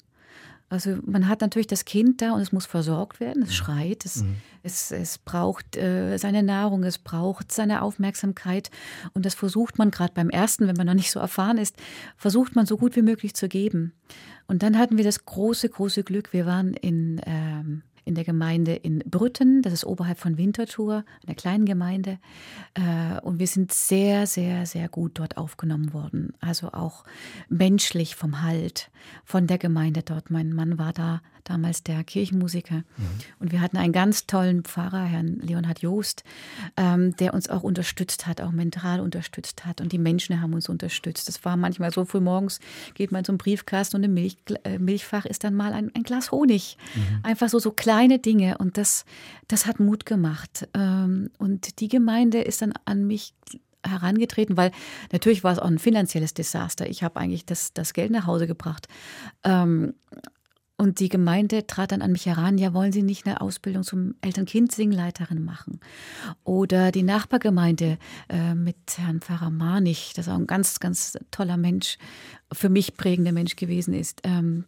Also 0.69 0.97
man 1.05 1.29
hat 1.29 1.39
natürlich 1.39 1.67
das 1.67 1.85
Kind 1.85 2.21
da 2.21 2.33
und 2.33 2.41
es 2.41 2.51
muss 2.51 2.65
versorgt 2.65 3.21
werden, 3.21 3.43
es 3.43 3.49
mhm. 3.49 3.53
schreit, 3.53 4.03
es, 4.03 4.17
mhm. 4.17 4.35
es, 4.63 4.91
es 4.91 5.17
braucht 5.17 5.77
äh, 5.77 6.17
seine 6.17 6.43
Nahrung, 6.43 6.83
es 6.83 6.97
braucht 6.97 7.53
seine 7.53 7.81
Aufmerksamkeit 7.81 8.69
und 9.13 9.25
das 9.25 9.33
versucht 9.33 9.77
man 9.77 9.91
gerade 9.91 10.13
beim 10.13 10.29
ersten, 10.29 10.67
wenn 10.67 10.75
man 10.75 10.87
noch 10.87 10.93
nicht 10.93 11.11
so 11.11 11.21
erfahren 11.21 11.57
ist, 11.57 11.77
versucht 12.17 12.55
man 12.55 12.65
so 12.65 12.75
gut 12.75 12.97
wie 12.97 13.01
möglich 13.01 13.33
zu 13.33 13.47
geben. 13.47 13.93
Und 14.47 14.61
dann 14.61 14.77
hatten 14.77 14.97
wir 14.97 15.05
das 15.05 15.23
große, 15.23 15.69
große 15.69 16.03
Glück, 16.03 16.33
wir 16.33 16.45
waren 16.45 16.73
in 16.73 17.21
ähm, 17.25 17.83
in 18.07 18.15
der 18.15 18.23
Gemeinde 18.23 18.73
in 18.73 18.99
Brütten, 18.99 19.61
das 19.61 19.73
ist 19.73 19.85
oberhalb 19.85 20.17
von 20.17 20.37
Winterthur, 20.37 21.03
einer 21.25 21.35
kleinen 21.35 21.65
Gemeinde. 21.65 22.17
Äh, 22.73 23.19
und 23.21 23.39
wir 23.39 23.47
sind 23.47 23.73
sehr, 23.73 24.25
sehr, 24.25 24.65
sehr 24.65 24.87
gut 24.87 25.19
dort 25.19 25.37
aufgenommen 25.37 25.93
worden. 25.93 26.33
Also 26.39 26.71
auch 26.71 27.03
menschlich 27.49 28.15
vom 28.15 28.41
Halt, 28.41 28.89
von 29.25 29.45
der 29.47 29.57
Gemeinde 29.57 30.01
dort. 30.03 30.31
Mein 30.31 30.53
Mann 30.53 30.77
war 30.77 30.93
da 30.93 31.21
damals 31.49 31.83
der 31.83 32.03
Kirchenmusiker. 32.03 32.75
Mhm. 32.75 32.83
Und 33.39 33.51
wir 33.51 33.61
hatten 33.61 33.77
einen 33.77 33.93
ganz 33.93 34.27
tollen 34.27 34.63
Pfarrer, 34.63 35.03
Herrn 35.03 35.39
Leonhard 35.39 35.79
Joost, 35.79 36.23
ähm, 36.75 37.15
der 37.17 37.33
uns 37.33 37.49
auch 37.49 37.63
unterstützt 37.63 38.27
hat, 38.27 38.41
auch 38.41 38.51
mental 38.51 38.99
unterstützt 38.99 39.65
hat. 39.65 39.81
Und 39.81 39.91
die 39.91 39.97
Menschen 39.97 40.41
haben 40.41 40.53
uns 40.53 40.69
unterstützt. 40.69 41.27
Das 41.27 41.43
war 41.45 41.57
manchmal 41.57 41.91
so 41.91 42.05
früh 42.05 42.19
morgens, 42.19 42.59
geht 42.93 43.11
man 43.11 43.23
zum 43.23 43.37
Briefkasten 43.37 43.97
und 43.97 44.03
im 44.03 44.13
Milch, 44.13 44.37
äh, 44.63 44.77
Milchfach 44.77 45.25
ist 45.25 45.43
dann 45.43 45.53
mal 45.53 45.73
ein, 45.73 45.91
ein 45.95 46.03
Glas 46.03 46.31
Honig. 46.31 46.77
Mhm. 46.95 47.19
Einfach 47.23 47.49
so, 47.49 47.59
so 47.59 47.71
kleine 47.97 48.19
Dinge. 48.19 48.57
Und 48.59 48.77
das, 48.77 49.05
das 49.47 49.65
hat 49.65 49.79
Mut 49.79 50.05
gemacht. 50.05 50.67
Ähm, 50.73 51.31
und 51.39 51.79
die 51.79 51.87
Gemeinde 51.87 52.41
ist 52.41 52.61
dann 52.61 52.73
an 52.85 53.07
mich 53.07 53.33
herangetreten, 53.85 54.57
weil 54.57 54.71
natürlich 55.11 55.43
war 55.43 55.53
es 55.53 55.59
auch 55.59 55.67
ein 55.67 55.79
finanzielles 55.79 56.33
Desaster. 56.33 56.89
Ich 56.89 57.03
habe 57.03 57.19
eigentlich 57.19 57.45
das, 57.45 57.73
das 57.73 57.93
Geld 57.93 58.11
nach 58.11 58.27
Hause 58.27 58.45
gebracht. 58.45 58.87
Ähm, 59.43 59.93
Und 60.79 60.99
die 60.99 61.09
Gemeinde 61.09 61.65
trat 61.65 61.91
dann 61.91 62.03
an 62.03 62.11
mich 62.11 62.27
heran, 62.27 62.59
ja, 62.59 62.71
wollen 62.71 62.91
Sie 62.91 63.01
nicht 63.01 63.25
eine 63.25 63.41
Ausbildung 63.41 63.81
zum 63.81 64.13
Eltern-Kind-Singleiterin 64.21 65.43
machen? 65.43 65.79
Oder 66.43 66.91
die 66.91 67.01
Nachbargemeinde 67.01 67.97
äh, 68.29 68.53
mit 68.53 68.77
Herrn 68.97 69.19
Pfarrer 69.19 69.49
Marnich, 69.49 70.13
das 70.15 70.29
auch 70.29 70.35
ein 70.35 70.45
ganz, 70.45 70.79
ganz 70.79 71.17
toller 71.31 71.57
Mensch, 71.57 71.97
für 72.53 72.69
mich 72.69 72.95
prägender 72.95 73.31
Mensch 73.31 73.55
gewesen 73.55 73.95
ist. 73.95 74.21
Ähm, 74.23 74.65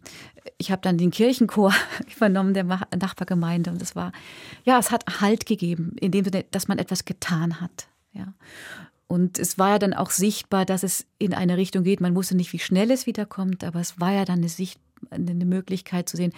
ich 0.58 0.72
habe 0.72 0.82
dann 0.82 0.98
den 0.98 1.12
Kirchenchor 1.12 1.72
übernommen 2.16 2.54
der 2.54 2.64
Nachbargemeinde 2.64 3.70
und 3.70 3.80
das 3.80 3.94
war, 3.94 4.10
ja, 4.64 4.80
es 4.80 4.90
hat 4.90 5.20
Halt 5.20 5.46
gegeben, 5.46 5.94
in 6.00 6.10
dem 6.10 6.24
Sinne, 6.24 6.44
dass 6.50 6.66
man 6.66 6.78
etwas 6.78 7.04
getan 7.04 7.60
hat. 7.60 7.86
Ja. 8.12 8.34
Und 9.06 9.38
es 9.38 9.58
war 9.58 9.70
ja 9.70 9.78
dann 9.78 9.94
auch 9.94 10.10
sichtbar, 10.10 10.64
dass 10.64 10.82
es 10.82 11.06
in 11.18 11.34
eine 11.34 11.56
Richtung 11.56 11.84
geht. 11.84 12.00
Man 12.00 12.14
wusste 12.14 12.36
nicht, 12.36 12.52
wie 12.52 12.58
schnell 12.58 12.90
es 12.90 13.06
wiederkommt, 13.06 13.64
aber 13.64 13.80
es 13.80 14.00
war 14.00 14.12
ja 14.12 14.24
dann 14.24 14.38
eine 14.38 14.48
Sicht, 14.48 14.80
eine 15.10 15.44
Möglichkeit 15.44 16.08
zu 16.08 16.16
sehen, 16.16 16.32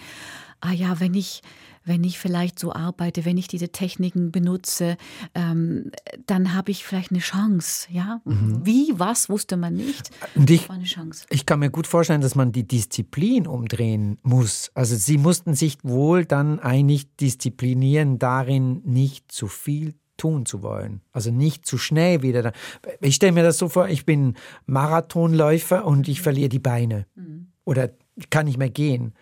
ah 0.61 0.71
ja, 0.71 0.99
wenn 0.99 1.13
ich, 1.13 1.41
wenn 1.83 2.03
ich 2.03 2.17
vielleicht 2.17 2.57
so 2.57 2.73
arbeite, 2.73 3.25
wenn 3.25 3.37
ich 3.37 3.47
diese 3.47 3.69
Techniken 3.69 4.31
benutze, 4.31 4.97
ähm, 5.35 5.91
dann 6.25 6.53
habe 6.53 6.71
ich 6.71 6.85
vielleicht 6.85 7.11
eine 7.11 7.19
Chance. 7.19 7.87
Ja, 7.91 8.21
mhm. 8.23 8.65
wie, 8.65 8.93
was 8.95 9.29
wusste 9.29 9.57
man 9.57 9.73
nicht. 9.73 10.11
Ich, 10.47 10.69
war 10.69 10.75
eine 10.75 10.85
Chance. 10.85 11.25
Ich 11.29 11.45
kann 11.45 11.59
mir 11.59 11.69
gut 11.69 11.87
vorstellen, 11.87 12.21
dass 12.21 12.35
man 12.35 12.51
die 12.51 12.67
Disziplin 12.67 13.47
umdrehen 13.47 14.17
muss. 14.23 14.71
Also 14.73 14.95
Sie 14.95 15.17
mussten 15.17 15.55
sich 15.55 15.77
wohl 15.83 16.25
dann 16.25 16.59
eigentlich 16.59 17.13
disziplinieren, 17.17 18.19
darin 18.19 18.81
nicht 18.85 19.31
zu 19.31 19.47
viel 19.47 19.95
tun 20.17 20.45
zu 20.45 20.61
wollen. 20.61 21.01
Also 21.11 21.31
nicht 21.31 21.65
zu 21.65 21.77
schnell 21.77 22.21
wieder. 22.21 22.53
Ich 23.01 23.15
stelle 23.15 23.33
mir 23.33 23.43
das 23.43 23.57
so 23.57 23.67
vor, 23.67 23.89
ich 23.89 24.05
bin 24.05 24.35
Marathonläufer 24.65 25.85
und 25.85 26.07
ich 26.07 26.21
verliere 26.21 26.49
die 26.49 26.59
Beine. 26.59 27.07
Mhm. 27.15 27.47
Oder 27.65 27.91
ich 28.15 28.29
kann 28.29 28.45
nicht 28.45 28.57
mehr 28.57 28.69
gehen. 28.69 29.13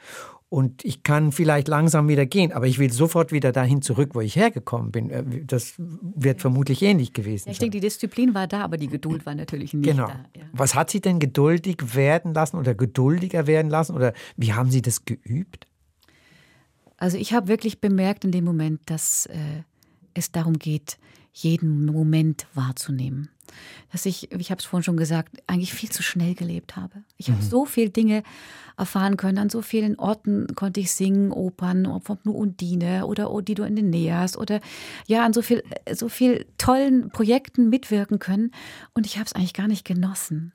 Und 0.50 0.84
ich 0.84 1.04
kann 1.04 1.32
vielleicht 1.32 1.70
langsam 1.70 2.10
wieder 2.10 2.26
gehen, 2.26 2.52
aber 2.52 2.68
ich 2.68 2.78
will 2.78 2.92
sofort 2.92 3.32
wieder 3.32 3.54
dahin 3.54 3.82
zurück, 3.82 4.16
wo 4.16 4.20
ich 4.20 4.36
hergekommen 4.36 4.92
bin. 4.92 5.10
Äh, 5.10 5.46
das 5.46 5.76
wird 5.78 6.42
vermutlich 6.42 6.82
ähnlich 6.82 7.14
gewesen 7.14 7.30
ja, 7.30 7.36
ich 7.36 7.44
sein. 7.44 7.52
Ich 7.52 7.60
denke, 7.60 7.78
die 7.78 7.80
Disziplin 7.80 8.34
war 8.34 8.48
da, 8.48 8.62
aber 8.62 8.76
die 8.76 8.90
Geduld 8.90 9.26
war 9.26 9.34
natürlich 9.34 9.74
nicht 9.74 9.90
genau. 9.90 10.08
da. 10.08 10.26
Ja. 10.36 10.44
Was 10.52 10.76
hat 10.76 10.90
Sie 10.90 11.00
denn 11.00 11.20
geduldig 11.20 11.96
werden 11.96 12.34
lassen 12.34 12.58
oder 12.58 12.76
geduldiger 12.76 13.48
werden 13.48 13.72
lassen? 13.72 13.96
Oder 13.96 14.12
wie 14.36 14.52
haben 14.52 14.70
Sie 14.70 14.82
das 14.82 15.06
geübt? 15.06 15.68
Also 16.98 17.18
ich 17.18 17.32
habe 17.32 17.48
wirklich 17.48 17.80
bemerkt 17.80 18.26
in 18.26 18.32
dem 18.32 18.44
Moment, 18.44 18.82
dass 18.88 19.28
äh, 19.28 19.64
es 20.14 20.34
darum 20.34 20.60
geht, 20.60 20.98
jeden 21.32 21.86
Moment 21.86 22.46
wahrzunehmen 22.54 23.30
dass 23.92 24.06
ich, 24.06 24.32
ich 24.32 24.52
habe 24.52 24.60
es 24.60 24.66
vorhin 24.66 24.84
schon 24.84 24.98
gesagt, 24.98 25.42
eigentlich 25.48 25.74
viel 25.74 25.90
zu 25.90 26.04
schnell 26.04 26.36
gelebt 26.36 26.76
habe. 26.76 27.04
Ich 27.18 27.30
mhm. 27.30 27.34
habe 27.34 27.44
so 27.44 27.66
viele 27.66 27.90
Dinge 27.90 28.24
erfahren 28.78 29.18
können. 29.18 29.38
An 29.38 29.50
so 29.50 29.62
vielen 29.62 29.98
Orten 30.00 30.48
konnte 30.56 30.80
ich 30.80 30.92
singen, 30.92 31.32
Opern, 31.32 31.86
ob 31.86 32.26
nur 32.26 32.36
Undine 32.36 33.06
oder 33.06 33.32
oh, 33.32 33.42
die 33.42 33.56
du 33.56 33.64
in 33.64 33.76
den 33.76 33.90
Nähe 33.90 34.18
hast 34.18 34.38
oder 34.38 34.60
ja, 35.08 35.26
an 35.26 35.34
so 35.34 35.42
viel, 35.42 35.64
so 35.92 36.10
viel 36.10 36.46
tollen 36.58 37.10
Projekten 37.10 37.70
mitwirken 37.70 38.20
können. 38.20 38.52
Und 38.94 39.06
ich 39.06 39.18
habe 39.18 39.26
es 39.26 39.34
eigentlich 39.34 39.54
gar 39.54 39.68
nicht 39.68 39.86
genossen 39.86 40.54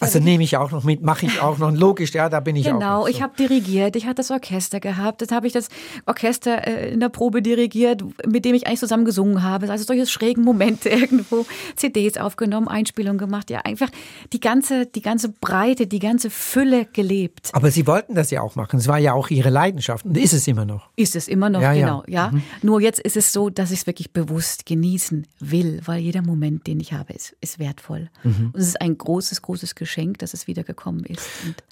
also 0.00 0.18
nehme 0.18 0.44
ich 0.44 0.56
auch 0.56 0.70
noch 0.70 0.84
mit, 0.84 1.02
mache 1.02 1.26
ich 1.26 1.40
auch 1.40 1.58
noch. 1.58 1.72
Logisch, 1.72 2.12
ja, 2.14 2.28
da 2.28 2.40
bin 2.40 2.56
ich 2.56 2.64
genau, 2.64 2.76
auch. 2.76 2.80
Genau, 2.80 3.02
so. 3.02 3.08
ich 3.08 3.22
habe 3.22 3.34
dirigiert, 3.36 3.96
ich 3.96 4.06
hatte 4.06 4.16
das 4.16 4.30
Orchester 4.30 4.80
gehabt, 4.80 5.22
dann 5.22 5.36
habe 5.36 5.46
ich 5.46 5.52
das 5.52 5.68
Orchester 6.06 6.66
äh, 6.66 6.92
in 6.92 7.00
der 7.00 7.08
Probe 7.08 7.42
dirigiert, 7.42 8.02
mit 8.26 8.44
dem 8.44 8.54
ich 8.54 8.66
eigentlich 8.66 8.80
zusammen 8.80 9.04
gesungen 9.04 9.42
habe. 9.42 9.70
Also 9.70 9.84
solche 9.84 10.06
schrägen 10.06 10.44
Momente 10.44 10.88
irgendwo, 10.88 11.46
CDs 11.76 12.16
aufgenommen, 12.16 12.68
Einspielungen 12.68 13.18
gemacht, 13.18 13.50
ja, 13.50 13.60
einfach 13.60 13.90
die 14.32 14.40
ganze, 14.40 14.86
die 14.86 15.02
ganze 15.02 15.28
Breite, 15.28 15.86
die 15.86 15.98
ganze 15.98 16.30
Fülle 16.30 16.86
gelebt. 16.86 17.50
Aber 17.52 17.70
Sie 17.70 17.86
wollten 17.86 18.14
das 18.14 18.30
ja 18.30 18.40
auch 18.40 18.56
machen. 18.56 18.78
Es 18.78 18.88
war 18.88 18.98
ja 18.98 19.12
auch 19.12 19.28
Ihre 19.30 19.50
Leidenschaft 19.50 20.04
und 20.04 20.16
ist 20.16 20.32
es 20.32 20.46
immer 20.48 20.64
noch. 20.64 20.88
Ist 20.96 21.16
es 21.16 21.28
immer 21.28 21.50
noch, 21.50 21.60
ja, 21.60 21.72
genau, 21.74 22.02
ja. 22.06 22.26
ja. 22.26 22.30
Mhm. 22.30 22.42
Nur 22.62 22.80
jetzt 22.80 23.00
ist 23.00 23.16
es 23.16 23.32
so, 23.32 23.50
dass 23.50 23.70
ich 23.70 23.80
es 23.80 23.86
wirklich 23.86 24.12
bewusst 24.12 24.66
genießen 24.66 25.26
will, 25.40 25.80
weil 25.84 26.00
jeder 26.00 26.22
Moment, 26.22 26.66
den 26.66 26.80
ich 26.80 26.92
habe, 26.92 27.12
ist, 27.12 27.36
ist 27.40 27.58
wertvoll. 27.58 28.10
Mhm. 28.24 28.50
Und 28.52 28.60
es 28.60 28.68
ist 28.68 28.80
ein 28.80 28.96
großes, 28.96 29.42
großes 29.42 29.67
großes 29.68 29.74
Geschenk, 29.74 30.18
dass 30.18 30.34
es 30.34 30.46
wiedergekommen 30.46 31.04
ist. 31.04 31.28
Und 31.44 31.62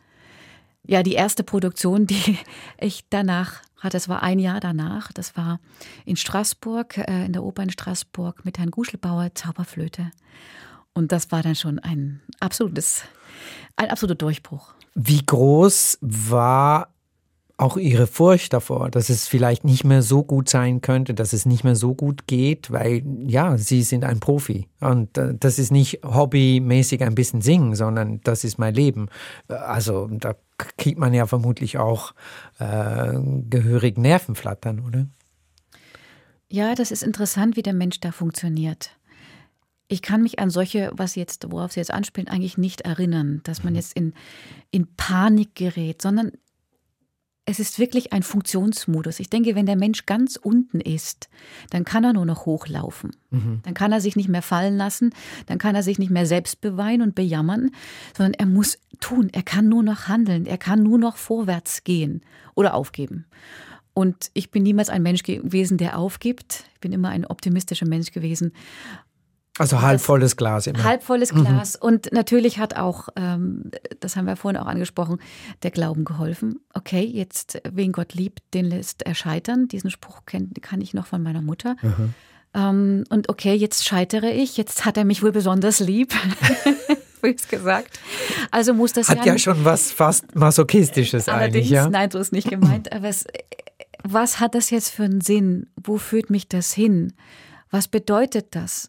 ja, 0.85 1.03
die 1.03 1.15
erste 1.15 1.43
Produktion, 1.43 2.07
die 2.07 2.39
ich 2.79 3.05
danach 3.11 3.63
hatte, 3.79 3.97
das 3.97 4.09
war 4.09 4.23
ein 4.23 4.39
Jahr 4.39 4.61
danach, 4.61 5.13
das 5.13 5.37
war 5.37 5.61
in 6.05 6.17
Straßburg, 6.17 6.99
äh, 6.99 7.27
in 7.27 7.33
der 7.33 7.43
Oper 7.43 7.63
in 7.63 7.71
Straßburg 7.71 8.45
mit 8.45 8.59
Herrn 8.59 8.71
Guschelbauer, 8.71 9.35
Zauberflöte. 9.35 10.11
Und 10.95 11.13
das 11.13 11.31
war 11.31 11.43
dann 11.43 11.55
schon 11.55 11.79
ein 11.79 12.23
absolutes, 12.41 13.03
ein 13.77 13.91
absoluter 13.91 14.17
Durchbruch. 14.17 14.75
Wie 14.95 15.25
groß 15.25 15.99
war 16.01 16.89
auch 17.59 17.79
ihre 17.79 18.07
Furcht 18.07 18.53
davor, 18.53 18.91
dass 18.91 19.09
es 19.09 19.27
vielleicht 19.27 19.65
nicht 19.65 19.83
mehr 19.83 20.03
so 20.03 20.23
gut 20.23 20.49
sein 20.49 20.83
könnte, 20.83 21.15
dass 21.15 21.33
es 21.33 21.47
nicht 21.47 21.65
mehr 21.65 21.75
so 21.75 21.95
gut 21.95 22.27
geht, 22.27 22.71
weil 22.71 23.03
ja, 23.25 23.57
sie 23.57 23.83
sind 23.83 24.05
ein 24.05 24.21
Profi 24.21 24.69
und 24.81 25.17
äh, 25.17 25.35
das 25.35 25.59
ist 25.59 25.73
nicht 25.73 26.01
hobbymäßig 26.05 27.03
ein 27.03 27.15
bisschen 27.15 27.41
singen, 27.41 27.75
sondern 27.75 28.21
das 28.23 28.45
ist 28.45 28.59
mein 28.59 28.75
Leben. 28.75 29.09
Also 29.49 30.07
da 30.11 30.35
kriegt 30.59 30.99
man 30.99 31.15
ja 31.15 31.27
vermutlich 31.27 31.79
auch 31.79 32.13
äh, 32.59 33.15
gehörig 33.49 33.97
Nervenflattern, 33.97 34.81
oder? 34.81 35.07
Ja, 36.49 36.75
das 36.75 36.91
ist 36.91 37.03
interessant, 37.03 37.57
wie 37.57 37.63
der 37.63 37.75
Mensch 37.75 38.01
da 38.01 38.13
funktioniert. 38.13 38.91
Ich 39.89 40.03
kann 40.03 40.23
mich 40.23 40.39
an 40.41 40.51
solche, 40.51 40.91
was 40.95 41.15
jetzt, 41.15 41.51
worauf 41.51 41.73
Sie 41.73 41.81
jetzt 41.81 41.93
anspielen, 41.93 42.29
eigentlich 42.29 42.59
nicht 42.59 42.83
erinnern, 42.83 43.41
dass 43.45 43.65
man 43.65 43.73
mhm. 43.73 43.79
jetzt 43.79 43.95
in, 43.95 44.15
in 44.71 44.89
Panik 44.97 45.55
gerät, 45.55 46.03
sondern 46.03 46.33
es 47.49 47.61
ist 47.61 47.79
wirklich 47.79 48.13
ein 48.13 48.25
Funktionsmodus. 48.25 49.21
Ich 49.21 49.31
denke, 49.31 49.55
wenn 49.55 49.67
der 49.67 49.77
Mensch 49.77 50.05
ganz 50.05 50.37
unten 50.37 50.81
ist, 50.81 51.31
dann 51.71 51.85
kann 51.85 52.03
er 52.03 52.13
nur 52.13 52.27
noch 52.27 52.45
hochlaufen. 52.45 53.13
Mhm. 53.31 53.61
Dann 53.63 53.73
kann 53.73 53.93
er 53.93 54.01
sich 54.01 54.17
nicht 54.17 54.29
mehr 54.29 54.43
fallen 54.43 54.77
lassen, 54.77 55.15
dann 55.47 55.59
kann 55.59 55.77
er 55.77 55.85
sich 55.85 55.99
nicht 55.99 56.11
mehr 56.11 56.27
selbst 56.27 56.61
beweinen 56.61 57.03
und 57.03 57.15
bejammern, 57.15 57.71
sondern 58.17 58.35
er 58.35 58.47
muss 58.47 58.79
tun, 58.99 59.31
er 59.33 59.45
kann 59.45 59.69
nur 59.69 59.85
noch 59.85 60.09
handeln, 60.09 60.45
er 60.45 60.59
kann 60.59 60.83
nur 60.83 60.99
noch 60.99 61.17
vorwärts 61.17 61.85
gehen 61.85 62.23
oder 62.57 62.75
aufgeben. 62.75 63.27
Und 63.95 64.31
ich 64.35 64.51
bin 64.51 64.65
niemals 64.65 64.91
ein 64.91 65.03
Mensch 65.03 65.23
gewesen, 65.23 65.79
der 65.79 65.99
aufgibt. 65.99 66.65
Ich 66.75 66.81
bin 66.81 66.93
immer 66.93 67.09
ein 67.09 67.25
optimistischer 67.25 67.87
Mensch 67.87 68.11
gewesen. 68.13 68.53
Also 69.59 69.81
halbvolles 69.81 70.37
Glas 70.37 70.67
immer. 70.67 70.85
Halbvolles 70.85 71.33
mhm. 71.33 71.45
Glas. 71.45 71.75
Mhm. 71.75 71.87
Und 71.87 72.13
natürlich 72.13 72.59
hat 72.59 72.77
auch, 72.77 73.09
ähm, 73.17 73.71
das 74.01 74.17
haben 74.17 74.27
wir 74.27 74.37
vorhin 74.37 74.61
auch 74.61 74.67
angesprochen, 74.67 75.19
der 75.63 75.71
Glauben 75.71 76.05
geholfen. 76.05 76.61
Okay, 76.75 77.05
jetzt, 77.05 77.61
wen 77.71 77.93
Gott 77.93 78.15
liebt, 78.15 78.43
den 78.55 78.67
lässt 78.67 79.03
er 79.03 79.15
scheitern. 79.15 79.69
Diesen 79.69 79.91
Spruch 79.91 80.21
kenn, 80.27 80.53
kann 80.61 80.81
ich 80.81 80.95
noch 80.95 81.07
von 81.07 81.23
meiner 81.23 81.43
Mutter. 81.43 81.77
Mhm. 81.81 82.15
Ähm, 82.55 83.05
und 83.09 83.29
okay, 83.29 83.55
jetzt 83.55 83.85
scheitere 83.85 84.31
ich, 84.31 84.57
jetzt 84.57 84.85
hat 84.85 84.97
er 84.97 85.05
mich 85.05 85.23
wohl 85.23 85.33
besonders 85.33 85.81
lieb. 85.81 86.15
Bös 87.23 87.49
gesagt. 87.49 87.99
Also 88.51 88.75
muss 88.75 88.93
das 88.93 89.09
Hat 89.09 89.19
ja, 89.19 89.33
ja 89.33 89.39
schon 89.39 89.65
was 89.65 89.91
fast 89.91 90.35
Masochistisches 90.35 91.29
eigentlich, 91.29 91.71
ja? 91.71 91.89
Nein, 91.89 92.11
so 92.11 92.19
ist 92.19 92.33
nicht 92.33 92.49
gemeint. 92.49 92.93
Aber 92.93 93.09
es, 93.09 93.25
was 94.03 94.39
hat 94.39 94.55
das 94.55 94.71
jetzt 94.71 94.91
für 94.91 95.05
einen 95.05 95.23
Sinn? 95.23 95.67
Wo 95.77 95.97
führt 95.97 96.31
mich 96.31 96.47
das 96.49 96.73
hin? 96.73 97.15
Was 97.71 97.89
bedeutet 97.89 98.55
das? 98.55 98.89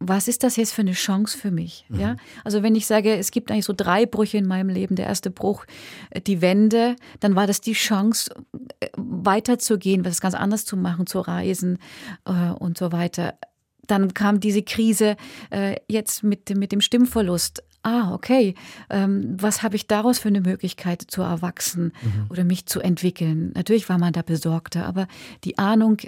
Was 0.00 0.28
ist 0.28 0.44
das 0.44 0.56
jetzt 0.56 0.72
für 0.72 0.82
eine 0.82 0.92
Chance 0.92 1.36
für 1.36 1.50
mich? 1.50 1.84
Mhm. 1.88 2.00
Ja, 2.00 2.16
also 2.44 2.62
wenn 2.62 2.76
ich 2.76 2.86
sage, 2.86 3.16
es 3.16 3.30
gibt 3.30 3.50
eigentlich 3.50 3.64
so 3.64 3.74
drei 3.76 4.06
Brüche 4.06 4.38
in 4.38 4.46
meinem 4.46 4.68
Leben. 4.68 4.94
Der 4.94 5.06
erste 5.06 5.30
Bruch, 5.30 5.64
äh, 6.10 6.20
die 6.20 6.40
Wende, 6.40 6.96
dann 7.20 7.34
war 7.34 7.46
das 7.46 7.60
die 7.60 7.72
Chance, 7.72 8.32
äh, 8.80 8.88
weiterzugehen, 8.96 10.04
was 10.04 10.20
ganz 10.20 10.34
anders 10.34 10.64
zu 10.64 10.76
machen, 10.76 11.06
zu 11.06 11.20
reisen 11.20 11.78
äh, 12.24 12.50
und 12.50 12.78
so 12.78 12.92
weiter. 12.92 13.34
Dann 13.86 14.14
kam 14.14 14.38
diese 14.38 14.62
Krise 14.62 15.16
äh, 15.50 15.76
jetzt 15.88 16.22
mit, 16.22 16.54
mit 16.56 16.72
dem 16.72 16.80
Stimmverlust. 16.80 17.64
Ah, 17.82 18.12
okay. 18.12 18.54
Ähm, 18.90 19.36
was 19.40 19.62
habe 19.62 19.76
ich 19.76 19.86
daraus 19.86 20.18
für 20.18 20.28
eine 20.28 20.42
Möglichkeit 20.42 21.02
zu 21.02 21.22
erwachsen 21.22 21.92
mhm. 22.02 22.26
oder 22.28 22.44
mich 22.44 22.66
zu 22.66 22.80
entwickeln? 22.80 23.52
Natürlich 23.54 23.88
war 23.88 23.98
man 23.98 24.12
da 24.12 24.22
besorgter, 24.22 24.84
aber 24.84 25.06
die 25.44 25.58
Ahnung, 25.58 25.98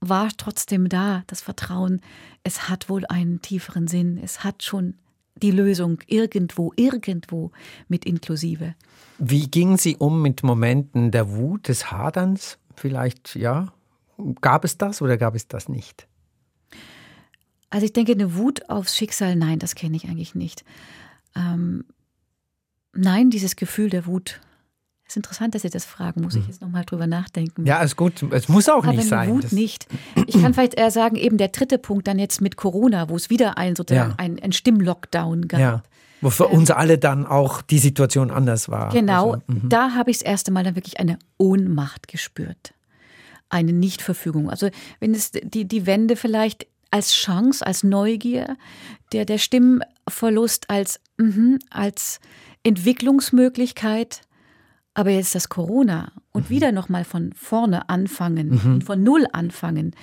war 0.00 0.28
trotzdem 0.36 0.88
da, 0.88 1.24
das 1.26 1.40
Vertrauen, 1.40 2.00
es 2.42 2.68
hat 2.68 2.88
wohl 2.88 3.06
einen 3.06 3.40
tieferen 3.42 3.88
Sinn, 3.88 4.18
es 4.22 4.44
hat 4.44 4.62
schon 4.62 4.94
die 5.42 5.50
Lösung 5.50 5.98
irgendwo, 6.06 6.72
irgendwo 6.76 7.50
mit 7.88 8.04
inklusive. 8.04 8.74
Wie 9.18 9.48
gingen 9.48 9.76
Sie 9.76 9.96
um 9.96 10.22
mit 10.22 10.42
Momenten 10.42 11.10
der 11.10 11.30
Wut, 11.30 11.68
des 11.68 11.90
Haderns? 11.90 12.58
Vielleicht, 12.74 13.34
ja? 13.34 13.72
Gab 14.40 14.64
es 14.64 14.78
das 14.78 15.02
oder 15.02 15.16
gab 15.16 15.34
es 15.34 15.48
das 15.48 15.68
nicht? 15.68 16.06
Also 17.70 17.84
ich 17.84 17.92
denke, 17.92 18.12
eine 18.12 18.34
Wut 18.36 18.70
aufs 18.70 18.96
Schicksal, 18.96 19.36
nein, 19.36 19.58
das 19.58 19.74
kenne 19.74 19.96
ich 19.96 20.06
eigentlich 20.06 20.34
nicht. 20.34 20.64
Ähm, 21.34 21.84
nein, 22.94 23.30
dieses 23.30 23.56
Gefühl 23.56 23.90
der 23.90 24.06
Wut 24.06 24.40
es 25.06 25.12
ist 25.12 25.16
interessant, 25.18 25.54
dass 25.54 25.62
Sie 25.62 25.70
das 25.70 25.84
fragen. 25.84 26.22
Muss 26.22 26.34
ich 26.34 26.42
mhm. 26.42 26.48
jetzt 26.48 26.60
nochmal 26.60 26.84
drüber 26.84 27.06
nachdenken. 27.06 27.64
Ja, 27.64 27.80
ist 27.80 27.94
gut. 27.96 28.24
Es 28.32 28.48
muss 28.48 28.68
auch 28.68 28.82
Aber 28.82 28.92
nicht 28.92 29.08
sein. 29.08 29.30
Wut 29.30 29.52
nicht. 29.52 29.86
Ich 30.26 30.40
kann 30.40 30.52
vielleicht 30.52 30.74
eher 30.74 30.90
sagen, 30.90 31.14
eben 31.14 31.38
der 31.38 31.48
dritte 31.48 31.78
Punkt 31.78 32.08
dann 32.08 32.18
jetzt 32.18 32.40
mit 32.40 32.56
Corona, 32.56 33.08
wo 33.08 33.14
es 33.14 33.30
wieder 33.30 33.56
ein, 33.56 33.76
sozusagen 33.76 34.10
ja. 34.10 34.16
ein, 34.18 34.42
ein 34.42 34.50
Stimmlockdown 34.50 35.46
gab. 35.46 35.60
Ja. 35.60 35.82
Wo 36.20 36.30
für 36.30 36.48
uns 36.48 36.72
alle 36.72 36.98
dann 36.98 37.24
auch 37.24 37.62
die 37.62 37.78
Situation 37.78 38.32
anders 38.32 38.68
war. 38.68 38.90
Genau, 38.90 39.34
also, 39.34 39.42
da 39.46 39.94
habe 39.94 40.10
ich 40.10 40.18
das 40.18 40.26
erste 40.26 40.50
Mal 40.50 40.64
dann 40.64 40.74
wirklich 40.74 40.98
eine 40.98 41.18
Ohnmacht 41.38 42.08
gespürt. 42.08 42.74
Eine 43.48 43.72
Nichtverfügung. 43.72 44.50
Also 44.50 44.70
wenn 44.98 45.14
es 45.14 45.30
die, 45.30 45.68
die 45.68 45.86
Wende 45.86 46.16
vielleicht 46.16 46.66
als 46.90 47.12
Chance, 47.14 47.64
als 47.64 47.84
Neugier, 47.84 48.56
der, 49.12 49.24
der 49.24 49.38
Stimmverlust 49.38 50.68
als, 50.68 50.98
mh, 51.18 51.58
als 51.70 52.18
Entwicklungsmöglichkeit, 52.64 54.22
aber 54.96 55.10
jetzt 55.10 55.34
das 55.34 55.50
Corona 55.50 56.10
und 56.32 56.46
mhm. 56.46 56.54
wieder 56.54 56.72
nochmal 56.72 57.04
von 57.04 57.34
vorne 57.34 57.90
anfangen, 57.90 58.48
mhm. 58.48 58.80
von 58.80 59.02
Null 59.02 59.26
anfangen, 59.30 59.94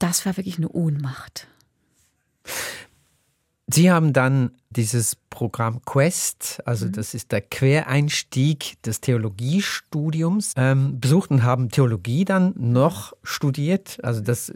das 0.00 0.26
war 0.26 0.36
wirklich 0.36 0.58
eine 0.58 0.68
Ohnmacht. 0.70 1.46
Sie 3.66 3.90
haben 3.90 4.12
dann 4.12 4.50
dieses 4.68 5.16
Programm 5.30 5.80
Quest, 5.86 6.60
also 6.66 6.86
mhm. 6.86 6.92
das 6.92 7.14
ist 7.14 7.32
der 7.32 7.40
Quereinstieg 7.40 8.80
des 8.82 9.00
Theologiestudiums, 9.00 10.52
ähm, 10.56 11.00
besucht 11.00 11.30
und 11.30 11.44
haben 11.44 11.70
Theologie 11.70 12.26
dann 12.26 12.52
noch 12.56 13.14
studiert. 13.22 13.98
Also 14.02 14.20
das 14.20 14.52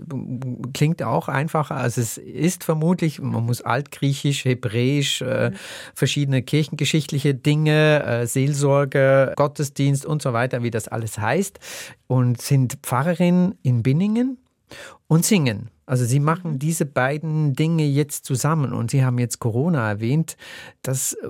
klingt 0.75 1.03
auch 1.03 1.29
einfacher, 1.29 1.77
als 1.77 1.97
es 1.97 2.19
ist 2.19 2.65
vermutlich. 2.65 3.19
Man 3.21 3.47
muss 3.47 3.63
Altgriechisch, 3.63 4.45
Hebräisch, 4.45 5.23
äh, 5.23 5.51
mhm. 5.51 5.55
verschiedene 5.95 6.43
kirchengeschichtliche 6.43 7.35
Dinge, 7.35 8.05
äh, 8.05 8.27
Seelsorge, 8.27 9.33
Gottesdienst 9.37 10.05
und 10.05 10.21
so 10.21 10.35
weiter, 10.35 10.63
wie 10.63 10.71
das 10.71 10.87
alles 10.87 11.19
heißt. 11.19 11.59
Und 12.09 12.43
sind 12.43 12.79
Pfarrerin 12.83 13.55
in 13.63 13.83
Binningen 13.83 14.39
und 15.07 15.25
singen. 15.25 15.71
Also 15.87 16.05
Sie 16.05 16.21
machen 16.21 16.53
mhm. 16.53 16.59
diese 16.59 16.87
beiden 16.87 17.55
Dinge 17.55 17.85
jetzt 17.85 18.25
zusammen 18.25 18.73
und 18.73 18.91
Sie 18.91 19.05
haben 19.05 19.19
jetzt 19.19 19.39
Corona 19.39 19.89
erwähnt. 19.89 20.37
Das 20.83 21.15
äh, 21.15 21.29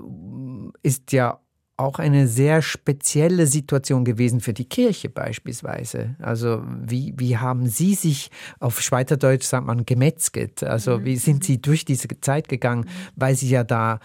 ist 0.83 1.13
ja 1.13 1.41
auch 1.79 2.01
eine 2.01 2.27
sehr 2.27 2.61
spezielle 2.61 3.47
Situation 3.47 4.05
gewesen 4.05 4.41
für 4.41 4.53
die 4.53 4.65
Kirche 4.69 5.09
beispielsweise. 5.09 6.17
Also 6.19 6.61
wie, 6.67 7.15
wie 7.17 7.37
haben 7.37 7.69
Sie 7.69 7.95
sich 7.95 8.33
auf 8.59 8.81
Schweizerdeutsch 8.81 9.45
sagt 9.45 9.65
man 9.65 9.87
gemetzget? 9.87 10.65
Also 10.65 10.99
mhm. 10.99 11.05
wie 11.05 11.17
sind 11.17 11.45
Sie 11.45 11.63
durch 11.63 11.85
diese 11.85 12.09
Zeit 12.21 12.49
gegangen, 12.49 12.81
mhm. 12.81 13.13
weil 13.15 13.37
Sie 13.37 13.49
ja 13.49 13.63
da 13.63 14.01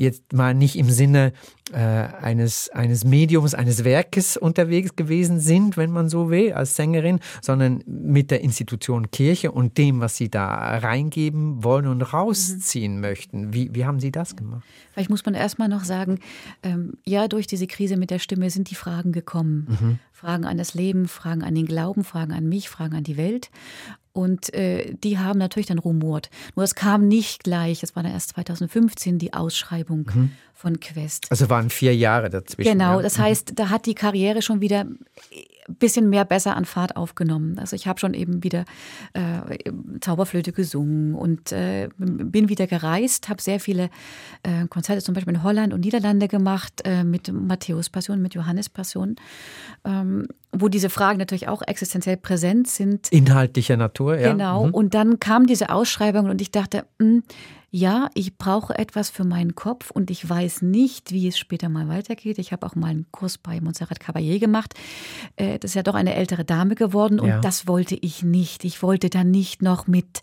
jetzt 0.00 0.32
mal 0.32 0.54
nicht 0.54 0.76
im 0.76 0.90
Sinne 0.90 1.32
äh, 1.72 1.76
eines, 1.76 2.70
eines 2.70 3.04
Mediums, 3.04 3.54
eines 3.54 3.84
Werkes 3.84 4.36
unterwegs 4.36 4.96
gewesen 4.96 5.40
sind, 5.40 5.76
wenn 5.76 5.90
man 5.90 6.08
so 6.08 6.30
will, 6.30 6.54
als 6.54 6.74
Sängerin, 6.74 7.20
sondern 7.42 7.84
mit 7.86 8.30
der 8.30 8.40
Institution 8.40 9.10
Kirche 9.10 9.52
und 9.52 9.76
dem, 9.78 10.00
was 10.00 10.16
Sie 10.16 10.30
da 10.30 10.78
reingeben 10.78 11.62
wollen 11.62 11.86
und 11.86 12.02
rausziehen 12.02 12.94
mhm. 12.94 13.00
möchten. 13.00 13.54
Wie, 13.54 13.74
wie 13.74 13.84
haben 13.84 14.00
Sie 14.00 14.10
das 14.10 14.36
gemacht? 14.36 14.64
Vielleicht 14.92 15.10
muss 15.10 15.24
man 15.24 15.34
erstmal 15.34 15.68
noch 15.68 15.84
sagen, 15.84 16.18
ähm, 16.62 16.94
ja, 17.04 17.28
durch 17.28 17.46
diese 17.46 17.66
Krise 17.66 17.96
mit 17.96 18.10
der 18.10 18.18
Stimme 18.18 18.50
sind 18.50 18.70
die 18.70 18.74
Fragen 18.74 19.12
gekommen. 19.12 19.66
Mhm. 19.68 19.98
Fragen 20.12 20.44
an 20.44 20.58
das 20.58 20.74
Leben, 20.74 21.08
Fragen 21.08 21.42
an 21.42 21.54
den 21.54 21.66
Glauben, 21.66 22.04
Fragen 22.04 22.32
an 22.32 22.48
mich, 22.48 22.68
Fragen 22.68 22.94
an 22.94 23.04
die 23.04 23.16
Welt. 23.16 23.50
Und 24.12 24.52
äh, 24.54 24.94
die 24.94 25.18
haben 25.18 25.38
natürlich 25.38 25.66
dann 25.66 25.78
rumort. 25.78 26.30
Nur 26.56 26.64
es 26.64 26.74
kam 26.74 27.06
nicht 27.06 27.44
gleich, 27.44 27.82
es 27.82 27.94
war 27.94 28.02
dann 28.02 28.12
erst 28.12 28.30
2015 28.30 29.18
die 29.18 29.32
Ausschreibung 29.32 30.10
mhm. 30.12 30.32
von 30.52 30.80
Quest. 30.80 31.26
Also 31.30 31.48
waren 31.48 31.70
vier 31.70 31.94
Jahre 31.94 32.28
dazwischen. 32.28 32.72
Genau, 32.72 32.96
ja. 32.96 33.02
das 33.02 33.18
mhm. 33.18 33.22
heißt, 33.22 33.52
da 33.54 33.70
hat 33.70 33.86
die 33.86 33.94
Karriere 33.94 34.42
schon 34.42 34.60
wieder 34.60 34.84
bisschen 35.74 36.10
mehr 36.10 36.24
besser 36.24 36.56
an 36.56 36.64
Fahrt 36.64 36.96
aufgenommen. 36.96 37.58
Also 37.58 37.76
ich 37.76 37.86
habe 37.86 37.98
schon 37.98 38.14
eben 38.14 38.42
wieder 38.42 38.64
äh, 39.12 39.58
Zauberflöte 40.00 40.52
gesungen 40.52 41.14
und 41.14 41.52
äh, 41.52 41.88
bin 41.98 42.48
wieder 42.48 42.66
gereist, 42.66 43.28
habe 43.28 43.42
sehr 43.42 43.60
viele 43.60 43.90
äh, 44.42 44.66
Konzerte 44.68 45.02
zum 45.02 45.14
Beispiel 45.14 45.34
in 45.34 45.42
Holland 45.42 45.72
und 45.72 45.80
Niederlande 45.80 46.28
gemacht 46.28 46.82
äh, 46.84 47.04
mit 47.04 47.32
Matthäus 47.32 47.90
Passion, 47.90 48.22
mit 48.22 48.34
Johannes 48.34 48.68
Passion, 48.68 49.16
ähm, 49.84 50.26
wo 50.52 50.68
diese 50.68 50.90
Fragen 50.90 51.18
natürlich 51.18 51.48
auch 51.48 51.62
existenziell 51.62 52.16
präsent 52.16 52.68
sind. 52.68 53.08
Inhaltlicher 53.10 53.76
Natur, 53.76 54.18
ja. 54.18 54.32
Genau. 54.32 54.66
Mhm. 54.66 54.74
Und 54.74 54.94
dann 54.94 55.20
kam 55.20 55.46
diese 55.46 55.70
Ausschreibung 55.70 56.28
und 56.28 56.40
ich 56.40 56.50
dachte, 56.50 56.84
mh, 56.98 57.06
hm, 57.06 57.22
ja, 57.70 58.10
ich 58.14 58.36
brauche 58.36 58.76
etwas 58.76 59.10
für 59.10 59.24
meinen 59.24 59.54
Kopf 59.54 59.90
und 59.90 60.10
ich 60.10 60.28
weiß 60.28 60.62
nicht, 60.62 61.12
wie 61.12 61.28
es 61.28 61.38
später 61.38 61.68
mal 61.68 61.88
weitergeht. 61.88 62.38
Ich 62.38 62.52
habe 62.52 62.66
auch 62.66 62.74
mal 62.74 62.88
einen 62.88 63.06
Kurs 63.12 63.38
bei 63.38 63.60
Montserrat 63.60 64.00
Caballé 64.00 64.40
gemacht. 64.40 64.74
Äh, 65.36 65.60
das 65.60 65.70
ist 65.70 65.74
ja 65.76 65.84
doch 65.84 65.94
eine 65.94 66.14
ältere 66.14 66.44
Dame 66.44 66.74
geworden 66.74 67.20
und 67.20 67.28
ja. 67.28 67.40
das 67.40 67.68
wollte 67.68 67.94
ich 67.94 68.24
nicht. 68.24 68.64
Ich 68.64 68.82
wollte 68.82 69.08
dann 69.08 69.30
nicht 69.30 69.62
noch 69.62 69.86
mit, 69.86 70.20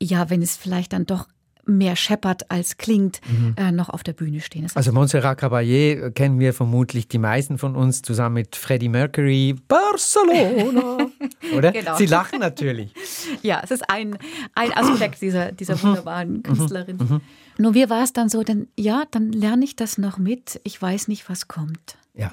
ja, 0.00 0.30
wenn 0.30 0.40
es 0.40 0.56
vielleicht 0.56 0.94
dann 0.94 1.04
doch 1.04 1.26
mehr 1.66 1.96
scheppert 1.96 2.50
als 2.50 2.76
klingt, 2.76 3.20
mhm. 3.28 3.54
äh, 3.56 3.72
noch 3.72 3.88
auf 3.88 4.02
der 4.02 4.12
Bühne 4.12 4.40
stehen. 4.40 4.62
Das 4.62 4.76
also 4.76 4.92
Montserrat 4.92 5.40
Caballé 5.40 6.10
kennen 6.10 6.38
wir 6.38 6.52
vermutlich 6.52 7.08
die 7.08 7.18
meisten 7.18 7.58
von 7.58 7.76
uns 7.76 8.02
zusammen 8.02 8.34
mit 8.34 8.56
Freddie 8.56 8.88
Mercury, 8.88 9.56
Barcelona. 9.68 11.06
Oder? 11.56 11.72
Genau. 11.72 11.96
Sie 11.96 12.06
lachen 12.06 12.40
natürlich. 12.40 12.92
ja, 13.42 13.60
es 13.62 13.70
ist 13.70 13.88
ein, 13.88 14.18
ein 14.54 14.72
Aspekt 14.72 15.20
dieser, 15.22 15.52
dieser 15.52 15.76
mhm. 15.76 15.82
wunderbaren 15.82 16.32
mhm. 16.32 16.42
Künstlerin. 16.42 16.96
Mhm. 16.96 17.20
Nur 17.58 17.74
wie 17.74 17.88
war 17.90 18.02
es 18.02 18.12
dann 18.12 18.28
so, 18.28 18.42
denn 18.42 18.68
ja, 18.76 19.04
dann 19.10 19.32
lerne 19.32 19.64
ich 19.64 19.76
das 19.76 19.98
noch 19.98 20.18
mit, 20.18 20.60
ich 20.64 20.80
weiß 20.80 21.08
nicht, 21.08 21.28
was 21.28 21.48
kommt. 21.48 21.96
Ja 22.14 22.32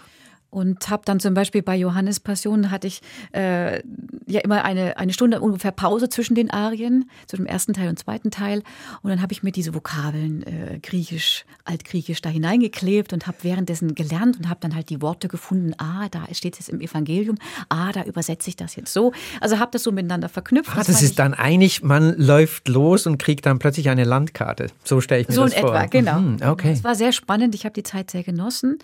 und 0.49 0.89
habe 0.89 1.03
dann 1.05 1.19
zum 1.19 1.33
Beispiel 1.33 1.61
bei 1.61 1.75
Johannes 1.75 2.19
Passion 2.19 2.71
hatte 2.71 2.87
ich 2.87 3.01
äh, 3.33 3.81
ja 4.25 4.39
immer 4.41 4.63
eine, 4.63 4.97
eine 4.97 5.13
Stunde 5.13 5.41
ungefähr 5.41 5.71
Pause 5.71 6.09
zwischen 6.09 6.35
den 6.35 6.49
Arien, 6.49 7.09
zwischen 7.27 7.43
dem 7.43 7.47
ersten 7.47 7.73
Teil 7.73 7.89
und 7.89 7.99
zweiten 7.99 8.31
Teil. 8.31 8.63
Und 9.01 9.09
dann 9.09 9.21
habe 9.21 9.33
ich 9.33 9.43
mir 9.43 9.51
diese 9.51 9.75
Vokabeln 9.75 10.43
äh, 10.43 10.79
Griechisch, 10.81 11.45
Altgriechisch 11.65 12.21
da 12.21 12.29
hineingeklebt 12.29 13.13
und 13.13 13.27
habe 13.27 13.37
währenddessen 13.41 13.93
gelernt 13.93 14.37
und 14.37 14.49
habe 14.49 14.59
dann 14.61 14.73
halt 14.73 14.89
die 14.89 15.01
Worte 15.01 15.27
gefunden. 15.27 15.73
Ah, 15.77 16.07
da 16.09 16.23
steht 16.31 16.53
es 16.53 16.67
jetzt 16.67 16.69
im 16.69 16.81
Evangelium. 16.81 17.37
Ah, 17.69 17.91
da 17.91 18.03
übersetze 18.03 18.49
ich 18.49 18.55
das 18.55 18.75
jetzt 18.75 18.93
so. 18.93 19.11
Also 19.41 19.59
habe 19.59 19.71
das 19.71 19.83
so 19.83 19.91
miteinander 19.91 20.29
verknüpft. 20.29 20.71
Ah, 20.71 20.77
das, 20.77 20.87
das 20.87 21.01
ist 21.01 21.19
dann 21.19 21.33
eigentlich, 21.33 21.83
man 21.83 22.17
läuft 22.17 22.67
los 22.67 23.05
und 23.05 23.17
kriegt 23.17 23.45
dann 23.45 23.59
plötzlich 23.59 23.89
eine 23.89 24.05
Landkarte. 24.05 24.67
So 24.83 25.01
stelle 25.01 25.21
ich 25.21 25.27
mir 25.27 25.35
so 25.35 25.43
das 25.43 25.53
vor. 25.53 25.69
So 25.69 25.75
in 25.75 25.81
etwa, 25.83 25.85
genau. 25.87 26.19
Mhm, 26.19 26.37
okay. 26.41 26.71
Es 26.71 26.83
war 26.83 26.95
sehr 26.95 27.11
spannend. 27.11 27.53
Ich 27.53 27.65
habe 27.65 27.73
die 27.73 27.83
Zeit 27.83 28.09
sehr 28.09 28.23
genossen. 28.23 28.79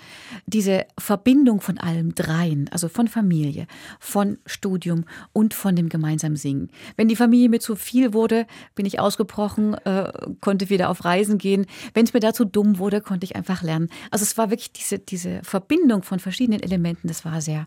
Diese 0.45 0.85
Verbindung 0.97 1.62
von 1.63 1.77
allem 1.77 2.13
dreien, 2.13 2.69
also 2.71 2.89
von 2.89 3.07
Familie, 3.07 3.67
von 3.99 4.37
Studium 4.45 5.05
und 5.31 5.53
von 5.53 5.75
dem 5.75 5.89
gemeinsamen 5.89 6.35
Singen. 6.35 6.69
Wenn 6.97 7.07
die 7.07 7.15
Familie 7.15 7.49
mir 7.49 7.59
zu 7.59 7.75
viel 7.75 8.13
wurde, 8.13 8.45
bin 8.75 8.85
ich 8.85 8.99
ausgebrochen, 8.99 9.73
äh, 9.85 10.11
konnte 10.41 10.69
wieder 10.69 10.89
auf 10.89 11.05
Reisen 11.05 11.37
gehen. 11.37 11.65
Wenn 11.93 12.05
es 12.05 12.13
mir 12.13 12.19
dazu 12.19 12.45
dumm 12.45 12.77
wurde, 12.77 13.01
konnte 13.01 13.25
ich 13.25 13.35
einfach 13.35 13.63
lernen. 13.63 13.89
Also 14.11 14.23
es 14.23 14.37
war 14.37 14.49
wirklich 14.49 14.73
diese, 14.73 14.99
diese 14.99 15.41
Verbindung 15.43 16.03
von 16.03 16.19
verschiedenen 16.19 16.61
Elementen, 16.61 17.07
das 17.07 17.25
war 17.25 17.41
sehr, 17.41 17.65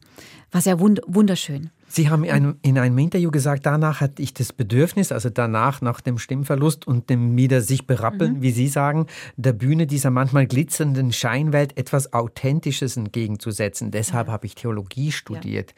war 0.51 0.61
sehr 0.61 0.81
wund 0.81 1.01
wunderschön. 1.07 1.71
Sie 1.89 2.11
haben 2.11 2.25
in 2.25 2.31
einem, 2.31 2.57
in 2.63 2.79
einem, 2.79 2.99
Interview 2.99 3.31
gesagt, 3.31 3.65
danach 3.65 4.01
hatte 4.01 4.21
ich 4.21 4.35
das 4.35 4.53
Bedürfnis, 4.53 5.13
also 5.13 5.31
danach, 5.31 5.81
nach 5.81 6.01
dem 6.01 6.19
Stimmverlust 6.19 6.87
und 6.87 7.09
dem 7.11 7.37
wieder 7.37 7.61
sich 7.61 7.87
berappeln, 7.87 8.35
mhm. 8.35 8.43
wie 8.43 8.51
Sie 8.51 8.69
sagen, 8.69 9.07
der 9.37 9.53
Bühne 9.53 9.87
dieser 9.87 10.11
manchmal 10.11 10.47
glitzernden 10.47 11.13
Scheinwelt 11.13 11.79
etwas 11.79 12.13
Authentisches 12.13 12.97
entgegenzusetzen. 12.97 13.93
Deshalb 13.93 14.27
ja. 14.27 14.33
habe 14.33 14.47
ich 14.47 14.57
Theologie 14.57 15.13
studiert. 15.13 15.75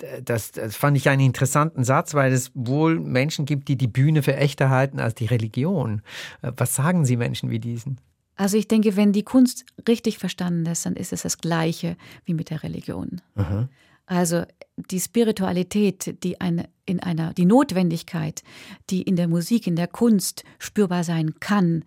Ja. 0.00 0.20
Das, 0.24 0.50
das, 0.50 0.74
fand 0.74 0.96
ich 0.96 1.08
einen 1.08 1.24
interessanten 1.24 1.84
Satz, 1.84 2.14
weil 2.14 2.32
es 2.32 2.50
wohl 2.54 2.98
Menschen 2.98 3.44
gibt, 3.44 3.68
die 3.68 3.76
die 3.76 3.86
Bühne 3.86 4.22
für 4.22 4.34
echter 4.34 4.68
halten 4.68 4.98
als 4.98 5.14
die 5.14 5.26
Religion. 5.26 6.02
Was 6.40 6.74
sagen 6.74 7.04
Sie 7.04 7.16
Menschen 7.16 7.50
wie 7.50 7.60
diesen? 7.60 8.00
Also 8.34 8.56
ich 8.56 8.66
denke, 8.66 8.96
wenn 8.96 9.12
die 9.12 9.22
Kunst 9.22 9.64
richtig 9.86 10.18
verstanden 10.18 10.66
ist, 10.66 10.86
dann 10.86 10.96
ist 10.96 11.12
es 11.12 11.22
das 11.22 11.38
Gleiche 11.38 11.96
wie 12.24 12.34
mit 12.34 12.50
der 12.50 12.64
Religion. 12.64 13.20
Mhm. 13.36 13.68
Also 14.06 14.44
die 14.76 15.00
Spiritualität, 15.00 16.22
die 16.22 16.40
eine, 16.40 16.68
in 16.86 17.00
einer, 17.00 17.34
die 17.34 17.44
Notwendigkeit, 17.44 18.42
die 18.90 19.02
in 19.02 19.16
der 19.16 19.28
Musik, 19.28 19.66
in 19.66 19.76
der 19.76 19.88
Kunst 19.88 20.44
spürbar 20.58 21.04
sein 21.04 21.38
kann, 21.40 21.84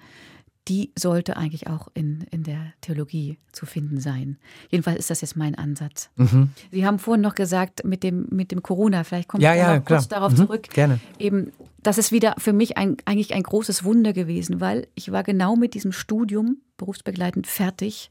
die 0.68 0.91
sollte 0.97 1.38
eigentlich 1.38 1.68
auch 1.68 1.89
in, 1.93 2.26
in 2.32 2.43
der 2.43 2.74
Theologie 2.82 3.38
zu 3.51 3.66
finden 3.66 3.99
sein. 3.99 4.38
Jedenfalls 4.70 4.97
ist 4.97 5.09
das 5.11 5.22
jetzt 5.22 5.36
mein 5.36 5.55
Ansatz. 5.55 6.09
Mhm. 6.16 6.49
Sie 6.72 6.86
haben 6.86 6.97
vorhin 6.97 7.22
noch 7.22 7.36
gesagt, 7.36 7.86
mit 7.86 8.01
dem, 8.01 8.28
mit 8.32 8.51
dem 8.51 8.63
Corona, 8.63 9.03
vielleicht 9.03 9.28
kommt 9.28 9.43
ja, 9.43 9.53
ja, 9.53 9.78
noch 9.78 9.86
kurz 9.86 10.07
darauf 10.07 10.32
mhm, 10.32 10.38
zurück. 10.38 10.70
Gerne. 10.72 10.99
Eben, 11.20 11.51
das 11.84 11.99
ist 11.99 12.11
wieder 12.11 12.34
für 12.39 12.53
mich 12.53 12.78
ein, 12.78 12.97
eigentlich 13.05 13.36
ein 13.36 13.43
großes 13.43 13.84
Wunder 13.84 14.11
gewesen, 14.13 14.59
weil 14.59 14.88
ich 14.95 15.11
war 15.11 15.22
genau 15.24 15.55
mit 15.55 15.76
diesem 15.76 15.91
Studium 15.91 16.57
berufsbegleitend 16.78 17.45
fertig, 17.45 18.09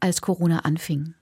als 0.00 0.20
Corona 0.20 0.60
anfing. 0.60 1.14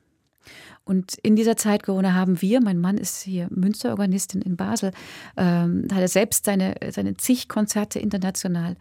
Und 0.87 1.17
in 1.17 1.35
dieser 1.35 1.57
Zeit 1.57 1.83
Corona 1.83 2.15
haben 2.15 2.41
wir, 2.41 2.61
mein 2.63 2.79
Mann 2.79 2.97
ist 2.97 3.21
hier 3.23 3.49
Münsterorganistin 3.51 4.41
in 4.41 4.57
Basel, 4.57 4.93
ähm, 5.37 5.89
hat 5.91 5.99
er 5.99 6.09
selbst 6.09 6.47
seine, 6.47 6.77
seine 6.91 7.17
zig 7.17 7.49
Konzerte 7.49 7.99
international. 7.99 8.77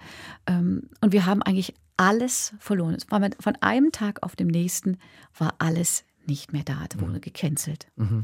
Ähm, 0.46 0.84
und 1.02 1.14
wir 1.14 1.26
haben 1.26 1.42
eigentlich 1.42 1.74
alles 1.98 2.54
verloren. 2.60 2.94
Es 2.94 3.10
war 3.10 3.28
von 3.40 3.56
einem 3.56 3.92
Tag 3.92 4.22
auf 4.22 4.36
dem 4.36 4.48
nächsten 4.48 5.00
war 5.36 5.56
alles 5.58 6.06
nicht 6.28 6.54
mehr 6.54 6.64
da, 6.64 6.86
es 6.88 7.00
wurde 7.00 7.14
mhm. 7.14 7.22
gecancelt. 7.22 7.88
Mhm. 7.96 8.22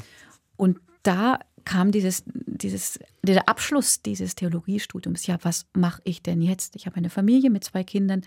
Und 0.57 0.79
da 1.01 1.39
kam 1.65 1.91
dieses, 1.91 2.23
dieses, 2.25 2.99
der 3.23 3.49
Abschluss 3.49 4.03
dieses 4.03 4.35
Theologiestudiums. 4.35 5.25
Ja, 5.25 5.39
was 5.41 5.65
mache 5.73 6.01
ich 6.03 6.21
denn 6.21 6.43
jetzt? 6.43 6.75
Ich 6.75 6.85
habe 6.85 6.97
eine 6.97 7.09
Familie 7.09 7.49
mit 7.49 7.63
zwei 7.63 7.83
Kindern. 7.83 8.21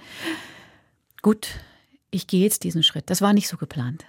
gut, 1.22 1.60
ich 2.10 2.26
gehe 2.26 2.42
jetzt 2.42 2.64
diesen 2.64 2.82
Schritt. 2.82 3.08
Das 3.08 3.22
war 3.22 3.32
nicht 3.32 3.46
so 3.46 3.56
geplant. 3.56 4.04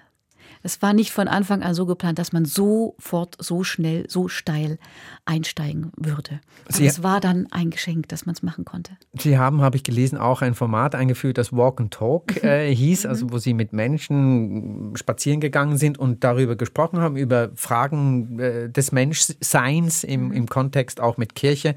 Es 0.63 0.81
war 0.81 0.93
nicht 0.93 1.11
von 1.11 1.27
Anfang 1.27 1.61
an 1.61 1.73
so 1.73 1.85
geplant, 1.85 2.19
dass 2.19 2.33
man 2.33 2.45
sofort, 2.45 3.35
so 3.39 3.63
schnell, 3.63 4.05
so 4.09 4.27
steil 4.27 4.79
einsteigen 5.25 5.91
würde. 5.95 6.39
Aber 6.71 6.83
es 6.83 7.03
war 7.03 7.19
dann 7.19 7.47
ein 7.51 7.69
Geschenk, 7.69 8.09
dass 8.09 8.25
man 8.25 8.33
es 8.33 8.43
machen 8.43 8.65
konnte. 8.65 8.97
Sie 9.13 9.37
haben, 9.37 9.61
habe 9.61 9.77
ich 9.77 9.83
gelesen, 9.83 10.17
auch 10.17 10.41
ein 10.41 10.55
Format 10.55 10.95
eingeführt, 10.95 11.37
das 11.37 11.53
Walk 11.53 11.79
and 11.79 11.93
Talk 11.93 12.41
mhm. 12.41 12.49
äh, 12.49 12.75
hieß, 12.75 13.03
mhm. 13.03 13.09
also 13.09 13.31
wo 13.31 13.37
Sie 13.37 13.53
mit 13.53 13.73
Menschen 13.73 14.93
spazieren 14.95 15.39
gegangen 15.39 15.77
sind 15.77 15.97
und 15.97 16.23
darüber 16.23 16.55
gesprochen 16.55 16.99
haben, 16.99 17.15
über 17.15 17.49
Fragen 17.55 18.39
äh, 18.39 18.69
des 18.69 18.91
Menschseins 18.91 20.03
im, 20.03 20.27
mhm. 20.27 20.31
im 20.31 20.47
Kontext 20.47 20.99
auch 20.99 21.17
mit 21.17 21.35
Kirche. 21.35 21.75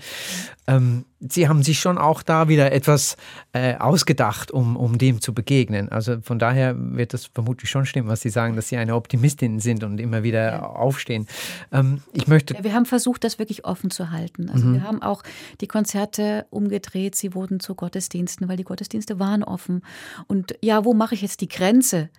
Ähm, 0.68 1.04
Sie 1.20 1.48
haben 1.48 1.64
sich 1.64 1.80
schon 1.80 1.98
auch 1.98 2.22
da 2.22 2.46
wieder 2.46 2.70
etwas 2.70 3.16
äh, 3.52 3.74
ausgedacht, 3.74 4.52
um, 4.52 4.76
um 4.76 4.98
dem 4.98 5.20
zu 5.20 5.34
begegnen. 5.34 5.88
Also 5.88 6.20
von 6.20 6.38
daher 6.38 6.76
wird 6.78 7.12
das 7.12 7.26
vermutlich 7.26 7.68
schon 7.68 7.86
stimmen, 7.86 8.06
was 8.06 8.20
Sie 8.20 8.30
sagen, 8.30 8.54
dass 8.54 8.68
Sie 8.68 8.76
eine 8.76 8.94
Optimistin 8.94 9.58
sind 9.58 9.82
und 9.82 9.98
immer 9.98 10.22
wieder 10.22 10.52
ja. 10.52 10.62
aufstehen. 10.62 11.26
Ähm, 11.72 12.02
ich 12.12 12.28
möchte. 12.28 12.54
Ja, 12.54 12.62
wir 12.62 12.74
haben 12.74 12.86
versucht, 12.86 13.24
das 13.24 13.40
wirklich 13.40 13.64
offen 13.64 13.90
zu 13.90 14.12
halten. 14.12 14.48
Also 14.48 14.66
mhm. 14.66 14.74
wir 14.74 14.82
haben 14.84 15.02
auch 15.02 15.24
die 15.60 15.66
Konzerte 15.66 16.46
umgedreht. 16.50 17.16
Sie 17.16 17.34
wurden 17.34 17.58
zu 17.58 17.74
Gottesdiensten, 17.74 18.48
weil 18.48 18.56
die 18.56 18.64
Gottesdienste 18.64 19.18
waren 19.18 19.42
offen. 19.42 19.82
Und 20.28 20.54
ja, 20.62 20.84
wo 20.84 20.94
mache 20.94 21.14
ich 21.14 21.22
jetzt 21.22 21.40
die 21.40 21.48
Grenze? 21.48 22.10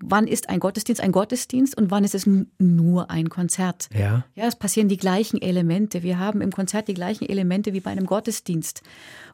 Wann 0.00 0.26
ist 0.26 0.48
ein 0.48 0.60
Gottesdienst 0.60 1.02
ein 1.02 1.12
Gottesdienst 1.12 1.76
und 1.78 1.90
wann 1.90 2.04
ist 2.04 2.14
es 2.14 2.28
nur 2.58 3.10
ein 3.10 3.28
Konzert. 3.28 3.88
Ja. 3.96 4.24
Ja, 4.34 4.46
es 4.46 4.56
passieren 4.56 4.88
die 4.88 4.96
gleichen 4.96 5.40
Elemente. 5.40 6.02
Wir 6.02 6.18
haben 6.18 6.40
im 6.40 6.52
Konzert 6.52 6.88
die 6.88 6.94
gleichen 6.94 7.28
Elemente 7.28 7.72
wie 7.72 7.80
bei 7.80 7.90
einem 7.90 8.06
Gottesdienst 8.06 8.82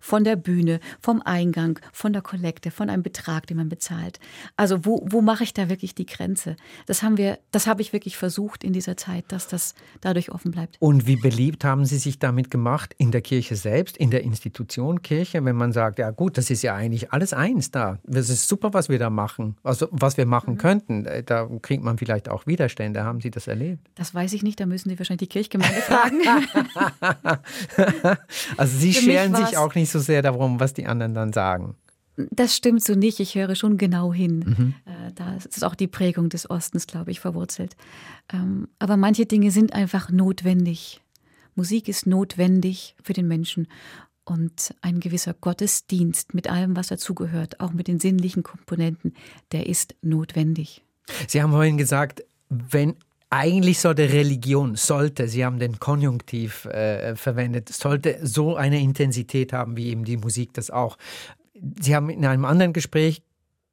von 0.00 0.24
der 0.24 0.36
Bühne, 0.36 0.80
vom 1.00 1.22
Eingang, 1.22 1.78
von 1.92 2.12
der 2.12 2.22
Kollekte, 2.22 2.70
von 2.70 2.90
einem 2.90 3.02
Betrag, 3.02 3.46
den 3.46 3.56
man 3.56 3.68
bezahlt. 3.68 4.18
Also 4.56 4.84
wo, 4.84 5.06
wo 5.08 5.22
mache 5.22 5.44
ich 5.44 5.54
da 5.54 5.68
wirklich 5.68 5.94
die 5.94 6.06
Grenze? 6.06 6.56
Das 6.86 7.02
haben 7.02 7.16
wir, 7.16 7.38
das 7.52 7.66
habe 7.66 7.82
ich 7.82 7.92
wirklich 7.92 8.16
versucht 8.16 8.64
in 8.64 8.72
dieser 8.72 8.96
Zeit, 8.96 9.24
dass 9.28 9.48
das 9.48 9.74
dadurch 10.00 10.32
offen 10.32 10.50
bleibt. 10.50 10.76
Und 10.80 11.06
wie 11.06 11.16
beliebt 11.16 11.64
haben 11.64 11.84
Sie 11.84 11.98
sich 11.98 12.18
damit 12.18 12.50
gemacht 12.50 12.94
in 12.98 13.12
der 13.12 13.22
Kirche 13.22 13.56
selbst, 13.56 13.96
in 13.96 14.10
der 14.10 14.22
Institution 14.22 15.02
Kirche, 15.02 15.44
wenn 15.44 15.56
man 15.56 15.72
sagt, 15.72 15.98
ja 15.98 16.10
gut, 16.10 16.36
das 16.36 16.50
ist 16.50 16.62
ja 16.62 16.74
eigentlich 16.74 17.12
alles 17.12 17.32
eins 17.32 17.70
da. 17.70 17.98
Das 18.04 18.28
ist 18.28 18.48
super, 18.48 18.74
was 18.74 18.88
wir 18.88 18.98
da 18.98 19.10
machen, 19.10 19.56
also 19.62 19.88
was 19.90 20.16
wir 20.16 20.26
machen 20.26 20.51
mhm. 20.53 20.59
könnten. 20.59 21.07
Äh, 21.07 21.22
da 21.22 21.48
kriegt 21.61 21.82
man 21.82 21.98
vielleicht 21.98 22.28
auch 22.28 22.46
Widerstände. 22.46 23.05
Haben 23.05 23.20
Sie 23.20 23.30
das 23.30 23.46
erlebt? 23.46 23.86
Das 23.94 24.14
weiß 24.14 24.32
ich 24.32 24.42
nicht, 24.42 24.61
da 24.61 24.66
müssen 24.66 24.88
Sie 24.90 24.98
wahrscheinlich 24.98 25.28
die 25.28 25.32
Kirchgemeinde 25.32 25.80
fragen. 25.82 26.20
also 28.57 28.78
Sie 28.78 28.94
scheren 28.94 29.34
sich 29.34 29.57
auch 29.57 29.74
nicht 29.74 29.90
so 29.90 29.98
sehr 29.98 30.22
darum, 30.22 30.61
was 30.61 30.74
die 30.74 30.86
anderen 30.86 31.14
dann 31.14 31.32
sagen. 31.32 31.76
Das 32.16 32.55
stimmt 32.55 32.84
so 32.84 32.94
nicht. 32.94 33.20
Ich 33.20 33.34
höre 33.34 33.55
schon 33.55 33.78
genau 33.78 34.12
hin. 34.12 34.38
Mhm. 34.38 34.74
Äh, 34.84 35.12
da 35.14 35.34
ist 35.34 35.64
auch 35.64 35.74
die 35.74 35.86
Prägung 35.86 36.28
des 36.28 36.48
Ostens, 36.48 36.86
glaube 36.86 37.11
ich, 37.11 37.20
verwurzelt. 37.20 37.76
Ähm, 38.32 38.68
aber 38.78 38.96
manche 38.96 39.26
Dinge 39.26 39.50
sind 39.50 39.72
einfach 39.72 40.11
notwendig. 40.11 41.00
Musik 41.55 41.88
ist 41.88 42.07
notwendig 42.07 42.96
für 43.03 43.12
den 43.12 43.28
Menschen. 43.28 43.66
Und 44.25 44.75
ein 44.83 45.01
gewisser 45.01 45.35
Gottesdienst 45.35 46.33
mit 46.33 46.49
allem, 46.49 46.77
was 46.77 46.89
dazugehört, 46.89 47.61
auch 47.61 47.73
mit 47.73 47.89
den 47.89 47.99
sinnlichen 47.99 48.43
Komponenten, 48.43 49.14
der 49.51 49.66
ist 49.66 49.97
notwendig. 50.01 50.85
Sie 51.27 51.43
haben 51.43 51.51
vorhin 51.51 51.77
gesagt, 51.77 52.23
wenn 52.49 52.95
eigentlich 53.31 53.81
sollte 53.81 54.12
Religion, 54.12 54.77
sollte, 54.77 55.27
Sie 55.27 55.45
haben 55.45 55.59
den 55.59 55.81
Konjunktiv 55.81 56.66
äh, 56.66 57.16
verwendet, 57.16 57.70
sollte 57.70 58.18
so 58.23 58.57
eine 58.57 58.81
Intensität 58.81 59.53
haben, 59.55 59.77
wie 59.77 59.87
eben 59.87 60.05
die 60.05 60.18
Musik 60.18 60.53
das 60.53 60.70
auch. 60.70 60.99
Sie 61.81 61.97
haben 61.97 62.11
in 62.11 62.27
einem 62.27 62.45
anderen 62.45 62.75
Gespräch 62.75 63.23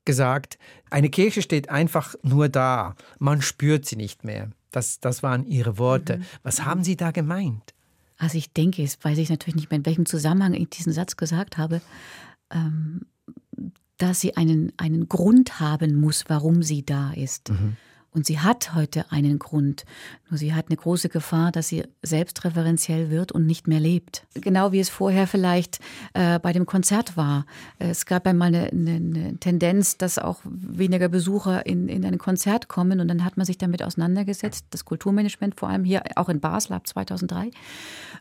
gesagt, 0.06 0.58
eine 0.90 1.10
Kirche 1.10 1.42
steht 1.42 1.70
einfach 1.70 2.16
nur 2.24 2.48
da, 2.48 2.96
man 3.20 3.42
spürt 3.42 3.86
sie 3.86 3.98
nicht 3.98 4.24
mehr. 4.24 4.50
Das, 4.72 5.00
das 5.00 5.24
waren 5.24 5.46
Ihre 5.46 5.78
Worte. 5.78 6.18
Mhm. 6.18 6.26
Was 6.44 6.64
haben 6.64 6.84
Sie 6.84 6.96
da 6.96 7.12
gemeint? 7.12 7.74
Also 8.20 8.38
ich 8.38 8.52
denke, 8.52 8.82
jetzt 8.82 9.04
weiß 9.04 9.18
ich 9.18 9.30
natürlich 9.30 9.56
nicht 9.56 9.72
mehr, 9.72 9.80
in 9.80 9.86
welchem 9.86 10.06
Zusammenhang 10.06 10.54
ich 10.54 10.70
diesen 10.70 10.94
Satz 10.94 11.16
gesagt 11.18 11.58
habe, 11.58 11.82
ähm, 12.52 13.08
dass 13.98 14.22
sie 14.22 14.38
einen, 14.38 14.74
einen 14.78 15.10
Grund 15.10 15.60
haben 15.60 15.96
muss, 16.00 16.26
warum 16.28 16.62
sie 16.62 16.86
da 16.86 17.12
ist. 17.14 17.50
Mhm. 17.50 17.78
Und 18.12 18.26
sie 18.26 18.40
hat 18.40 18.74
heute 18.74 19.12
einen 19.12 19.38
Grund. 19.38 19.86
Nur 20.30 20.38
sie 20.40 20.54
hat 20.54 20.68
eine 20.70 20.78
große 20.78 21.10
Gefahr, 21.10 21.52
dass 21.52 21.68
sie 21.68 21.84
selbstreferenziell 22.02 23.12
wird 23.12 23.32
und 23.32 23.46
nicht 23.46 23.68
mehr 23.68 23.80
lebt. 23.80 24.26
Genau 24.34 24.72
wie 24.72 24.80
es 24.80 24.90
vorher 24.90 25.28
vielleicht 25.28 25.80
äh, 26.14 26.40
bei 26.40 26.52
dem 26.52 26.66
Konzert 26.66 27.18
war. 27.18 27.46
Es 27.78 28.08
gab 28.08 28.26
einmal 28.26 28.48
eine, 28.48 28.72
eine, 28.72 28.96
eine, 28.96 29.38
Tendenz, 29.40 29.98
dass 29.98 30.18
auch 30.18 30.40
weniger 30.44 31.08
Besucher 31.08 31.66
in, 31.68 31.88
in 31.88 32.04
ein 32.04 32.18
Konzert 32.18 32.68
kommen. 32.68 33.00
Und 33.00 33.08
dann 33.10 33.24
hat 33.24 33.38
man 33.38 33.46
sich 33.46 33.60
damit 33.60 33.84
auseinandergesetzt. 33.84 34.66
Das 34.72 34.86
Kulturmanagement, 34.86 35.60
vor 35.60 35.70
allem 35.70 35.84
hier 35.84 36.02
auch 36.16 36.30
in 36.30 36.40
Basel 36.40 36.74
ab 36.74 36.88
2003, 36.88 37.52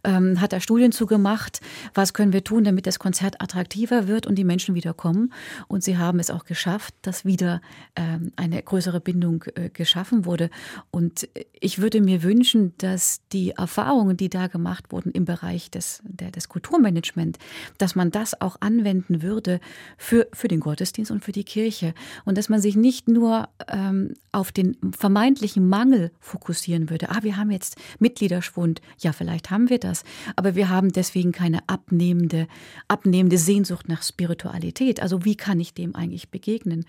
ähm, 0.05 0.41
hat 0.41 0.53
da 0.53 0.61
Studien 0.61 0.93
zugemacht. 0.93 1.61
Was 1.95 2.13
können 2.13 2.35
wir 2.35 2.45
tun, 2.45 2.65
damit 2.65 2.87
das 2.87 2.99
Konzert 2.99 3.41
attraktiver 3.41 4.07
wird 4.07 4.27
und 4.27 4.35
die 4.35 4.45
Menschen 4.45 4.75
wieder 4.75 4.93
kommen? 4.93 5.33
Und 5.67 5.83
sie 5.83 5.97
haben 5.97 6.19
es 6.19 6.31
auch 6.31 6.45
geschafft, 6.45 6.95
dass 7.03 7.25
wieder 7.25 7.63
ähm, 7.97 8.33
eine 8.37 8.63
größere 8.63 9.01
Bindung 9.01 9.45
äh, 9.55 9.71
geschaffen 9.79 10.27
wurde. 10.27 10.51
Und 10.91 11.27
ich 11.59 11.79
würde 11.79 12.03
mir 12.03 12.23
wünschen, 12.23 12.75
dass 12.77 13.23
die 13.33 13.53
Erfahrungen, 13.53 14.19
die 14.19 14.29
da 14.29 14.49
gemacht 14.49 14.93
wurden 14.93 15.11
im 15.13 15.25
Bereich 15.25 15.71
des, 15.71 16.03
der, 16.05 16.31
des 16.31 16.51
Kulturmanagement, 16.51 17.39
dass 17.79 17.95
man 17.95 18.11
das 18.11 18.39
auch 18.41 18.59
anwenden 18.61 19.23
würde 19.23 19.61
für, 19.97 20.29
für 20.35 20.49
den 20.49 20.61
Gottesdienst 20.61 21.11
und 21.11 21.25
für 21.25 21.33
die 21.33 21.45
Kirche. 21.45 21.95
Und 22.27 22.37
dass 22.37 22.51
man 22.51 22.61
sich 22.61 22.77
nicht 22.77 23.09
nur 23.09 23.49
ähm, 23.69 24.15
auf 24.33 24.53
den 24.53 24.77
vermeintlichen 24.97 25.67
Mangel 25.67 26.11
fokussieren 26.21 26.91
würde. 26.91 27.09
Ah, 27.09 27.23
wir 27.23 27.37
haben 27.37 27.51
jetzt 27.51 27.77
Mitgliederschwund. 27.99 28.83
Ja, 28.99 29.13
vielleicht 29.13 29.51
haben 29.51 29.71
wir 29.71 29.79
das. 29.79 30.05
Aber 30.37 30.55
wir 30.55 30.69
haben 30.69 30.93
deswegen 30.93 31.33
keine 31.33 31.61
abnehmende, 31.69 32.49
abnehmende 32.89 33.39
Sehnsucht 33.39 33.89
nach 33.89 34.03
Spiritualität. 34.03 35.01
Also 35.01 35.25
wie 35.25 35.37
kann 35.37 35.61
ich 35.61 35.73
dem 35.73 35.95
eigentlich 35.95 36.31
begegnen? 36.31 36.85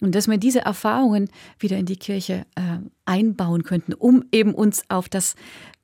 Und 0.00 0.14
dass 0.14 0.28
wir 0.28 0.38
diese 0.38 0.60
Erfahrungen 0.60 1.30
wieder 1.58 1.78
in 1.78 1.86
die 1.86 1.96
Kirche 1.96 2.23
äh, 2.32 2.44
einbauen 3.04 3.62
könnten, 3.62 3.94
um 3.94 4.24
eben 4.32 4.54
uns 4.54 4.84
auf 4.88 5.08
das 5.08 5.34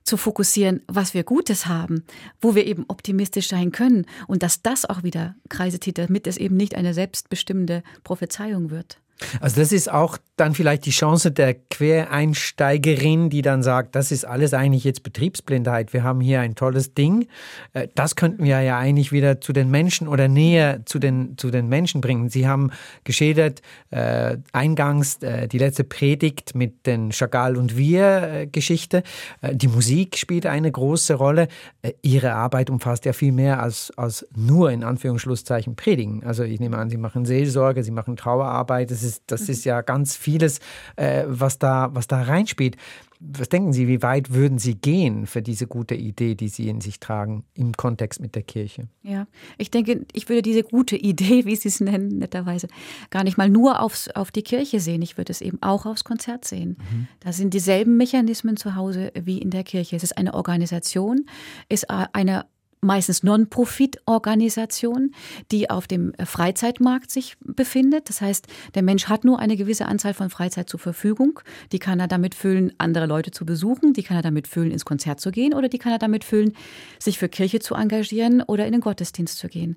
zu 0.03 0.17
fokussieren, 0.17 0.81
was 0.89 1.15
wir 1.15 1.25
Gutes 1.25 1.67
haben, 1.67 2.05
wo 2.41 2.55
wir 2.55 2.67
eben 2.67 2.85
optimistisch 2.89 3.49
sein 3.49 3.71
können 3.71 4.07
und 4.27 4.43
dass 4.43 4.63
das 4.63 4.85
auch 4.85 5.03
wieder 5.03 5.37
Kreise 5.49 5.79
zieht, 5.79 5.99
damit 5.99 6.27
es 6.27 6.37
eben 6.37 6.57
nicht 6.57 6.75
eine 6.75 6.95
selbstbestimmende 6.95 7.83
Prophezeiung 8.03 8.71
wird. 8.71 8.99
Also 9.41 9.61
das 9.61 9.73
ist 9.73 9.91
auch 9.91 10.19
dann 10.37 10.55
vielleicht 10.55 10.87
die 10.87 10.91
Chance 10.91 11.31
der 11.31 11.55
Quereinsteigerin, 11.55 13.31
die 13.31 13.43
dann 13.43 13.63
sagt, 13.63 13.95
das 13.95 14.11
ist 14.11 14.25
alles 14.25 14.55
eigentlich 14.55 14.85
jetzt 14.85 15.03
Betriebsblindheit. 15.03 15.93
Wir 15.93 16.03
haben 16.03 16.21
hier 16.21 16.41
ein 16.41 16.55
tolles 16.55 16.95
Ding. 16.95 17.27
Äh, 17.73 17.89
das 17.95 18.17
könnten 18.17 18.45
wir 18.45 18.61
ja 18.61 18.79
eigentlich 18.79 19.13
wieder 19.13 19.41
zu 19.41 19.53
den 19.53 19.71
Menschen 19.71 20.09
oder 20.09 20.29
näher 20.29 20.81
zu 20.87 20.99
den, 20.99 21.37
zu 21.37 21.51
den 21.51 21.69
Menschen 21.69 22.01
bringen. 22.01 22.29
Sie 22.31 22.47
haben 22.47 22.71
geschildert, 23.05 23.63
äh, 23.91 24.39
eingangs 24.53 25.23
äh, 25.23 25.49
die 25.49 25.59
letzte 25.59 25.85
Predigt 25.85 26.55
mit 26.55 26.87
den 26.87 27.11
Chagall 27.13 27.57
und 27.57 27.77
wir-Geschichte. 27.77 29.03
Äh, 29.43 29.55
die 29.55 29.69
Musik 29.69 30.17
spielt 30.17 30.47
eine 30.47 30.71
große 30.71 31.15
Rolle. 31.15 31.49
Äh, 31.83 31.93
ihre 32.03 32.33
Arbeit 32.33 32.71
umfasst 32.71 33.05
ja 33.05 33.13
viel 33.13 33.33
mehr 33.33 33.63
als, 33.63 33.93
als 33.97 34.27
nur 34.35 34.71
in 34.71 34.85
Anführungsschlusszeichen 34.85 35.77
Predigen. 35.77 36.25
Also 36.25 36.45
ich 36.45 36.61
nehme 36.61 36.79
an, 36.79 36.89
Sie 36.91 36.97
machen 36.97 37.25
Seelsorge, 37.25 37.83
Sie 37.83 37.91
machen 37.91 38.17
Trauerarbeit. 38.17 38.91
Das 38.91 39.03
ist, 39.03 39.10
das 39.27 39.49
ist 39.49 39.65
ja 39.65 39.83
ganz 39.83 40.17
viel 40.17 40.31
vieles, 40.31 40.61
äh, 40.97 41.25
was, 41.27 41.59
da, 41.59 41.91
was 41.93 42.07
da 42.07 42.23
reinspielt. 42.23 42.77
Was 43.23 43.51
denken 43.51 43.75
Sie, 43.75 43.87
wie 43.87 44.01
weit 44.01 44.33
würden 44.33 44.59
Sie 44.59 44.77
gehen 44.77 45.27
für 45.27 45.43
diese 45.43 45.67
gute 45.67 45.95
Idee, 45.95 46.35
die 46.35 46.49
Sie 46.49 46.69
in 46.69 46.81
sich 46.81 47.01
tragen, 47.01 47.45
im 47.53 47.73
Kontext 47.77 48.19
mit 48.19 48.35
der 48.35 48.43
Kirche? 48.43 48.89
Ja, 49.03 49.27
ich 49.59 49.71
denke, 49.71 50.07
ich 50.15 50.29
würde 50.31 50.41
diese 50.41 50.63
gute 50.63 50.97
Idee, 50.97 51.45
wie 51.45 51.55
Sie 51.57 51.69
es 51.69 51.81
nennen, 51.81 52.17
netterweise, 52.19 52.69
gar 53.11 53.25
nicht 53.25 53.37
mal 53.37 53.51
nur 53.51 53.81
aufs, 53.81 54.09
auf 54.09 54.31
die 54.31 54.43
Kirche 54.43 54.81
sehen. 54.81 55.03
Ich 55.03 55.19
würde 55.19 55.33
es 55.33 55.43
eben 55.43 55.59
auch 55.61 55.85
aufs 55.85 56.05
Konzert 56.05 56.47
sehen. 56.47 56.79
Mhm. 56.79 57.09
Da 57.21 57.33
sind 57.33 57.53
dieselben 57.53 57.99
Mechanismen 57.99 58.57
zu 58.57 58.75
Hause 58.75 59.13
wie 59.21 59.39
in 59.39 59.51
der 59.51 59.65
Kirche. 59.65 59.97
Es 59.97 60.03
ist 60.03 60.17
eine 60.17 60.33
Organisation, 60.33 61.27
ist 61.69 61.91
eine 61.91 62.47
meistens 62.81 63.23
Non-Profit-Organisation, 63.23 65.13
die 65.51 65.69
auf 65.71 65.87
dem 65.87 66.13
Freizeitmarkt 66.23 67.11
sich 67.11 67.37
befindet. 67.41 68.09
Das 68.09 68.21
heißt, 68.21 68.47
der 68.75 68.83
Mensch 68.83 69.07
hat 69.07 69.25
nur 69.25 69.39
eine 69.39 69.57
gewisse 69.57 69.87
Anzahl 69.87 70.15
von 70.15 70.31
Freizeit 70.31 70.69
zur 70.69 70.81
Verfügung. 70.81 71.41
Die 71.73 71.79
kann 71.79 72.01
er 72.01 72.09
damit 72.09 72.35
füllen, 72.35 72.73
andere 72.79 73.07
Leute 73.07 73.31
zu 73.31 73.45
besuchen, 73.45 73.93
die 73.93 74.03
kann 74.03 74.17
er 74.17 74.23
damit 74.23 74.49
füllen, 74.49 74.71
ins 74.71 74.85
Konzert 74.85 75.21
zu 75.21 75.31
gehen 75.31 75.53
oder 75.53 75.69
die 75.69 75.79
kann 75.79 75.93
er 75.93 75.99
damit 75.99 76.25
füllen, 76.25 76.55
sich 76.99 77.19
für 77.19 77.29
Kirche 77.29 77.61
zu 77.61 77.75
engagieren 77.75 78.43
oder 78.43 78.67
in 78.67 78.73
den 78.73 78.81
Gottesdienst 78.81 79.39
zu 79.39 79.49
gehen. 79.49 79.77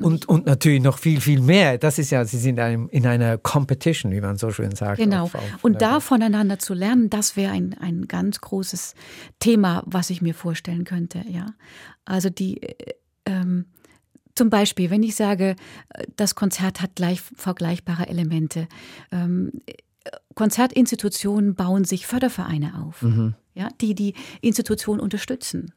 Und, 0.00 0.26
und 0.28 0.46
natürlich 0.46 0.82
noch 0.82 0.98
viel, 0.98 1.20
viel 1.20 1.40
mehr. 1.40 1.78
Das 1.78 1.98
ist 1.98 2.10
ja, 2.10 2.24
Sie 2.24 2.38
sind 2.38 2.58
in 2.58 3.06
einer 3.06 3.38
Competition, 3.38 4.12
wie 4.12 4.20
man 4.20 4.38
so 4.38 4.50
schön 4.50 4.74
sagt. 4.74 4.98
Genau. 4.98 5.24
Auf, 5.24 5.34
auf 5.34 5.42
und 5.62 5.82
da 5.82 6.00
voneinander 6.00 6.58
zu 6.58 6.74
lernen, 6.74 7.10
das 7.10 7.36
wäre 7.36 7.52
ein, 7.52 7.76
ein 7.78 8.08
ganz 8.08 8.40
großes 8.40 8.94
Thema, 9.38 9.82
was 9.86 10.10
ich 10.10 10.22
mir 10.22 10.34
vorstellen 10.34 10.84
könnte. 10.84 11.22
Ja. 11.28 11.46
Also 12.04 12.30
die, 12.30 12.41
äh, 12.50 12.94
ähm, 13.26 13.66
Zum 14.34 14.48
Beispiel, 14.48 14.90
wenn 14.90 15.02
ich 15.02 15.14
sage, 15.14 15.56
das 16.16 16.34
Konzert 16.34 16.80
hat 16.80 16.96
gleich 16.96 17.20
vergleichbare 17.20 18.08
Elemente. 18.08 18.66
Ähm, 19.10 19.52
Konzertinstitutionen 20.34 21.54
bauen 21.54 21.84
sich 21.84 22.06
Fördervereine 22.06 22.82
auf, 22.82 23.02
mhm. 23.02 23.34
ja, 23.54 23.68
die 23.80 23.94
die 23.94 24.14
Institution 24.40 25.00
unterstützen. 25.00 25.72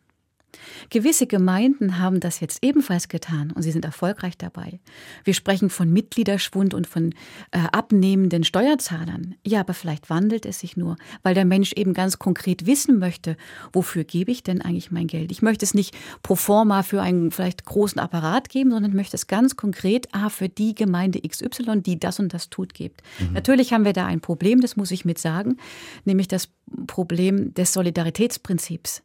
Gewisse 0.90 1.28
Gemeinden 1.28 2.00
haben 2.00 2.20
das 2.20 2.40
jetzt 2.40 2.64
ebenfalls 2.64 3.08
getan 3.08 3.52
und 3.52 3.62
sie 3.62 3.72
sind 3.72 3.86
erfolgreich 3.86 4.38
dabei. 4.38 4.80
Wir 5.24 5.34
sprechen 5.34 5.70
von 5.70 5.92
Mitgliederschwund 5.92 6.74
und 6.74 6.88
von 6.88 7.14
äh, 7.52 7.60
abnehmenden 7.72 8.44
Steuerzahlern. 8.44 9.36
Ja, 9.46 9.62
aber 9.62 9.74
vielleicht 9.74 10.10
wandelt 10.10 10.46
es 10.46 10.60
sich 10.60 10.78
nur, 10.78 10.98
weil 11.24 11.34
der 11.34 11.46
Mensch 11.46 11.74
eben 11.74 11.94
ganz 11.94 12.20
konkret 12.20 12.66
wissen 12.66 13.00
möchte, 13.00 13.38
wofür 13.74 14.04
gebe 14.04 14.32
ich 14.32 14.44
denn 14.44 14.62
eigentlich 14.62 14.92
mein 14.92 15.08
Geld? 15.08 15.32
Ich 15.32 15.42
möchte 15.42 15.66
es 15.66 15.74
nicht 15.74 15.96
pro 16.24 16.36
forma 16.36 16.84
für 16.84 17.02
einen 17.02 17.32
vielleicht 17.32 17.66
großen 17.66 18.00
Apparat 18.00 18.50
geben, 18.50 18.72
sondern 18.72 18.96
möchte 18.96 19.16
es 19.16 19.28
ganz 19.28 19.56
konkret 19.56 20.08
ah, 20.12 20.30
für 20.30 20.50
die 20.50 20.76
Gemeinde 20.76 21.22
XY, 21.22 21.82
die 21.82 22.00
das 22.00 22.20
und 22.20 22.34
das 22.34 22.50
tut, 22.50 22.74
gibt. 22.74 23.02
Mhm. 23.20 23.34
Natürlich 23.34 23.74
haben 23.74 23.86
wir 23.86 23.94
da 23.94 24.06
ein 24.06 24.22
Problem, 24.22 24.62
das 24.62 24.76
muss 24.76 24.92
ich 24.92 25.06
mit 25.06 25.20
sagen, 25.20 25.58
nämlich 26.06 26.28
das 26.28 26.50
Problem 26.88 27.54
des 27.54 27.74
Solidaritätsprinzips. 27.74 29.04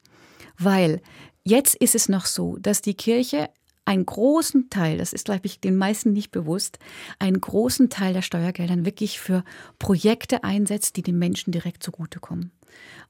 Weil 0.58 1.00
Jetzt 1.44 1.74
ist 1.76 1.94
es 1.94 2.08
noch 2.08 2.26
so, 2.26 2.56
dass 2.58 2.82
die 2.82 2.94
Kirche 2.94 3.50
einen 3.84 4.06
großen 4.06 4.70
Teil, 4.70 4.98
das 4.98 5.12
ist, 5.12 5.24
glaube 5.24 5.46
ich, 5.46 5.60
den 5.60 5.76
meisten 5.76 6.12
nicht 6.12 6.30
bewusst, 6.30 6.78
einen 7.18 7.40
großen 7.40 7.88
Teil 7.88 8.12
der 8.12 8.22
Steuergeldern 8.22 8.84
wirklich 8.84 9.18
für 9.18 9.42
Projekte 9.78 10.44
einsetzt, 10.44 10.96
die 10.96 11.02
den 11.02 11.18
Menschen 11.18 11.50
direkt 11.50 11.82
zugutekommen 11.82 12.52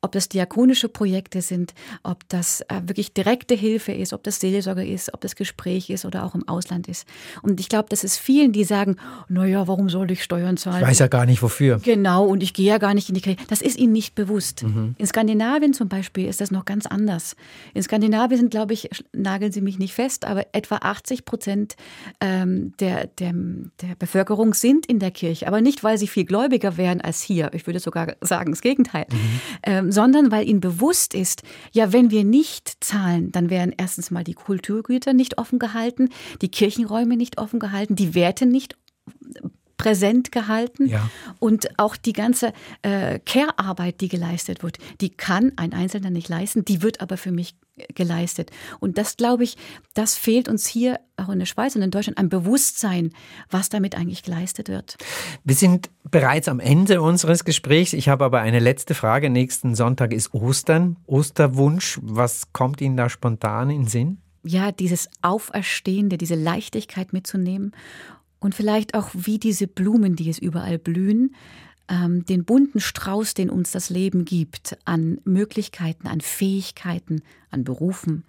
ob 0.03 0.13
das 0.13 0.29
diakonische 0.29 0.89
Projekte 0.89 1.43
sind, 1.43 1.75
ob 2.03 2.29
das 2.29 2.63
äh, 2.63 2.81
wirklich 2.87 3.13
direkte 3.13 3.55
Hilfe 3.55 3.93
ist, 3.93 4.13
ob 4.13 4.23
das 4.23 4.41
Seelsorge 4.41 4.87
ist, 4.87 5.13
ob 5.13 5.21
das 5.21 5.37
Gespräch 5.37 5.91
ist 5.91 6.05
oder 6.05 6.25
auch 6.25 6.35
im 6.35 6.49
Ausland 6.49 6.89
ist. 6.89 7.07
Und 7.43 7.61
ich 7.61 7.69
glaube, 7.69 7.89
das 7.91 8.03
ist 8.03 8.17
vielen, 8.17 8.53
die 8.53 8.65
sagen, 8.65 8.97
naja, 9.29 9.69
warum 9.69 9.91
soll 9.91 10.11
ich 10.11 10.23
Steuern 10.23 10.57
zahlen? 10.57 10.83
Ich 10.83 10.89
weiß 10.89 11.01
ja 11.01 11.09
gar 11.09 11.27
nicht 11.27 11.43
wofür. 11.43 11.81
Genau, 11.83 12.25
und 12.25 12.43
ich 12.43 12.55
gehe 12.55 12.67
ja 12.67 12.79
gar 12.79 12.95
nicht 12.95 13.09
in 13.09 13.15
die 13.15 13.21
Kirche. 13.21 13.39
Das 13.49 13.61
ist 13.61 13.79
ihnen 13.79 13.93
nicht 13.93 14.15
bewusst. 14.15 14.63
Mhm. 14.63 14.95
In 14.97 15.07
Skandinavien 15.07 15.75
zum 15.75 15.89
Beispiel 15.89 16.29
ist 16.29 16.41
das 16.41 16.51
noch 16.51 16.65
ganz 16.65 16.87
anders. 16.87 17.37
In 17.75 17.83
Skandinavien 17.83 18.41
sind, 18.41 18.51
glaube 18.51 18.73
ich, 18.73 18.89
nageln 19.13 19.53
Sie 19.53 19.61
mich 19.61 19.79
nicht 19.79 19.95
fest, 19.95 20.25
aber 20.25 20.47
etwa 20.53 20.77
80 20.77 21.25
Prozent 21.25 21.77
ähm, 22.21 22.73
der, 22.81 23.07
der, 23.07 23.33
der 23.35 23.95
Bevölkerung 23.99 24.55
sind 24.55 24.87
in 24.87 24.99
der 24.99 25.11
Kirche. 25.11 25.47
Aber 25.47 25.61
nicht, 25.61 25.85
weil 25.85 25.99
sie 25.99 26.07
viel 26.07 26.25
gläubiger 26.25 26.77
wären 26.77 27.01
als 27.01 27.21
hier. 27.21 27.51
Ich 27.53 27.67
würde 27.67 27.81
sogar 27.81 28.15
sagen, 28.21 28.53
das 28.53 28.63
Gegenteil. 28.63 29.07
Mhm. 29.11 29.41
Ähm, 29.63 29.90
sondern 29.91 30.31
weil 30.31 30.49
ihnen 30.49 30.61
bewusst 30.61 31.15
ist, 31.15 31.43
ja, 31.73 31.93
wenn 31.93 32.11
wir 32.11 32.25
nicht 32.25 32.83
zahlen, 32.83 33.33
dann 33.33 33.51
wären 33.51 33.73
erstens 33.77 34.11
mal 34.11 34.25
die 34.25 34.35
Kulturgüter 34.35 35.13
nicht 35.13 35.39
offen 35.39 35.59
gehalten, 35.59 36.09
die 36.43 36.51
Kirchenräume 36.51 37.17
nicht 37.17 37.39
offen 37.39 37.61
gehalten, 37.61 37.97
die 37.97 38.15
Werte 38.15 38.47
nicht 38.47 38.77
präsent 39.77 40.31
gehalten. 40.31 40.87
Ja. 40.87 41.11
Und 41.39 41.79
auch 41.79 41.97
die 41.97 42.13
ganze 42.13 42.53
äh, 42.83 43.19
Care-Arbeit, 43.21 44.01
die 44.01 44.09
geleistet 44.09 44.63
wird, 44.63 44.79
die 45.01 45.11
kann 45.11 45.53
ein 45.57 45.73
Einzelner 45.73 46.11
nicht 46.11 46.29
leisten, 46.29 46.65
die 46.65 46.83
wird 46.83 47.01
aber 47.01 47.17
für 47.17 47.33
mich 47.33 47.55
geleistet. 47.95 48.51
Und 48.81 48.99
das, 48.99 49.17
glaube 49.17 49.45
ich, 49.45 49.57
das 49.95 50.17
fehlt 50.17 50.49
uns 50.49 50.67
hier 50.67 51.01
auch 51.17 51.29
in 51.29 51.39
der 51.39 51.47
Schweiz 51.47 51.77
und 51.77 51.83
in 51.83 51.91
Deutschland 51.91 52.19
ein 52.19 52.29
Bewusstsein, 52.29 53.13
was 53.51 53.69
damit 53.69 53.97
eigentlich 53.97 54.23
geleistet 54.23 54.69
wird. 54.69 54.97
Wir 55.45 55.55
sind 55.55 55.91
bereits 56.11 56.49
am 56.49 56.61
Ende 56.61 57.03
unseres 57.03 57.45
Gesprächs. 57.45 57.93
Ich 57.93 58.09
habe 58.09 58.25
aber 58.25 58.41
eine 58.41 58.59
letzte 58.59 58.95
Frage. 58.95 59.31
Nächsten 59.31 59.75
Sonntag 59.75 60.13
ist 60.13 60.33
Ostern. 60.35 60.97
Osterwunsch. 61.07 61.99
Was 62.03 62.53
kommt 62.53 62.81
Ihnen 62.81 62.97
da 62.97 63.09
spontan 63.09 63.71
in 63.71 63.83
den 63.83 63.89
Sinn? 63.89 64.19
Ja, 64.43 64.73
dieses 64.73 65.09
Auferstehende, 65.21 66.17
diese 66.17 66.35
Leichtigkeit 66.35 67.13
mitzunehmen 67.13 67.73
und 68.39 68.55
vielleicht 68.55 68.95
auch 68.95 69.11
wie 69.13 69.39
diese 69.39 69.67
Blumen, 69.67 70.17
die 70.17 70.31
es 70.31 70.39
überall 70.39 70.79
blühen, 70.79 71.35
ähm, 71.91 72.25
den 72.25 72.45
bunten 72.45 72.81
Strauß, 72.81 73.35
den 73.35 73.51
uns 73.51 73.73
das 73.73 73.91
Leben 73.91 74.25
gibt, 74.25 74.79
an 74.85 75.21
Möglichkeiten, 75.25 76.07
an 76.07 76.21
Fähigkeiten, 76.21 77.23
an 77.51 77.65
Berufen, 77.65 78.25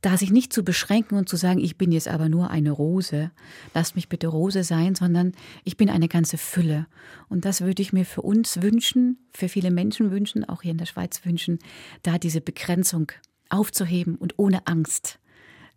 da 0.00 0.16
sich 0.16 0.30
nicht 0.30 0.52
zu 0.52 0.62
beschränken 0.62 1.16
und 1.18 1.28
zu 1.28 1.36
sagen, 1.36 1.58
ich 1.58 1.76
bin 1.76 1.90
jetzt 1.90 2.06
aber 2.06 2.28
nur 2.28 2.50
eine 2.50 2.70
Rose, 2.70 3.32
lasst 3.74 3.96
mich 3.96 4.08
bitte 4.08 4.28
Rose 4.28 4.62
sein, 4.62 4.94
sondern 4.94 5.32
ich 5.64 5.76
bin 5.76 5.90
eine 5.90 6.06
ganze 6.06 6.38
Fülle. 6.38 6.86
Und 7.28 7.44
das 7.44 7.62
würde 7.62 7.82
ich 7.82 7.92
mir 7.92 8.04
für 8.04 8.22
uns 8.22 8.62
wünschen, 8.62 9.18
für 9.32 9.48
viele 9.48 9.72
Menschen 9.72 10.12
wünschen, 10.12 10.48
auch 10.48 10.62
hier 10.62 10.70
in 10.70 10.78
der 10.78 10.86
Schweiz 10.86 11.24
wünschen, 11.24 11.58
da 12.02 12.16
diese 12.16 12.40
Begrenzung 12.40 13.10
aufzuheben 13.48 14.14
und 14.14 14.34
ohne 14.36 14.68
Angst 14.68 15.18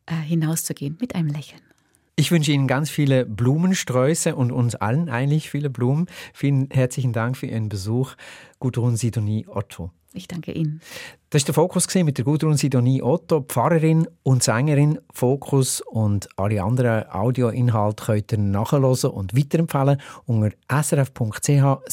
äh, 0.05 0.13
hinauszugehen 0.13 0.97
mit 1.01 1.15
einem 1.15 1.29
Lächeln. 1.29 1.70
Ich 2.15 2.31
wünsche 2.31 2.51
Ihnen 2.51 2.67
ganz 2.67 2.89
viele 2.89 3.25
Blumensträuße 3.25 4.35
und 4.35 4.51
uns 4.51 4.75
allen 4.75 5.09
eigentlich 5.09 5.49
viele 5.49 5.69
Blumen. 5.69 6.07
Vielen 6.33 6.69
herzlichen 6.69 7.13
Dank 7.13 7.37
für 7.37 7.47
Ihren 7.47 7.69
Besuch, 7.69 8.15
Gudrun 8.59 8.97
Sidonie 8.97 9.47
Otto. 9.47 9.91
Ich 10.13 10.27
danke 10.27 10.51
Ihnen. 10.51 10.81
Das 11.29 11.43
war 11.43 11.45
der 11.45 11.53
Fokus 11.53 11.87
mit 11.95 12.17
der 12.17 12.25
Gudrun 12.25 12.57
Sidonie 12.57 13.01
Otto, 13.01 13.39
Pfarrerin 13.41 14.09
und 14.23 14.43
Sängerin. 14.43 14.99
Fokus 15.13 15.79
und 15.79 16.27
alle 16.37 16.61
anderen 16.61 17.09
Audioinhalte 17.09 18.05
könnt 18.05 18.33
ihr 18.33 18.37
nachhören 18.39 19.11
und 19.11 19.33
weiterempfehlen 19.35 20.01
unter 20.25 20.51
srf.ch/audio. 20.69 21.87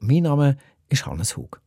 Mein 0.00 0.22
Name 0.24 0.56
ist 0.88 1.06
Hannes 1.06 1.36
Hug. 1.36 1.60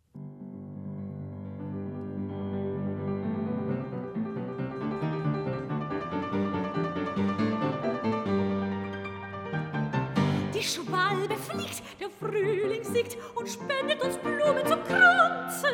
Siegt 12.93 13.17
und 13.35 13.49
spendet 13.49 14.01
uns 14.01 14.17
Blumen 14.17 14.65
zum 14.65 14.83
Kranze. 14.83 15.67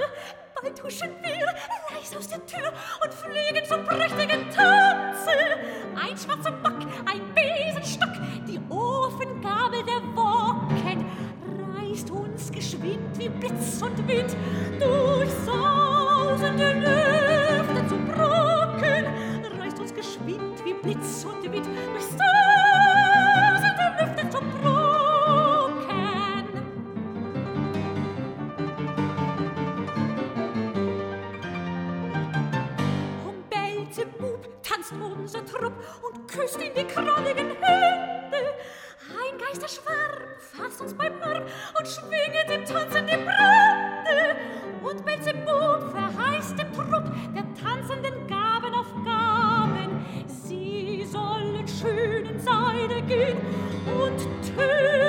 Bald 0.61 0.83
huschen 0.83 1.09
wir 1.21 1.45
leis 1.45 2.15
aus 2.17 2.27
der 2.27 2.45
Tür 2.45 2.71
und 3.03 3.13
fliegen 3.13 3.65
zum 3.65 3.83
prächtigen 3.85 4.49
Tanze. 4.49 5.31
Ein 5.95 6.17
schwarzer 6.17 6.51
Bock, 6.51 6.79
ein 7.05 7.21
Besenstock, 7.33 8.13
die 8.47 8.59
Ofengabel 8.69 9.83
der 9.83 10.01
Wocken 10.15 11.05
reißt 11.75 12.11
uns 12.11 12.51
geschwind 12.51 13.17
wie 13.17 13.29
Blitz 13.29 13.81
und 13.81 14.07
Wind 14.07 14.35
durch 14.79 15.29
sausende 15.45 16.73
Lüfte 16.73 17.87
zu 17.87 17.95
Brocken, 17.95 19.05
reißt 19.59 19.79
uns 19.79 19.93
geschwind 19.93 20.63
wie 20.65 20.73
Blitz 20.73 21.25
und 21.25 21.51
Wind 21.51 21.67
durch 21.93 22.18
unser 35.17 35.45
Trupp 35.45 35.73
und 36.01 36.27
küsst 36.27 36.61
in 36.61 36.73
die 36.73 36.85
kralligen 36.85 37.51
Hände. 37.61 38.53
Ein 39.09 39.37
Geisterschwarm 39.37 40.23
fasst 40.37 40.81
uns 40.81 40.93
beim 40.93 41.13
Arm 41.21 41.43
und 41.77 41.87
schwinget 41.87 42.49
im 42.53 42.65
Tanzen 42.65 43.07
die 43.07 43.17
Brände. 43.17 44.35
Und 44.83 45.05
Belzebub 45.05 45.91
verheißt 45.91 46.57
dem 46.57 46.73
Trupp 46.73 47.11
der 47.35 47.45
Tanzenden 47.61 48.27
Gaben 48.27 48.73
auf 48.73 48.93
Gaben. 49.03 50.05
Sie 50.27 51.05
sollen 51.05 51.67
schön 51.67 52.25
in 52.25 52.39
Seide 52.39 53.01
gehen 53.01 53.37
und 53.85 54.19
Töpfe 54.55 55.08